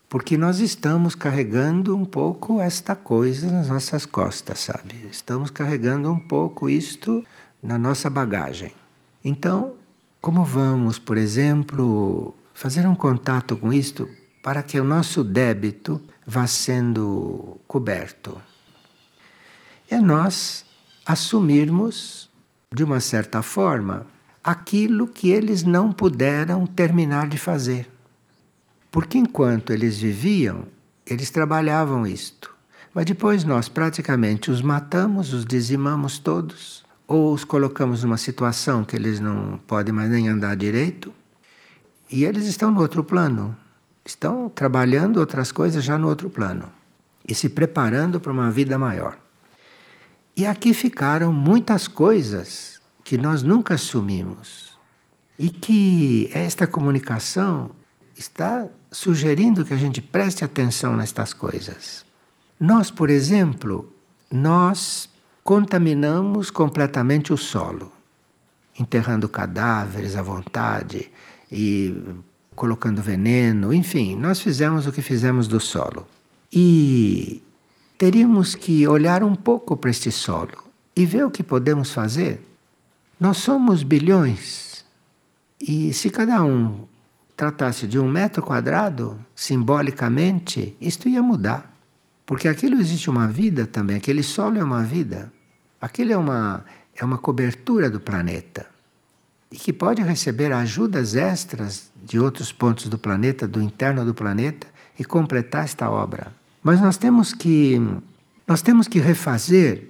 porque 0.07 0.37
nós 0.37 0.59
estamos 0.59 1.15
carregando 1.15 1.97
um 1.97 2.05
pouco 2.05 2.61
esta 2.61 2.95
coisa 2.95 3.51
nas 3.51 3.67
nossas 3.67 4.05
costas, 4.05 4.59
sabe? 4.59 5.07
Estamos 5.11 5.49
carregando 5.49 6.11
um 6.11 6.19
pouco 6.19 6.69
isto 6.69 7.25
na 7.61 7.77
nossa 7.77 8.09
bagagem. 8.09 8.73
Então, 9.23 9.75
como 10.19 10.43
vamos, 10.43 10.97
por 10.97 11.17
exemplo, 11.17 12.33
fazer 12.53 12.87
um 12.87 12.95
contato 12.95 13.55
com 13.55 13.71
isto 13.71 14.09
para 14.41 14.63
que 14.63 14.79
o 14.79 14.83
nosso 14.83 15.23
débito 15.23 16.01
vá 16.25 16.47
sendo 16.47 17.59
coberto? 17.67 18.41
É 19.89 19.99
nós 19.99 20.65
assumirmos, 21.05 22.29
de 22.73 22.83
uma 22.83 22.99
certa 22.99 23.41
forma, 23.41 24.07
aquilo 24.43 25.07
que 25.07 25.29
eles 25.29 25.63
não 25.63 25.91
puderam 25.91 26.65
terminar 26.65 27.27
de 27.27 27.37
fazer. 27.37 27.89
Porque 28.89 29.17
enquanto 29.17 29.71
eles 29.71 29.99
viviam, 29.99 30.65
eles 31.05 31.29
trabalhavam 31.29 32.07
isto. 32.07 32.53
Mas 32.93 33.05
depois 33.05 33.43
nós 33.43 33.69
praticamente 33.69 34.49
os 34.49 34.61
matamos, 34.61 35.33
os 35.33 35.45
dizimamos 35.45 36.17
todos 36.19 36.83
ou 37.11 37.33
os 37.33 37.43
colocamos 37.43 38.03
numa 38.03 38.15
situação 38.15 38.85
que 38.85 38.95
eles 38.95 39.19
não 39.19 39.59
podem 39.67 39.93
mais 39.93 40.09
nem 40.09 40.29
andar 40.29 40.55
direito, 40.55 41.13
e 42.09 42.23
eles 42.23 42.45
estão 42.45 42.71
no 42.71 42.79
outro 42.79 43.03
plano, 43.03 43.55
estão 44.05 44.47
trabalhando 44.47 45.17
outras 45.17 45.51
coisas 45.51 45.83
já 45.83 45.97
no 45.97 46.07
outro 46.07 46.29
plano 46.29 46.71
e 47.27 47.35
se 47.35 47.49
preparando 47.49 48.17
para 48.17 48.31
uma 48.31 48.49
vida 48.49 48.77
maior. 48.77 49.17
E 50.37 50.45
aqui 50.45 50.73
ficaram 50.73 51.33
muitas 51.33 51.85
coisas 51.85 52.79
que 53.03 53.17
nós 53.17 53.43
nunca 53.43 53.73
assumimos 53.73 54.77
e 55.37 55.49
que 55.49 56.29
esta 56.33 56.65
comunicação 56.65 57.71
está 58.15 58.67
sugerindo 58.89 59.65
que 59.65 59.73
a 59.73 59.77
gente 59.77 60.01
preste 60.01 60.45
atenção 60.45 60.95
nestas 60.95 61.33
coisas. 61.33 62.05
Nós, 62.57 62.89
por 62.89 63.09
exemplo, 63.09 63.93
nós 64.31 65.10
contaminamos 65.51 66.49
completamente 66.49 67.33
o 67.33 67.37
solo, 67.37 67.91
enterrando 68.79 69.27
cadáveres 69.27 70.15
à 70.15 70.21
vontade 70.21 71.11
e 71.51 71.93
colocando 72.55 73.01
veneno, 73.01 73.73
enfim, 73.73 74.15
nós 74.15 74.39
fizemos 74.39 74.87
o 74.87 74.93
que 74.93 75.01
fizemos 75.01 75.49
do 75.49 75.59
solo. 75.59 76.07
E 76.53 77.43
teríamos 77.97 78.55
que 78.55 78.87
olhar 78.87 79.25
um 79.25 79.35
pouco 79.35 79.75
para 79.75 79.91
este 79.91 80.09
solo 80.09 80.57
e 80.95 81.05
ver 81.05 81.25
o 81.25 81.29
que 81.29 81.43
podemos 81.43 81.91
fazer. 81.91 82.41
Nós 83.19 83.35
somos 83.35 83.83
bilhões 83.83 84.85
e 85.59 85.91
se 85.91 86.09
cada 86.09 86.41
um 86.45 86.85
tratasse 87.35 87.85
de 87.87 87.99
um 87.99 88.09
metro 88.09 88.41
quadrado, 88.41 89.19
simbolicamente, 89.35 90.77
isto 90.79 91.09
ia 91.09 91.21
mudar. 91.21 91.75
Porque 92.25 92.47
aquilo 92.47 92.79
existe 92.79 93.09
uma 93.09 93.27
vida 93.27 93.67
também, 93.67 93.97
aquele 93.97 94.23
solo 94.23 94.57
é 94.57 94.63
uma 94.63 94.83
vida. 94.85 95.29
Aquilo 95.81 96.13
é 96.13 96.17
uma, 96.17 96.63
é 96.95 97.03
uma 97.03 97.17
cobertura 97.17 97.89
do 97.89 97.99
planeta. 97.99 98.67
E 99.51 99.57
que 99.57 99.73
pode 99.73 100.01
receber 100.01 100.53
ajudas 100.53 101.15
extras 101.15 101.91
de 102.05 102.19
outros 102.19 102.51
pontos 102.51 102.87
do 102.87 102.97
planeta, 102.97 103.47
do 103.47 103.61
interno 103.61 104.05
do 104.05 104.13
planeta, 104.13 104.67
e 104.97 105.03
completar 105.03 105.65
esta 105.65 105.89
obra. 105.89 106.31
Mas 106.63 106.79
nós 106.79 106.97
temos 106.97 107.33
que 107.33 107.81
nós 108.47 108.61
temos 108.61 108.87
que 108.87 108.99
refazer 108.99 109.87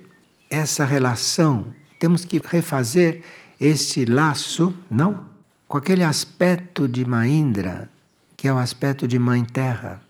essa 0.49 0.85
relação, 0.85 1.67
temos 1.99 2.25
que 2.25 2.39
refazer 2.43 3.23
esse 3.59 4.05
laço, 4.05 4.73
não? 4.89 5.25
Com 5.67 5.77
aquele 5.77 6.03
aspecto 6.03 6.87
de 6.87 7.05
Maindra, 7.05 7.89
que 8.35 8.47
é 8.47 8.53
o 8.53 8.57
aspecto 8.57 9.07
de 9.07 9.17
Mãe 9.17 9.43
Terra. 9.43 10.01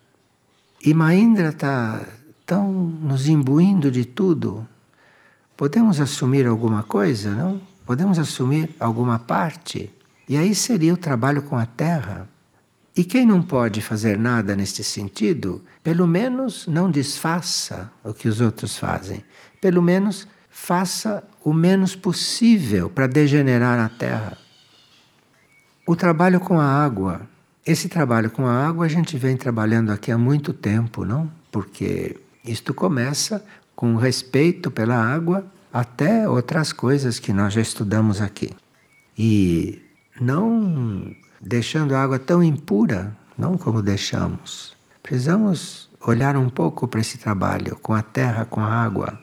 E 0.83 0.93
Maindra 0.93 1.49
está 1.49 2.05
tão 2.45 2.71
nos 2.71 3.27
imbuindo 3.27 3.91
de 3.91 4.03
tudo. 4.05 4.67
Podemos 5.61 6.01
assumir 6.01 6.47
alguma 6.47 6.81
coisa, 6.81 7.29
não? 7.35 7.61
podemos 7.85 8.17
assumir 8.17 8.75
alguma 8.79 9.19
parte. 9.19 9.93
E 10.27 10.35
aí 10.35 10.55
seria 10.55 10.91
o 10.91 10.97
trabalho 10.97 11.43
com 11.43 11.55
a 11.55 11.67
terra. 11.67 12.27
E 12.97 13.03
quem 13.03 13.27
não 13.27 13.43
pode 13.43 13.79
fazer 13.79 14.17
nada 14.17 14.55
neste 14.55 14.83
sentido, 14.83 15.63
pelo 15.83 16.07
menos 16.07 16.65
não 16.65 16.89
desfaça 16.89 17.91
o 18.03 18.11
que 18.11 18.27
os 18.27 18.41
outros 18.41 18.75
fazem. 18.75 19.23
Pelo 19.61 19.83
menos 19.83 20.27
faça 20.49 21.23
o 21.43 21.53
menos 21.53 21.95
possível 21.95 22.89
para 22.89 23.05
degenerar 23.05 23.79
a 23.79 23.87
terra. 23.87 24.39
O 25.85 25.95
trabalho 25.95 26.39
com 26.39 26.59
a 26.59 26.65
água. 26.65 27.21
Esse 27.63 27.87
trabalho 27.87 28.31
com 28.31 28.47
a 28.47 28.67
água 28.67 28.87
a 28.87 28.89
gente 28.89 29.15
vem 29.15 29.37
trabalhando 29.37 29.91
aqui 29.91 30.11
há 30.11 30.17
muito 30.17 30.53
tempo, 30.53 31.05
não? 31.05 31.31
Porque 31.51 32.19
isto 32.43 32.73
começa 32.73 33.45
com 33.75 33.95
respeito 33.95 34.69
pela 34.69 34.95
água 34.95 35.45
até 35.71 36.27
outras 36.27 36.73
coisas 36.73 37.19
que 37.19 37.31
nós 37.31 37.53
já 37.53 37.61
estudamos 37.61 38.21
aqui. 38.21 38.51
E 39.17 39.81
não 40.19 41.15
deixando 41.39 41.95
a 41.95 42.03
água 42.03 42.19
tão 42.19 42.43
impura, 42.43 43.15
não 43.37 43.57
como 43.57 43.81
deixamos. 43.81 44.75
Precisamos 45.01 45.89
olhar 46.05 46.35
um 46.35 46.49
pouco 46.49 46.87
para 46.87 47.01
esse 47.01 47.17
trabalho 47.17 47.77
com 47.81 47.93
a 47.93 48.01
terra, 48.01 48.45
com 48.45 48.59
a 48.59 48.67
água. 48.67 49.19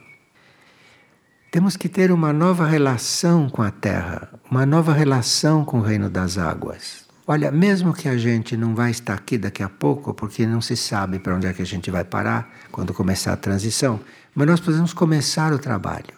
Temos 1.50 1.76
que 1.76 1.88
ter 1.88 2.12
uma 2.12 2.32
nova 2.32 2.66
relação 2.66 3.48
com 3.48 3.62
a 3.62 3.70
terra, 3.70 4.28
uma 4.50 4.66
nova 4.66 4.92
relação 4.92 5.64
com 5.64 5.78
o 5.78 5.82
reino 5.82 6.10
das 6.10 6.36
águas. 6.36 7.06
Olha, 7.26 7.50
mesmo 7.50 7.92
que 7.92 8.08
a 8.08 8.16
gente 8.16 8.56
não 8.56 8.74
vai 8.74 8.90
estar 8.90 9.14
aqui 9.14 9.36
daqui 9.36 9.62
a 9.62 9.68
pouco, 9.68 10.14
porque 10.14 10.46
não 10.46 10.60
se 10.60 10.76
sabe 10.76 11.18
para 11.18 11.34
onde 11.34 11.46
é 11.46 11.52
que 11.52 11.62
a 11.62 11.66
gente 11.66 11.90
vai 11.90 12.04
parar 12.04 12.50
quando 12.72 12.94
começar 12.94 13.32
a 13.32 13.36
transição, 13.36 14.00
mas 14.38 14.46
nós 14.46 14.60
podemos 14.60 14.92
começar 14.92 15.52
o 15.52 15.58
trabalho. 15.58 16.14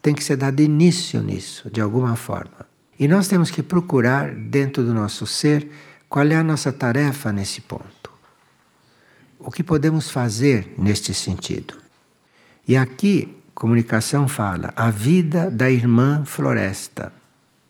Tem 0.00 0.14
que 0.14 0.22
ser 0.22 0.36
dado 0.36 0.60
início 0.60 1.20
nisso, 1.20 1.68
de 1.68 1.80
alguma 1.80 2.14
forma. 2.14 2.68
E 2.96 3.08
nós 3.08 3.26
temos 3.26 3.50
que 3.50 3.64
procurar, 3.64 4.32
dentro 4.32 4.84
do 4.84 4.94
nosso 4.94 5.26
ser, 5.26 5.68
qual 6.08 6.24
é 6.24 6.36
a 6.36 6.44
nossa 6.44 6.72
tarefa 6.72 7.32
nesse 7.32 7.60
ponto. 7.60 8.12
O 9.40 9.50
que 9.50 9.64
podemos 9.64 10.08
fazer 10.08 10.72
neste 10.78 11.12
sentido. 11.12 11.74
E 12.68 12.76
aqui, 12.76 13.36
comunicação 13.56 14.28
fala 14.28 14.72
a 14.76 14.88
vida 14.88 15.50
da 15.50 15.68
irmã 15.68 16.24
floresta, 16.24 17.12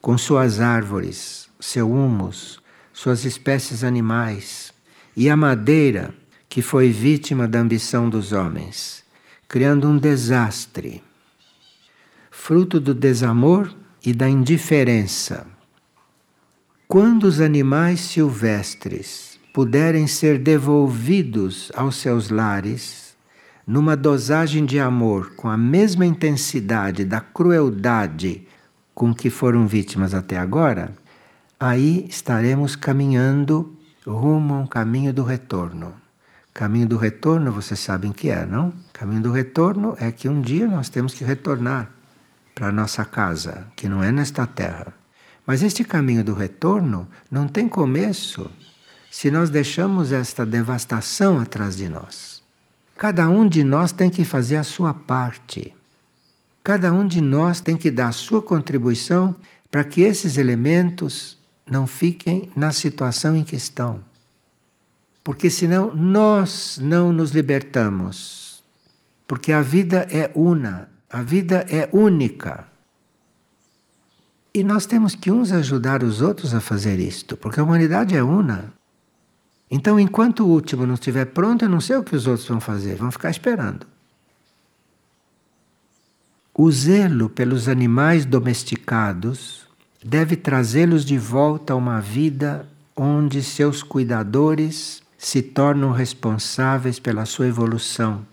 com 0.03 0.18
suas 0.18 0.61
árvores, 0.61 1.49
seu 1.59 1.91
humus, 1.91 2.61
suas 2.93 3.25
espécies 3.25 3.83
animais, 3.83 4.75
e 5.16 5.31
a 5.31 5.37
madeira 5.37 6.14
que 6.47 6.61
foi 6.61 6.91
vítima 6.91 7.49
da 7.49 7.59
ambição 7.59 8.11
dos 8.11 8.33
homens, 8.33 9.01
criando 9.53 9.86
um 9.86 9.98
desastre, 9.98 11.03
fruto 12.30 12.80
do 12.80 12.94
desamor 12.94 13.70
e 14.03 14.14
da 14.14 14.26
indiferença. 14.26 15.46
Quando 16.88 17.24
os 17.24 17.38
animais 17.38 18.00
silvestres 18.00 19.38
puderem 19.53 20.07
ser 20.07 20.38
devolvidos 20.38 21.70
aos 21.74 21.96
seus 21.96 22.30
lares, 22.30 23.14
numa 23.66 23.94
dosagem 23.94 24.64
de 24.64 24.80
amor 24.80 25.34
com 25.36 25.50
a 25.50 25.57
mesma 25.59 26.07
intensidade 26.07 27.05
da 27.05 27.20
crueldade 27.20 28.48
com 28.94 29.14
que 29.14 29.28
foram 29.28 29.66
vítimas 29.66 30.14
até 30.14 30.38
agora, 30.38 30.94
aí 31.61 32.07
estaremos 32.09 32.74
caminhando 32.74 33.76
rumo 34.07 34.55
a 34.55 34.59
um 34.61 34.66
caminho 34.66 35.12
do 35.12 35.22
retorno. 35.22 36.01
Caminho 36.55 36.86
do 36.86 36.98
retorno, 36.98 37.50
vocês 37.50 37.80
sabem 37.80 38.12
que 38.12 38.28
é, 38.28 38.44
não? 38.44 38.74
Caminho 38.92 39.22
do 39.22 39.32
retorno 39.32 39.96
é 39.98 40.12
que 40.12 40.28
um 40.28 40.40
dia 40.42 40.66
nós 40.66 40.90
temos 40.90 41.14
que 41.14 41.24
retornar 41.24 41.90
para 42.55 42.68
a 42.68 42.72
nossa 42.72 43.05
casa, 43.05 43.66
que 43.74 43.88
não 43.88 44.03
é 44.03 44.12
nesta 44.12 44.46
terra. 44.46 44.92
Mas 45.46 45.62
este 45.62 45.82
caminho 45.82 46.22
do 46.22 46.34
retorno 46.34 47.09
não 47.30 47.48
tem 47.48 47.66
começo 47.68 48.50
se 49.11 49.30
nós 49.30 49.48
deixamos 49.48 50.12
esta 50.12 50.44
devastação 50.44 51.40
atrás 51.40 51.76
de 51.76 51.88
nós. 51.88 52.42
Cada 52.96 53.28
um 53.28 53.48
de 53.48 53.64
nós 53.64 53.90
tem 53.90 54.11
que 54.11 54.24
fazer 54.24 54.57
a 54.57 54.64
sua 54.64 54.92
parte. 54.92 55.74
Cada 56.62 56.92
um 56.92 57.07
de 57.07 57.20
nós 57.20 57.61
tem 57.61 57.76
que 57.76 57.90
dar 57.90 58.09
a 58.09 58.12
sua 58.12 58.42
contribuição 58.42 59.34
para 59.70 59.84
que 59.84 60.03
esses 60.03 60.36
elementos 60.36 61.38
não 61.68 61.86
fiquem 61.86 62.50
na 62.55 62.72
situação 62.72 63.34
em 63.34 63.42
que 63.42 63.57
estão. 63.57 64.05
Porque 65.25 65.49
senão 65.49 65.95
nós 65.95 66.79
não 66.83 67.12
nos 67.12 67.31
libertamos. 67.31 68.62
Porque 69.27 69.53
a 69.53 69.62
vida 69.62 70.07
é 70.11 70.31
una, 70.35 70.89
a 71.09 71.23
vida 71.23 71.64
é 71.68 71.89
única. 71.93 72.66
E 74.55 74.62
nós 74.62 74.85
temos 74.85 75.14
que 75.14 75.31
uns 75.31 75.53
ajudar 75.53 76.03
os 76.03 76.20
outros 76.20 76.55
a 76.55 76.61
fazer 76.61 76.99
isto, 76.99 77.37
porque 77.37 77.59
a 77.59 77.64
humanidade 77.64 78.14
é 78.16 78.23
una. 78.23 78.73
Então, 79.70 79.99
enquanto 79.99 80.45
o 80.45 80.49
último 80.49 80.87
não 80.87 80.95
estiver 80.95 81.25
pronto, 81.27 81.64
eu 81.64 81.68
não 81.68 81.81
sei 81.81 81.97
o 81.97 82.05
que 82.05 82.14
os 82.14 82.27
outros 82.27 82.47
vão 82.47 82.61
fazer, 82.61 82.97
vão 82.97 83.11
ficar 83.11 83.31
esperando. 83.31 83.87
O 86.55 86.70
zelo 86.70 87.31
pelos 87.31 87.66
animais 87.66 88.27
domesticados 88.27 89.66
deve 90.05 90.37
trazê-los 90.37 91.07
de 91.07 91.16
volta 91.16 91.73
a 91.73 91.77
uma 91.77 91.99
vida 91.99 92.68
onde 92.95 93.43
seus 93.43 93.83
cuidadores 93.83 95.03
se 95.27 95.43
tornam 95.43 95.93
responsáveis 95.93 96.99
pela 96.99 97.25
sua 97.25 97.47
evolução 97.47 98.27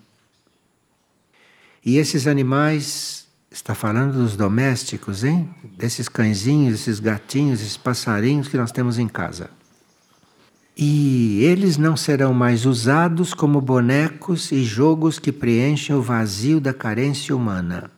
e 1.85 1.97
esses 1.97 2.27
animais, 2.27 3.25
está 3.49 3.73
falando 3.73 4.13
dos 4.13 4.35
domésticos, 4.35 5.23
hein? 5.23 5.49
Desses 5.77 6.09
cãezinhos, 6.09 6.81
esses 6.81 6.99
gatinhos, 6.99 7.61
esses 7.61 7.77
passarinhos 7.77 8.47
que 8.47 8.57
nós 8.57 8.71
temos 8.71 8.99
em 8.99 9.07
casa. 9.07 9.49
E 10.75 11.43
eles 11.43 11.77
não 11.77 11.97
serão 11.97 12.33
mais 12.33 12.65
usados 12.65 13.33
como 13.33 13.59
bonecos 13.59 14.51
e 14.51 14.63
jogos 14.63 15.19
que 15.19 15.31
preenchem 15.31 15.95
o 15.95 16.01
vazio 16.01 16.59
da 16.59 16.73
carência 16.73 17.35
humana. 17.35 17.89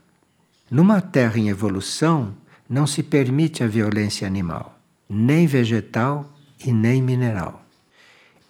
Numa 0.70 1.02
terra 1.02 1.38
em 1.38 1.50
evolução, 1.50 2.34
não 2.70 2.88
se 2.88 3.04
permite 3.04 3.64
a 3.64 3.68
violência 3.68 4.26
animal, 4.26 4.80
nem 5.10 5.46
vegetal 5.46 6.32
e 6.64 6.72
nem 6.72 7.02
mineral. 7.02 7.61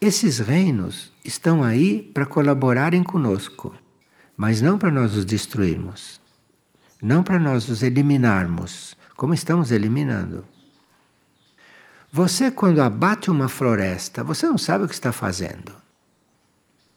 Esses 0.02 0.39
reinos 0.39 1.14
estão 1.24 1.64
aí 1.64 2.02
para 2.02 2.26
colaborarem 2.26 3.04
conosco 3.04 3.74
mas 4.41 4.60
não 4.60 4.76
para 4.76 4.89
nós 4.89 5.16
os 5.16 5.24
destruirmos, 5.24 6.20
não 6.99 7.22
para 7.22 7.38
nós 7.38 7.70
os 7.70 7.84
eliminarmos, 7.84 8.97
como 9.16 9.36
estamos 9.36 9.70
eliminando. 9.70 10.43
Você, 12.12 12.49
quando 12.49 12.82
abate 12.82 13.30
uma 13.30 13.47
floresta, 13.47 14.24
você 14.24 14.47
não 14.47 14.58
sabe 14.58 14.86
o 14.86 14.88
que 14.88 14.95
está 14.95 15.12
fazendo. 15.12 15.72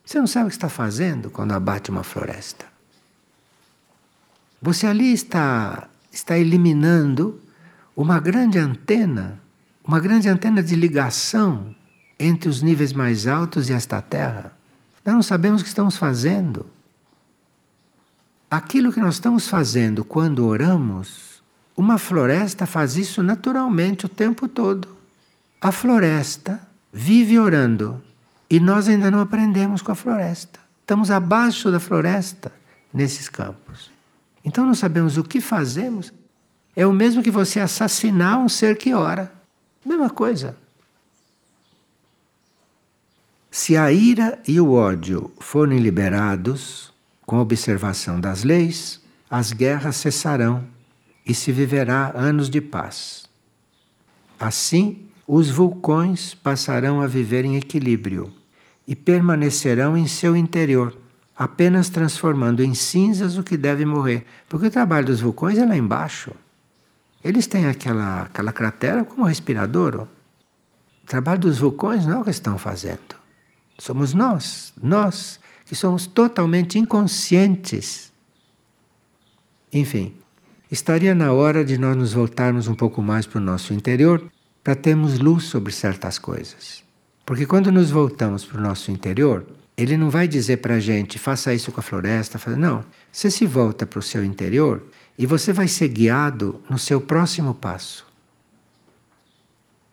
Você 0.02 0.18
não 0.18 0.26
sabe 0.26 0.46
o 0.46 0.48
que 0.48 0.56
está 0.56 0.70
fazendo 0.70 1.28
quando 1.28 1.52
abate 1.52 1.90
uma 1.90 2.02
floresta. 2.02 2.64
Você 4.62 4.86
ali 4.86 5.12
está, 5.12 5.86
está 6.10 6.38
eliminando 6.38 7.42
uma 7.94 8.20
grande 8.20 8.58
antena, 8.58 9.38
uma 9.86 10.00
grande 10.00 10.30
antena 10.30 10.62
de 10.62 10.74
ligação 10.74 11.76
entre 12.18 12.48
os 12.48 12.62
níveis 12.62 12.92
mais 12.92 13.26
altos 13.26 13.68
e 13.68 13.72
esta 13.72 14.00
terra. 14.00 14.52
Nós 15.04 15.14
não 15.14 15.22
sabemos 15.22 15.60
o 15.60 15.64
que 15.64 15.68
estamos 15.68 15.96
fazendo. 15.96 16.66
Aquilo 18.50 18.92
que 18.92 19.00
nós 19.00 19.14
estamos 19.14 19.48
fazendo 19.48 20.04
quando 20.04 20.46
oramos, 20.46 21.42
uma 21.76 21.98
floresta 21.98 22.66
faz 22.66 22.96
isso 22.96 23.22
naturalmente 23.22 24.06
o 24.06 24.08
tempo 24.08 24.46
todo. 24.46 24.88
A 25.60 25.72
floresta 25.72 26.60
vive 26.92 27.38
orando 27.38 28.02
e 28.48 28.60
nós 28.60 28.88
ainda 28.88 29.10
não 29.10 29.20
aprendemos 29.20 29.82
com 29.82 29.90
a 29.90 29.94
floresta. 29.94 30.60
Estamos 30.80 31.10
abaixo 31.10 31.70
da 31.70 31.80
floresta 31.80 32.52
nesses 32.92 33.28
campos. 33.28 33.90
Então 34.44 34.64
não 34.64 34.74
sabemos 34.74 35.16
o 35.16 35.24
que 35.24 35.40
fazemos. 35.40 36.12
É 36.76 36.86
o 36.86 36.92
mesmo 36.92 37.22
que 37.22 37.30
você 37.30 37.58
assassinar 37.58 38.38
um 38.38 38.48
ser 38.48 38.76
que 38.76 38.94
ora. 38.94 39.32
Mesma 39.84 40.10
coisa. 40.10 40.56
Se 43.56 43.76
a 43.76 43.92
ira 43.92 44.40
e 44.48 44.60
o 44.60 44.72
ódio 44.72 45.30
forem 45.38 45.78
liberados, 45.78 46.92
com 47.24 47.38
observação 47.38 48.18
das 48.18 48.42
leis, 48.42 49.00
as 49.30 49.52
guerras 49.52 49.94
cessarão 49.94 50.64
e 51.24 51.32
se 51.32 51.52
viverá 51.52 52.10
anos 52.16 52.50
de 52.50 52.60
paz. 52.60 53.26
Assim, 54.40 55.06
os 55.24 55.50
vulcões 55.50 56.34
passarão 56.34 57.00
a 57.00 57.06
viver 57.06 57.44
em 57.44 57.54
equilíbrio 57.54 58.34
e 58.88 58.96
permanecerão 58.96 59.96
em 59.96 60.08
seu 60.08 60.36
interior, 60.36 60.92
apenas 61.36 61.88
transformando 61.88 62.60
em 62.60 62.74
cinzas 62.74 63.38
o 63.38 63.44
que 63.44 63.56
deve 63.56 63.84
morrer. 63.84 64.26
Porque 64.48 64.66
o 64.66 64.70
trabalho 64.70 65.06
dos 65.06 65.20
vulcões 65.20 65.58
é 65.58 65.64
lá 65.64 65.76
embaixo. 65.76 66.32
Eles 67.22 67.46
têm 67.46 67.66
aquela, 67.66 68.22
aquela 68.22 68.52
cratera 68.52 69.04
como 69.04 69.22
respirador. 69.22 70.08
O 71.04 71.06
trabalho 71.06 71.42
dos 71.42 71.60
vulcões 71.60 72.04
não 72.04 72.18
é 72.18 72.20
o 72.20 72.24
que 72.24 72.30
estão 72.30 72.58
fazendo. 72.58 73.22
Somos 73.78 74.14
nós, 74.14 74.72
nós 74.80 75.40
que 75.64 75.74
somos 75.74 76.06
totalmente 76.06 76.78
inconscientes. 76.78 78.12
Enfim, 79.72 80.14
estaria 80.70 81.14
na 81.14 81.32
hora 81.32 81.64
de 81.64 81.78
nós 81.78 81.96
nos 81.96 82.12
voltarmos 82.12 82.68
um 82.68 82.74
pouco 82.74 83.02
mais 83.02 83.26
para 83.26 83.38
o 83.38 83.44
nosso 83.44 83.72
interior 83.72 84.30
para 84.62 84.74
termos 84.74 85.18
luz 85.18 85.44
sobre 85.44 85.72
certas 85.72 86.18
coisas. 86.18 86.82
Porque 87.26 87.46
quando 87.46 87.72
nos 87.72 87.90
voltamos 87.90 88.44
para 88.44 88.58
o 88.58 88.62
nosso 88.62 88.90
interior, 88.90 89.46
ele 89.76 89.96
não 89.96 90.08
vai 90.08 90.28
dizer 90.28 90.58
para 90.58 90.76
a 90.76 90.80
gente, 90.80 91.18
faça 91.18 91.52
isso 91.52 91.72
com 91.72 91.80
a 91.80 91.82
floresta. 91.82 92.38
Não. 92.56 92.84
Você 93.10 93.30
se 93.30 93.46
volta 93.46 93.84
para 93.84 93.98
o 93.98 94.02
seu 94.02 94.24
interior 94.24 94.82
e 95.18 95.26
você 95.26 95.52
vai 95.52 95.68
ser 95.68 95.88
guiado 95.88 96.60
no 96.68 96.78
seu 96.78 97.00
próximo 97.00 97.54
passo. 97.54 98.06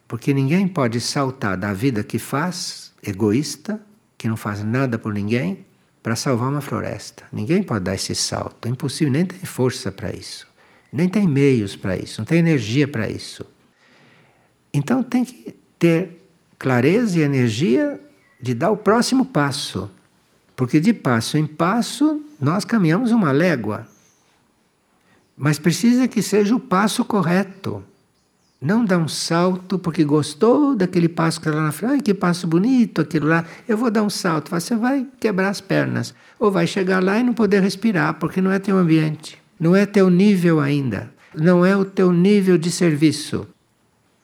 Porque 0.07 0.33
ninguém 0.33 0.67
pode 0.67 0.99
saltar 0.99 1.57
da 1.57 1.73
vida 1.73 2.03
que 2.03 2.19
faz, 2.19 2.90
egoísta, 3.03 3.81
que 4.17 4.27
não 4.27 4.37
faz 4.37 4.63
nada 4.63 4.97
por 4.99 5.13
ninguém, 5.13 5.65
para 6.03 6.15
salvar 6.15 6.49
uma 6.49 6.61
floresta. 6.61 7.23
Ninguém 7.31 7.61
pode 7.61 7.85
dar 7.85 7.95
esse 7.95 8.15
salto. 8.15 8.67
É 8.67 8.69
impossível, 8.69 9.11
nem 9.11 9.25
tem 9.25 9.39
força 9.39 9.91
para 9.91 10.11
isso. 10.11 10.47
Nem 10.91 11.07
tem 11.07 11.27
meios 11.27 11.75
para 11.75 11.95
isso, 11.95 12.19
não 12.19 12.25
tem 12.25 12.39
energia 12.39 12.87
para 12.87 13.09
isso. 13.09 13.45
Então 14.73 15.01
tem 15.01 15.23
que 15.23 15.55
ter 15.79 16.21
clareza 16.59 17.19
e 17.19 17.21
energia 17.21 17.99
de 18.41 18.53
dar 18.53 18.71
o 18.71 18.77
próximo 18.77 19.25
passo. 19.25 19.89
Porque 20.55 20.79
de 20.79 20.93
passo 20.93 21.37
em 21.37 21.47
passo 21.47 22.21
nós 22.39 22.65
caminhamos 22.65 23.11
uma 23.11 23.31
légua. 23.31 23.87
Mas 25.37 25.57
precisa 25.57 26.07
que 26.07 26.21
seja 26.21 26.55
o 26.55 26.59
passo 26.59 27.05
correto. 27.05 27.83
Não 28.61 28.85
dar 28.85 28.99
um 28.99 29.07
salto 29.07 29.79
porque 29.79 30.03
gostou 30.03 30.75
daquele 30.75 31.09
passo 31.09 31.41
que 31.41 31.47
está 31.47 31.59
lá 31.59 31.65
na 31.65 31.71
frente. 31.71 32.03
Que 32.03 32.13
passo 32.13 32.45
bonito 32.45 33.01
aquilo 33.01 33.27
lá. 33.27 33.43
Eu 33.67 33.75
vou 33.75 33.89
dar 33.89 34.03
um 34.03 34.09
salto. 34.09 34.51
Você 34.51 34.75
vai 34.75 35.07
quebrar 35.19 35.49
as 35.49 35.59
pernas. 35.59 36.13
Ou 36.37 36.51
vai 36.51 36.67
chegar 36.67 37.03
lá 37.03 37.17
e 37.17 37.23
não 37.23 37.33
poder 37.33 37.63
respirar 37.63 38.13
porque 38.19 38.39
não 38.39 38.51
é 38.51 38.59
teu 38.59 38.77
ambiente. 38.77 39.41
Não 39.59 39.75
é 39.75 39.87
teu 39.87 40.11
nível 40.11 40.59
ainda. 40.59 41.11
Não 41.35 41.65
é 41.65 41.75
o 41.75 41.83
teu 41.83 42.11
nível 42.11 42.55
de 42.55 42.69
serviço. 42.69 43.47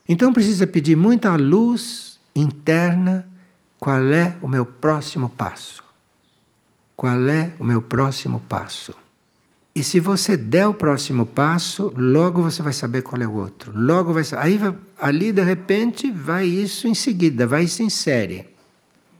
Então 0.07 0.31
precisa 0.31 0.67
pedir 0.67 0.95
muita 0.95 1.35
luz 1.35 2.19
interna. 2.35 3.27
Qual 3.79 4.03
é 4.03 4.35
o 4.39 4.47
meu 4.47 4.67
próximo 4.67 5.29
passo? 5.29 5.83
Qual 6.95 7.27
é 7.27 7.53
o 7.59 7.63
meu 7.63 7.81
próximo 7.81 8.39
passo? 8.47 8.93
E 9.77 9.83
se 9.83 9.99
você 9.99 10.35
der 10.35 10.65
o 10.65 10.73
próximo 10.73 11.23
passo, 11.23 11.93
logo 11.95 12.41
você 12.41 12.63
vai 12.63 12.73
saber 12.73 13.03
qual 13.03 13.21
é 13.21 13.27
o 13.27 13.33
outro. 13.33 13.71
Logo 13.75 14.11
vai 14.11 14.23
aí 14.35 14.59
ali 14.99 15.31
de 15.31 15.43
repente 15.43 16.09
vai 16.09 16.47
isso 16.47 16.87
em 16.87 16.95
seguida, 16.95 17.45
vai 17.45 17.65
isso 17.65 17.83
em 17.83 17.89
série. 17.91 18.49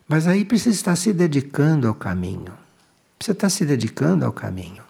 Mas 0.08 0.26
aí 0.26 0.44
precisa 0.44 0.76
estar 0.76 0.96
se 0.96 1.14
dedicando 1.14 1.88
ao 1.88 1.94
caminho. 1.94 2.52
Precisa 3.20 3.34
estar 3.34 3.50
se 3.50 3.66
dedicando 3.66 4.26
ao 4.26 4.34
caminho. 4.34 4.82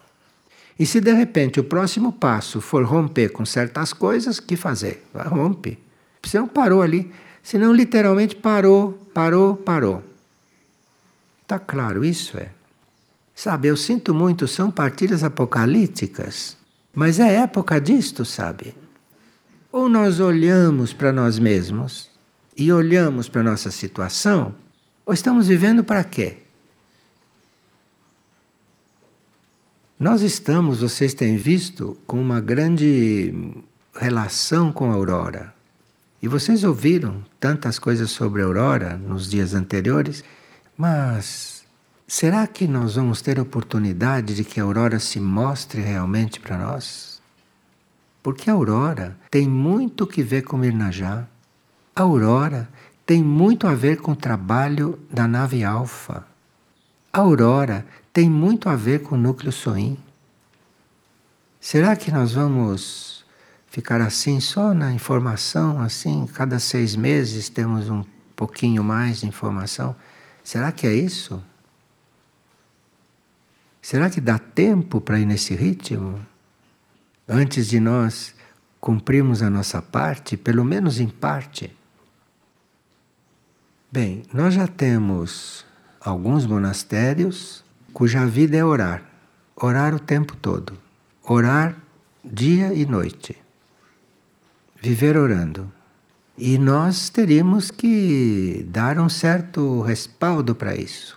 E 0.80 0.86
se 0.86 1.02
de 1.02 1.12
repente 1.12 1.60
o 1.60 1.66
próximo 1.66 2.14
passo 2.14 2.62
for 2.62 2.86
romper 2.86 3.34
com 3.34 3.46
certas 3.46 3.92
coisas, 3.92 4.40
que 4.40 4.56
fazer? 4.56 5.06
Vai 5.14 5.28
rompe. 5.28 5.78
Você 6.24 6.40
não 6.40 6.48
parou 6.48 6.82
ali, 6.82 7.12
senão 7.44 7.74
literalmente 7.74 8.38
parou, 8.38 8.94
parou, 9.14 9.58
parou. 9.58 10.02
Está 11.44 11.60
claro 11.60 12.06
isso 12.06 12.38
é? 12.38 12.52
Sabe, 13.38 13.68
eu 13.68 13.78
sinto 13.78 14.16
muito, 14.16 14.48
são 14.48 14.72
partilhas 14.72 15.24
apocalípticas, 15.24 16.58
mas 16.92 17.20
é 17.20 17.36
época 17.36 17.80
disto, 17.80 18.26
sabe? 18.26 18.74
Ou 19.72 19.88
nós 19.88 20.20
olhamos 20.20 20.92
para 20.92 21.14
nós 21.14 21.38
mesmos 21.38 22.10
e 22.58 22.72
olhamos 22.72 23.30
para 23.30 23.42
a 23.42 23.44
nossa 23.44 23.70
situação, 23.70 24.56
ou 25.06 25.14
estamos 25.14 25.46
vivendo 25.46 25.84
para 25.84 26.04
quê? 26.04 26.38
Nós 30.00 30.24
estamos, 30.24 30.80
vocês 30.80 31.14
têm 31.14 31.38
visto, 31.38 31.96
com 32.08 32.20
uma 32.20 32.42
grande 32.42 33.54
relação 33.94 34.72
com 34.72 34.90
a 34.90 34.96
aurora. 34.96 35.54
E 36.24 36.28
vocês 36.28 36.64
ouviram 36.64 37.24
tantas 37.40 37.78
coisas 37.78 38.10
sobre 38.10 38.42
a 38.42 38.46
aurora 38.46 38.98
nos 38.98 39.30
dias 39.30 39.54
anteriores, 39.54 40.24
mas 40.76 41.57
Será 42.10 42.48
que 42.48 42.70
nós 42.70 42.96
vamos 42.96 43.22
ter 43.22 43.38
oportunidade 43.38 44.34
de 44.34 44.46
que 44.46 44.62
a 44.62 44.64
aurora 44.64 44.98
se 44.98 45.20
mostre 45.20 45.82
realmente 45.82 46.40
para 46.40 46.58
nós? 46.58 47.22
Porque 48.24 48.50
a 48.50 48.54
aurora 48.54 49.18
tem 49.30 49.46
muito 49.46 50.08
que 50.08 50.24
ver 50.24 50.44
com 50.44 50.56
Mirnajá. 50.56 51.28
A 51.94 52.04
aurora 52.04 52.70
tem 53.06 53.22
muito 53.22 53.68
a 53.68 53.74
ver 53.74 53.98
com 53.98 54.14
o 54.14 54.16
trabalho 54.16 54.98
da 55.12 55.28
nave 55.28 55.66
Alfa. 55.66 56.26
A 57.12 57.20
aurora 57.20 57.86
tem 58.14 58.30
muito 58.30 58.70
a 58.70 58.76
ver 58.78 59.04
com 59.04 59.16
o 59.16 59.20
núcleo 59.20 59.52
Soim. 59.52 59.98
Será 61.60 61.94
que 61.98 62.10
nós 62.10 62.32
vamos 62.32 63.26
ficar 63.68 64.00
assim 64.00 64.40
só 64.40 64.74
na 64.74 64.94
informação, 64.94 65.82
assim, 65.82 66.26
cada 66.34 66.58
seis 66.58 66.96
meses 66.96 67.50
temos 67.50 67.90
um 67.90 68.06
pouquinho 68.34 68.82
mais 68.82 69.20
de 69.20 69.28
informação? 69.28 69.94
Será 70.42 70.72
que 70.72 70.88
é 70.88 70.94
isso? 70.94 71.44
Será 73.90 74.10
que 74.10 74.20
dá 74.20 74.38
tempo 74.38 75.00
para 75.00 75.18
ir 75.18 75.26
nesse 75.26 75.56
ritmo? 75.56 76.20
Antes 77.26 77.68
de 77.68 77.80
nós 77.80 78.36
cumprirmos 78.82 79.42
a 79.42 79.50
nossa 79.50 79.82
parte, 79.82 80.36
pelo 80.36 80.66
menos 80.66 81.00
em 81.00 81.08
parte? 81.08 81.74
Bem, 83.90 84.24
nós 84.34 84.56
já 84.56 84.68
temos 84.68 85.66
alguns 86.02 86.46
monastérios 86.46 87.64
cuja 87.94 88.26
vida 88.26 88.58
é 88.58 88.66
orar. 88.66 89.06
Orar 89.56 89.96
o 89.96 90.00
tempo 90.00 90.36
todo. 90.36 90.78
Orar 91.24 91.78
dia 92.22 92.74
e 92.74 92.86
noite. 92.86 93.38
Viver 94.82 95.16
orando. 95.16 95.72
E 96.38 96.58
nós 96.58 97.08
teríamos 97.08 97.72
que 97.72 98.66
dar 98.68 99.00
um 99.00 99.08
certo 99.08 99.82
respaldo 99.82 100.54
para 100.54 100.76
isso. 100.76 101.17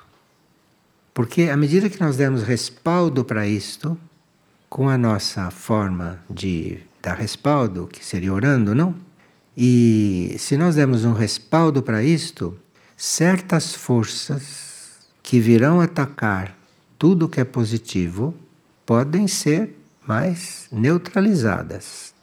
Porque 1.12 1.44
à 1.44 1.56
medida 1.56 1.90
que 1.90 2.00
nós 2.00 2.16
demos 2.16 2.42
respaldo 2.42 3.24
para 3.24 3.46
isto, 3.46 3.98
com 4.68 4.88
a 4.88 4.96
nossa 4.96 5.50
forma 5.50 6.20
de 6.30 6.78
dar 7.02 7.16
respaldo, 7.16 7.88
que 7.88 8.04
seria 8.04 8.32
orando, 8.32 8.74
não? 8.74 8.94
E 9.56 10.36
se 10.38 10.56
nós 10.56 10.76
demos 10.76 11.04
um 11.04 11.12
respaldo 11.12 11.82
para 11.82 12.02
isto, 12.02 12.56
certas 12.96 13.74
forças 13.74 15.00
que 15.22 15.40
virão 15.40 15.80
atacar 15.80 16.56
tudo 16.98 17.28
que 17.28 17.40
é 17.40 17.44
positivo 17.44 18.34
podem 18.86 19.26
ser 19.26 19.76
mais 20.06 20.68
neutralizadas. 20.70 22.14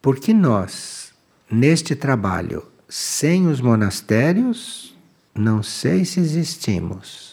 Porque 0.00 0.32
nós, 0.32 1.12
neste 1.50 1.94
trabalho, 1.94 2.64
sem 2.88 3.46
os 3.46 3.60
monastérios, 3.60 4.96
não 5.34 5.62
sei 5.62 6.04
se 6.04 6.20
existimos. 6.20 7.27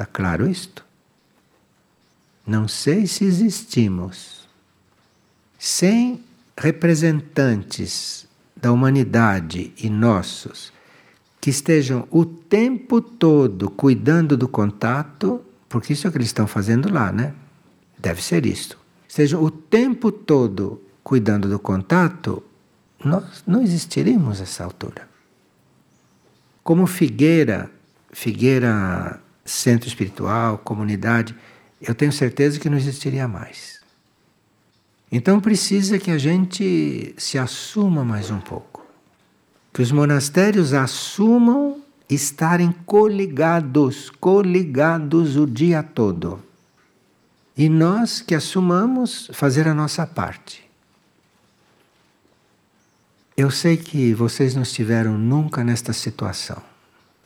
Está 0.00 0.10
claro 0.10 0.48
isto? 0.48 0.82
Não 2.46 2.66
sei 2.66 3.06
se 3.06 3.22
existimos 3.22 4.48
sem 5.58 6.24
representantes 6.56 8.26
da 8.56 8.72
humanidade 8.72 9.74
e 9.76 9.90
nossos 9.90 10.72
que 11.38 11.50
estejam 11.50 12.08
o 12.10 12.24
tempo 12.24 13.02
todo 13.02 13.68
cuidando 13.68 14.38
do 14.38 14.48
contato, 14.48 15.44
porque 15.68 15.92
isso 15.92 16.06
é 16.06 16.08
o 16.08 16.10
que 16.10 16.16
eles 16.16 16.28
estão 16.28 16.46
fazendo 16.46 16.90
lá, 16.90 17.12
né? 17.12 17.34
Deve 17.98 18.22
ser 18.22 18.46
isto. 18.46 18.78
Estejam 19.06 19.44
o 19.44 19.50
tempo 19.50 20.10
todo 20.10 20.82
cuidando 21.04 21.46
do 21.46 21.58
contato, 21.58 22.42
nós 23.04 23.44
não 23.46 23.60
existiríamos 23.60 24.40
essa 24.40 24.64
altura. 24.64 25.06
Como 26.64 26.86
figueira, 26.86 27.70
figueira 28.10 29.20
centro 29.50 29.88
espiritual, 29.88 30.58
comunidade, 30.58 31.34
eu 31.80 31.94
tenho 31.94 32.12
certeza 32.12 32.58
que 32.58 32.70
não 32.70 32.76
existiria 32.76 33.26
mais. 33.26 33.80
Então 35.10 35.40
precisa 35.40 35.98
que 35.98 36.10
a 36.10 36.18
gente 36.18 37.14
se 37.18 37.36
assuma 37.36 38.04
mais 38.04 38.30
um 38.30 38.38
pouco. 38.38 38.86
Que 39.72 39.82
os 39.82 39.90
monastérios 39.90 40.72
assumam 40.72 41.82
estarem 42.08 42.72
coligados, 42.86 44.10
coligados 44.10 45.36
o 45.36 45.46
dia 45.46 45.82
todo. 45.82 46.40
E 47.56 47.68
nós 47.68 48.20
que 48.20 48.34
assumamos 48.34 49.30
fazer 49.32 49.66
a 49.66 49.74
nossa 49.74 50.06
parte. 50.06 50.68
Eu 53.36 53.50
sei 53.50 53.76
que 53.76 54.12
vocês 54.12 54.54
não 54.54 54.62
estiveram 54.62 55.16
nunca 55.16 55.64
nesta 55.64 55.92
situação, 55.92 56.62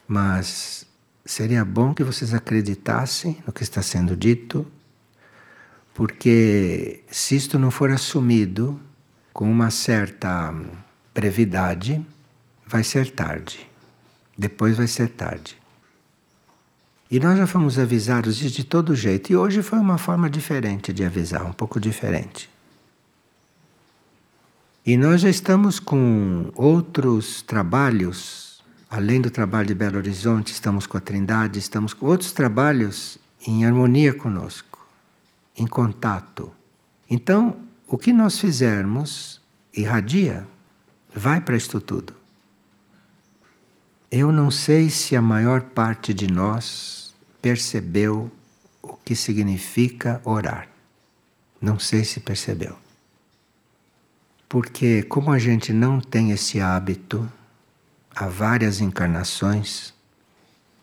mas 0.06 0.86
seria 1.24 1.64
bom 1.64 1.94
que 1.94 2.04
vocês 2.04 2.34
acreditassem 2.34 3.42
no 3.46 3.52
que 3.52 3.62
está 3.62 3.82
sendo 3.82 4.16
dito, 4.16 4.66
porque 5.94 7.02
se 7.10 7.36
isto 7.36 7.58
não 7.58 7.70
for 7.70 7.90
assumido 7.90 8.80
com 9.32 9.50
uma 9.50 9.70
certa 9.70 10.54
brevidade, 11.14 12.04
vai 12.66 12.82
ser 12.84 13.10
tarde. 13.10 13.68
Depois 14.36 14.76
vai 14.76 14.86
ser 14.86 15.08
tarde. 15.10 15.56
E 17.10 17.20
nós 17.20 17.38
já 17.38 17.46
fomos 17.46 17.78
avisados 17.78 18.36
de 18.36 18.64
todo 18.64 18.96
jeito. 18.96 19.30
E 19.32 19.36
hoje 19.36 19.62
foi 19.62 19.78
uma 19.78 19.98
forma 19.98 20.28
diferente 20.28 20.92
de 20.92 21.04
avisar, 21.04 21.44
um 21.44 21.52
pouco 21.52 21.78
diferente. 21.78 22.50
E 24.84 24.96
nós 24.96 25.20
já 25.20 25.30
estamos 25.30 25.78
com 25.78 26.50
outros 26.54 27.40
trabalhos, 27.40 28.43
além 28.94 29.20
do 29.20 29.28
trabalho 29.28 29.66
de 29.66 29.74
Belo 29.74 29.96
Horizonte, 29.96 30.52
estamos 30.52 30.86
com 30.86 30.96
a 30.96 31.00
Trindade, 31.00 31.58
estamos 31.58 31.92
com 31.92 32.06
outros 32.06 32.30
trabalhos 32.30 33.18
em 33.44 33.66
harmonia 33.66 34.14
conosco, 34.14 34.86
em 35.56 35.66
contato. 35.66 36.52
Então, 37.10 37.56
o 37.88 37.98
que 37.98 38.12
nós 38.12 38.38
fizermos 38.38 39.40
irradia, 39.74 40.46
vai 41.12 41.40
para 41.40 41.56
isto 41.56 41.80
tudo. 41.80 42.14
Eu 44.12 44.30
não 44.30 44.48
sei 44.48 44.88
se 44.88 45.16
a 45.16 45.22
maior 45.22 45.62
parte 45.62 46.14
de 46.14 46.28
nós 46.28 47.12
percebeu 47.42 48.30
o 48.80 48.92
que 49.04 49.16
significa 49.16 50.22
orar. 50.24 50.68
Não 51.60 51.80
sei 51.80 52.04
se 52.04 52.20
percebeu. 52.20 52.78
Porque, 54.48 55.02
como 55.02 55.32
a 55.32 55.38
gente 55.40 55.72
não 55.72 56.00
tem 56.00 56.30
esse 56.30 56.60
hábito 56.60 57.28
há 58.14 58.26
várias 58.26 58.80
encarnações, 58.80 59.92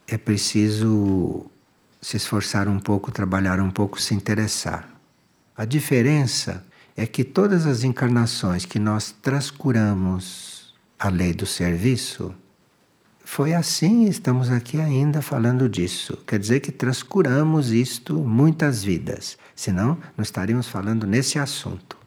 é 0.08 0.18
preciso 0.18 1.46
se 2.02 2.18
esforçar 2.18 2.68
um 2.68 2.80
pouco, 2.80 3.12
trabalhar 3.12 3.60
um 3.60 3.70
pouco, 3.70 4.02
se 4.02 4.14
interessar. 4.14 4.90
A 5.56 5.66
diferença 5.66 6.66
é 6.96 7.06
que 7.06 7.24
todas 7.24 7.66
as 7.66 7.84
encarnações 7.84 8.66
que 8.66 8.80
nós 8.80 9.16
transcuramos 9.22 10.74
a 11.00 11.10
lei 11.10 11.34
do 11.34 11.46
serviço, 11.46 12.34
foi 13.24 13.54
assim 13.54 14.06
estamos 14.06 14.52
aqui 14.52 14.80
ainda 14.80 15.22
falando 15.22 15.70
disso. 15.70 16.18
Quer 16.28 16.40
dizer 16.40 16.60
que 16.60 16.72
transcuramos 16.72 17.72
isto 17.72 18.16
muitas 18.16 18.84
vidas, 18.84 19.38
senão 19.56 19.98
não 20.18 20.24
estaríamos 20.24 20.68
falando 20.68 21.08
nesse 21.08 21.40
assunto 21.40 22.02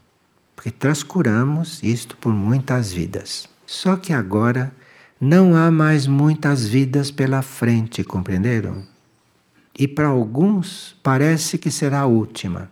porque 0.65 0.71
transcuramos 0.71 1.83
isto 1.83 2.17
por 2.17 2.33
muitas 2.33 2.91
vidas. 2.91 3.47
Só 3.67 3.95
que 3.95 4.11
agora 4.11 4.73
não 5.19 5.55
há 5.55 5.71
mais 5.71 6.07
muitas 6.07 6.67
vidas 6.67 7.09
pela 7.11 7.41
frente, 7.41 8.03
compreenderam? 8.03 8.85
E 9.77 9.87
para 9.87 10.07
alguns 10.07 10.95
parece 11.03 11.57
que 11.57 11.71
será 11.71 12.01
a 12.01 12.05
última 12.05 12.71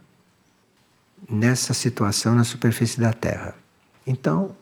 nessa 1.30 1.74
situação 1.74 2.36
na 2.36 2.44
superfície 2.44 3.00
da 3.00 3.14
Terra. 3.14 3.56
Então, 4.06 4.56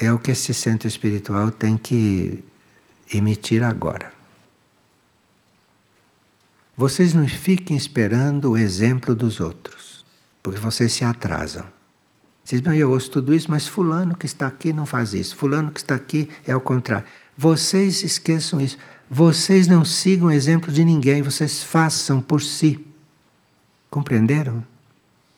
é 0.00 0.12
o 0.12 0.18
que 0.18 0.30
esse 0.30 0.52
centro 0.52 0.86
espiritual 0.86 1.50
tem 1.50 1.76
que 1.76 2.44
emitir 3.12 3.62
agora. 3.62 4.12
Vocês 6.76 7.12
não 7.14 7.26
fiquem 7.26 7.76
esperando 7.76 8.52
o 8.52 8.56
exemplo 8.56 9.14
dos 9.14 9.40
outros, 9.40 10.04
porque 10.42 10.60
vocês 10.60 10.92
se 10.92 11.04
atrasam. 11.04 11.66
Vocês 12.48 12.62
não, 12.62 12.72
eu 12.72 12.90
ouço 12.90 13.10
tudo 13.10 13.34
isso, 13.34 13.50
mas 13.50 13.68
fulano 13.68 14.16
que 14.16 14.24
está 14.24 14.46
aqui 14.46 14.72
não 14.72 14.86
faz 14.86 15.12
isso. 15.12 15.36
Fulano 15.36 15.70
que 15.70 15.80
está 15.80 15.94
aqui 15.94 16.30
é 16.46 16.56
o 16.56 16.60
contrário. 16.62 17.06
Vocês 17.36 18.02
esqueçam 18.02 18.58
isso. 18.58 18.78
Vocês 19.10 19.68
não 19.68 19.84
sigam 19.84 20.30
exemplo 20.30 20.72
de 20.72 20.82
ninguém, 20.82 21.20
vocês 21.20 21.62
façam 21.62 22.22
por 22.22 22.40
si. 22.40 22.82
Compreenderam? 23.90 24.64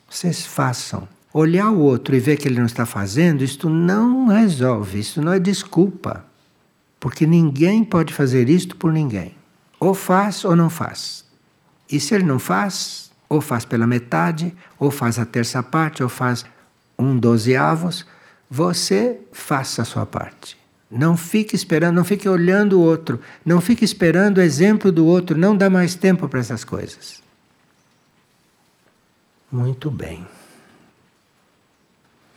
Vocês 0.08 0.46
façam. 0.46 1.08
Olhar 1.34 1.70
o 1.70 1.80
outro 1.80 2.14
e 2.14 2.20
ver 2.20 2.36
que 2.36 2.46
ele 2.46 2.60
não 2.60 2.66
está 2.66 2.86
fazendo, 2.86 3.42
isto 3.42 3.68
não 3.68 4.28
resolve, 4.28 5.00
isso 5.00 5.20
não 5.20 5.32
é 5.32 5.40
desculpa. 5.40 6.24
Porque 7.00 7.26
ninguém 7.26 7.82
pode 7.82 8.14
fazer 8.14 8.48
isto 8.48 8.76
por 8.76 8.92
ninguém. 8.92 9.34
Ou 9.80 9.94
faz 9.94 10.44
ou 10.44 10.54
não 10.54 10.70
faz. 10.70 11.24
E 11.90 11.98
se 11.98 12.14
ele 12.14 12.22
não 12.22 12.38
faz, 12.38 13.10
ou 13.28 13.40
faz 13.40 13.64
pela 13.64 13.84
metade, 13.84 14.54
ou 14.78 14.92
faz 14.92 15.18
a 15.18 15.26
terça 15.26 15.60
parte, 15.60 16.04
ou 16.04 16.08
faz 16.08 16.44
um 17.00 17.18
dozeavos, 17.18 18.06
você 18.50 19.20
faça 19.32 19.82
a 19.82 19.84
sua 19.84 20.04
parte. 20.04 20.58
Não 20.90 21.16
fique 21.16 21.54
esperando, 21.54 21.94
não 21.94 22.04
fique 22.04 22.28
olhando 22.28 22.80
o 22.80 22.82
outro, 22.82 23.20
não 23.44 23.60
fique 23.60 23.84
esperando 23.84 24.38
o 24.38 24.42
exemplo 24.42 24.90
do 24.90 25.06
outro, 25.06 25.38
não 25.38 25.56
dá 25.56 25.70
mais 25.70 25.94
tempo 25.94 26.28
para 26.28 26.40
essas 26.40 26.64
coisas. 26.64 27.22
Muito 29.52 29.88
bem. 29.88 30.26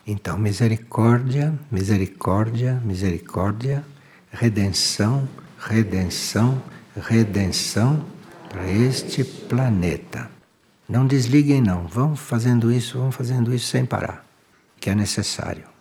Então, 0.06 0.38
misericórdia, 0.38 1.58
misericórdia, 1.72 2.80
misericórdia, 2.86 3.84
redenção, 4.32 5.28
redenção, 5.58 6.62
redenção 6.96 8.06
para 8.50 8.70
este 8.70 9.24
planeta. 9.24 10.30
Não 10.88 11.08
desliguem, 11.08 11.62
não. 11.62 11.88
Vão 11.88 12.16
fazendo 12.16 12.72
isso, 12.72 13.00
vão 13.00 13.12
fazendo 13.12 13.54
isso 13.54 13.68
sem 13.68 13.86
parar 13.86 14.24
que 14.84 14.90
é 14.90 14.96
necessário. 14.96 15.73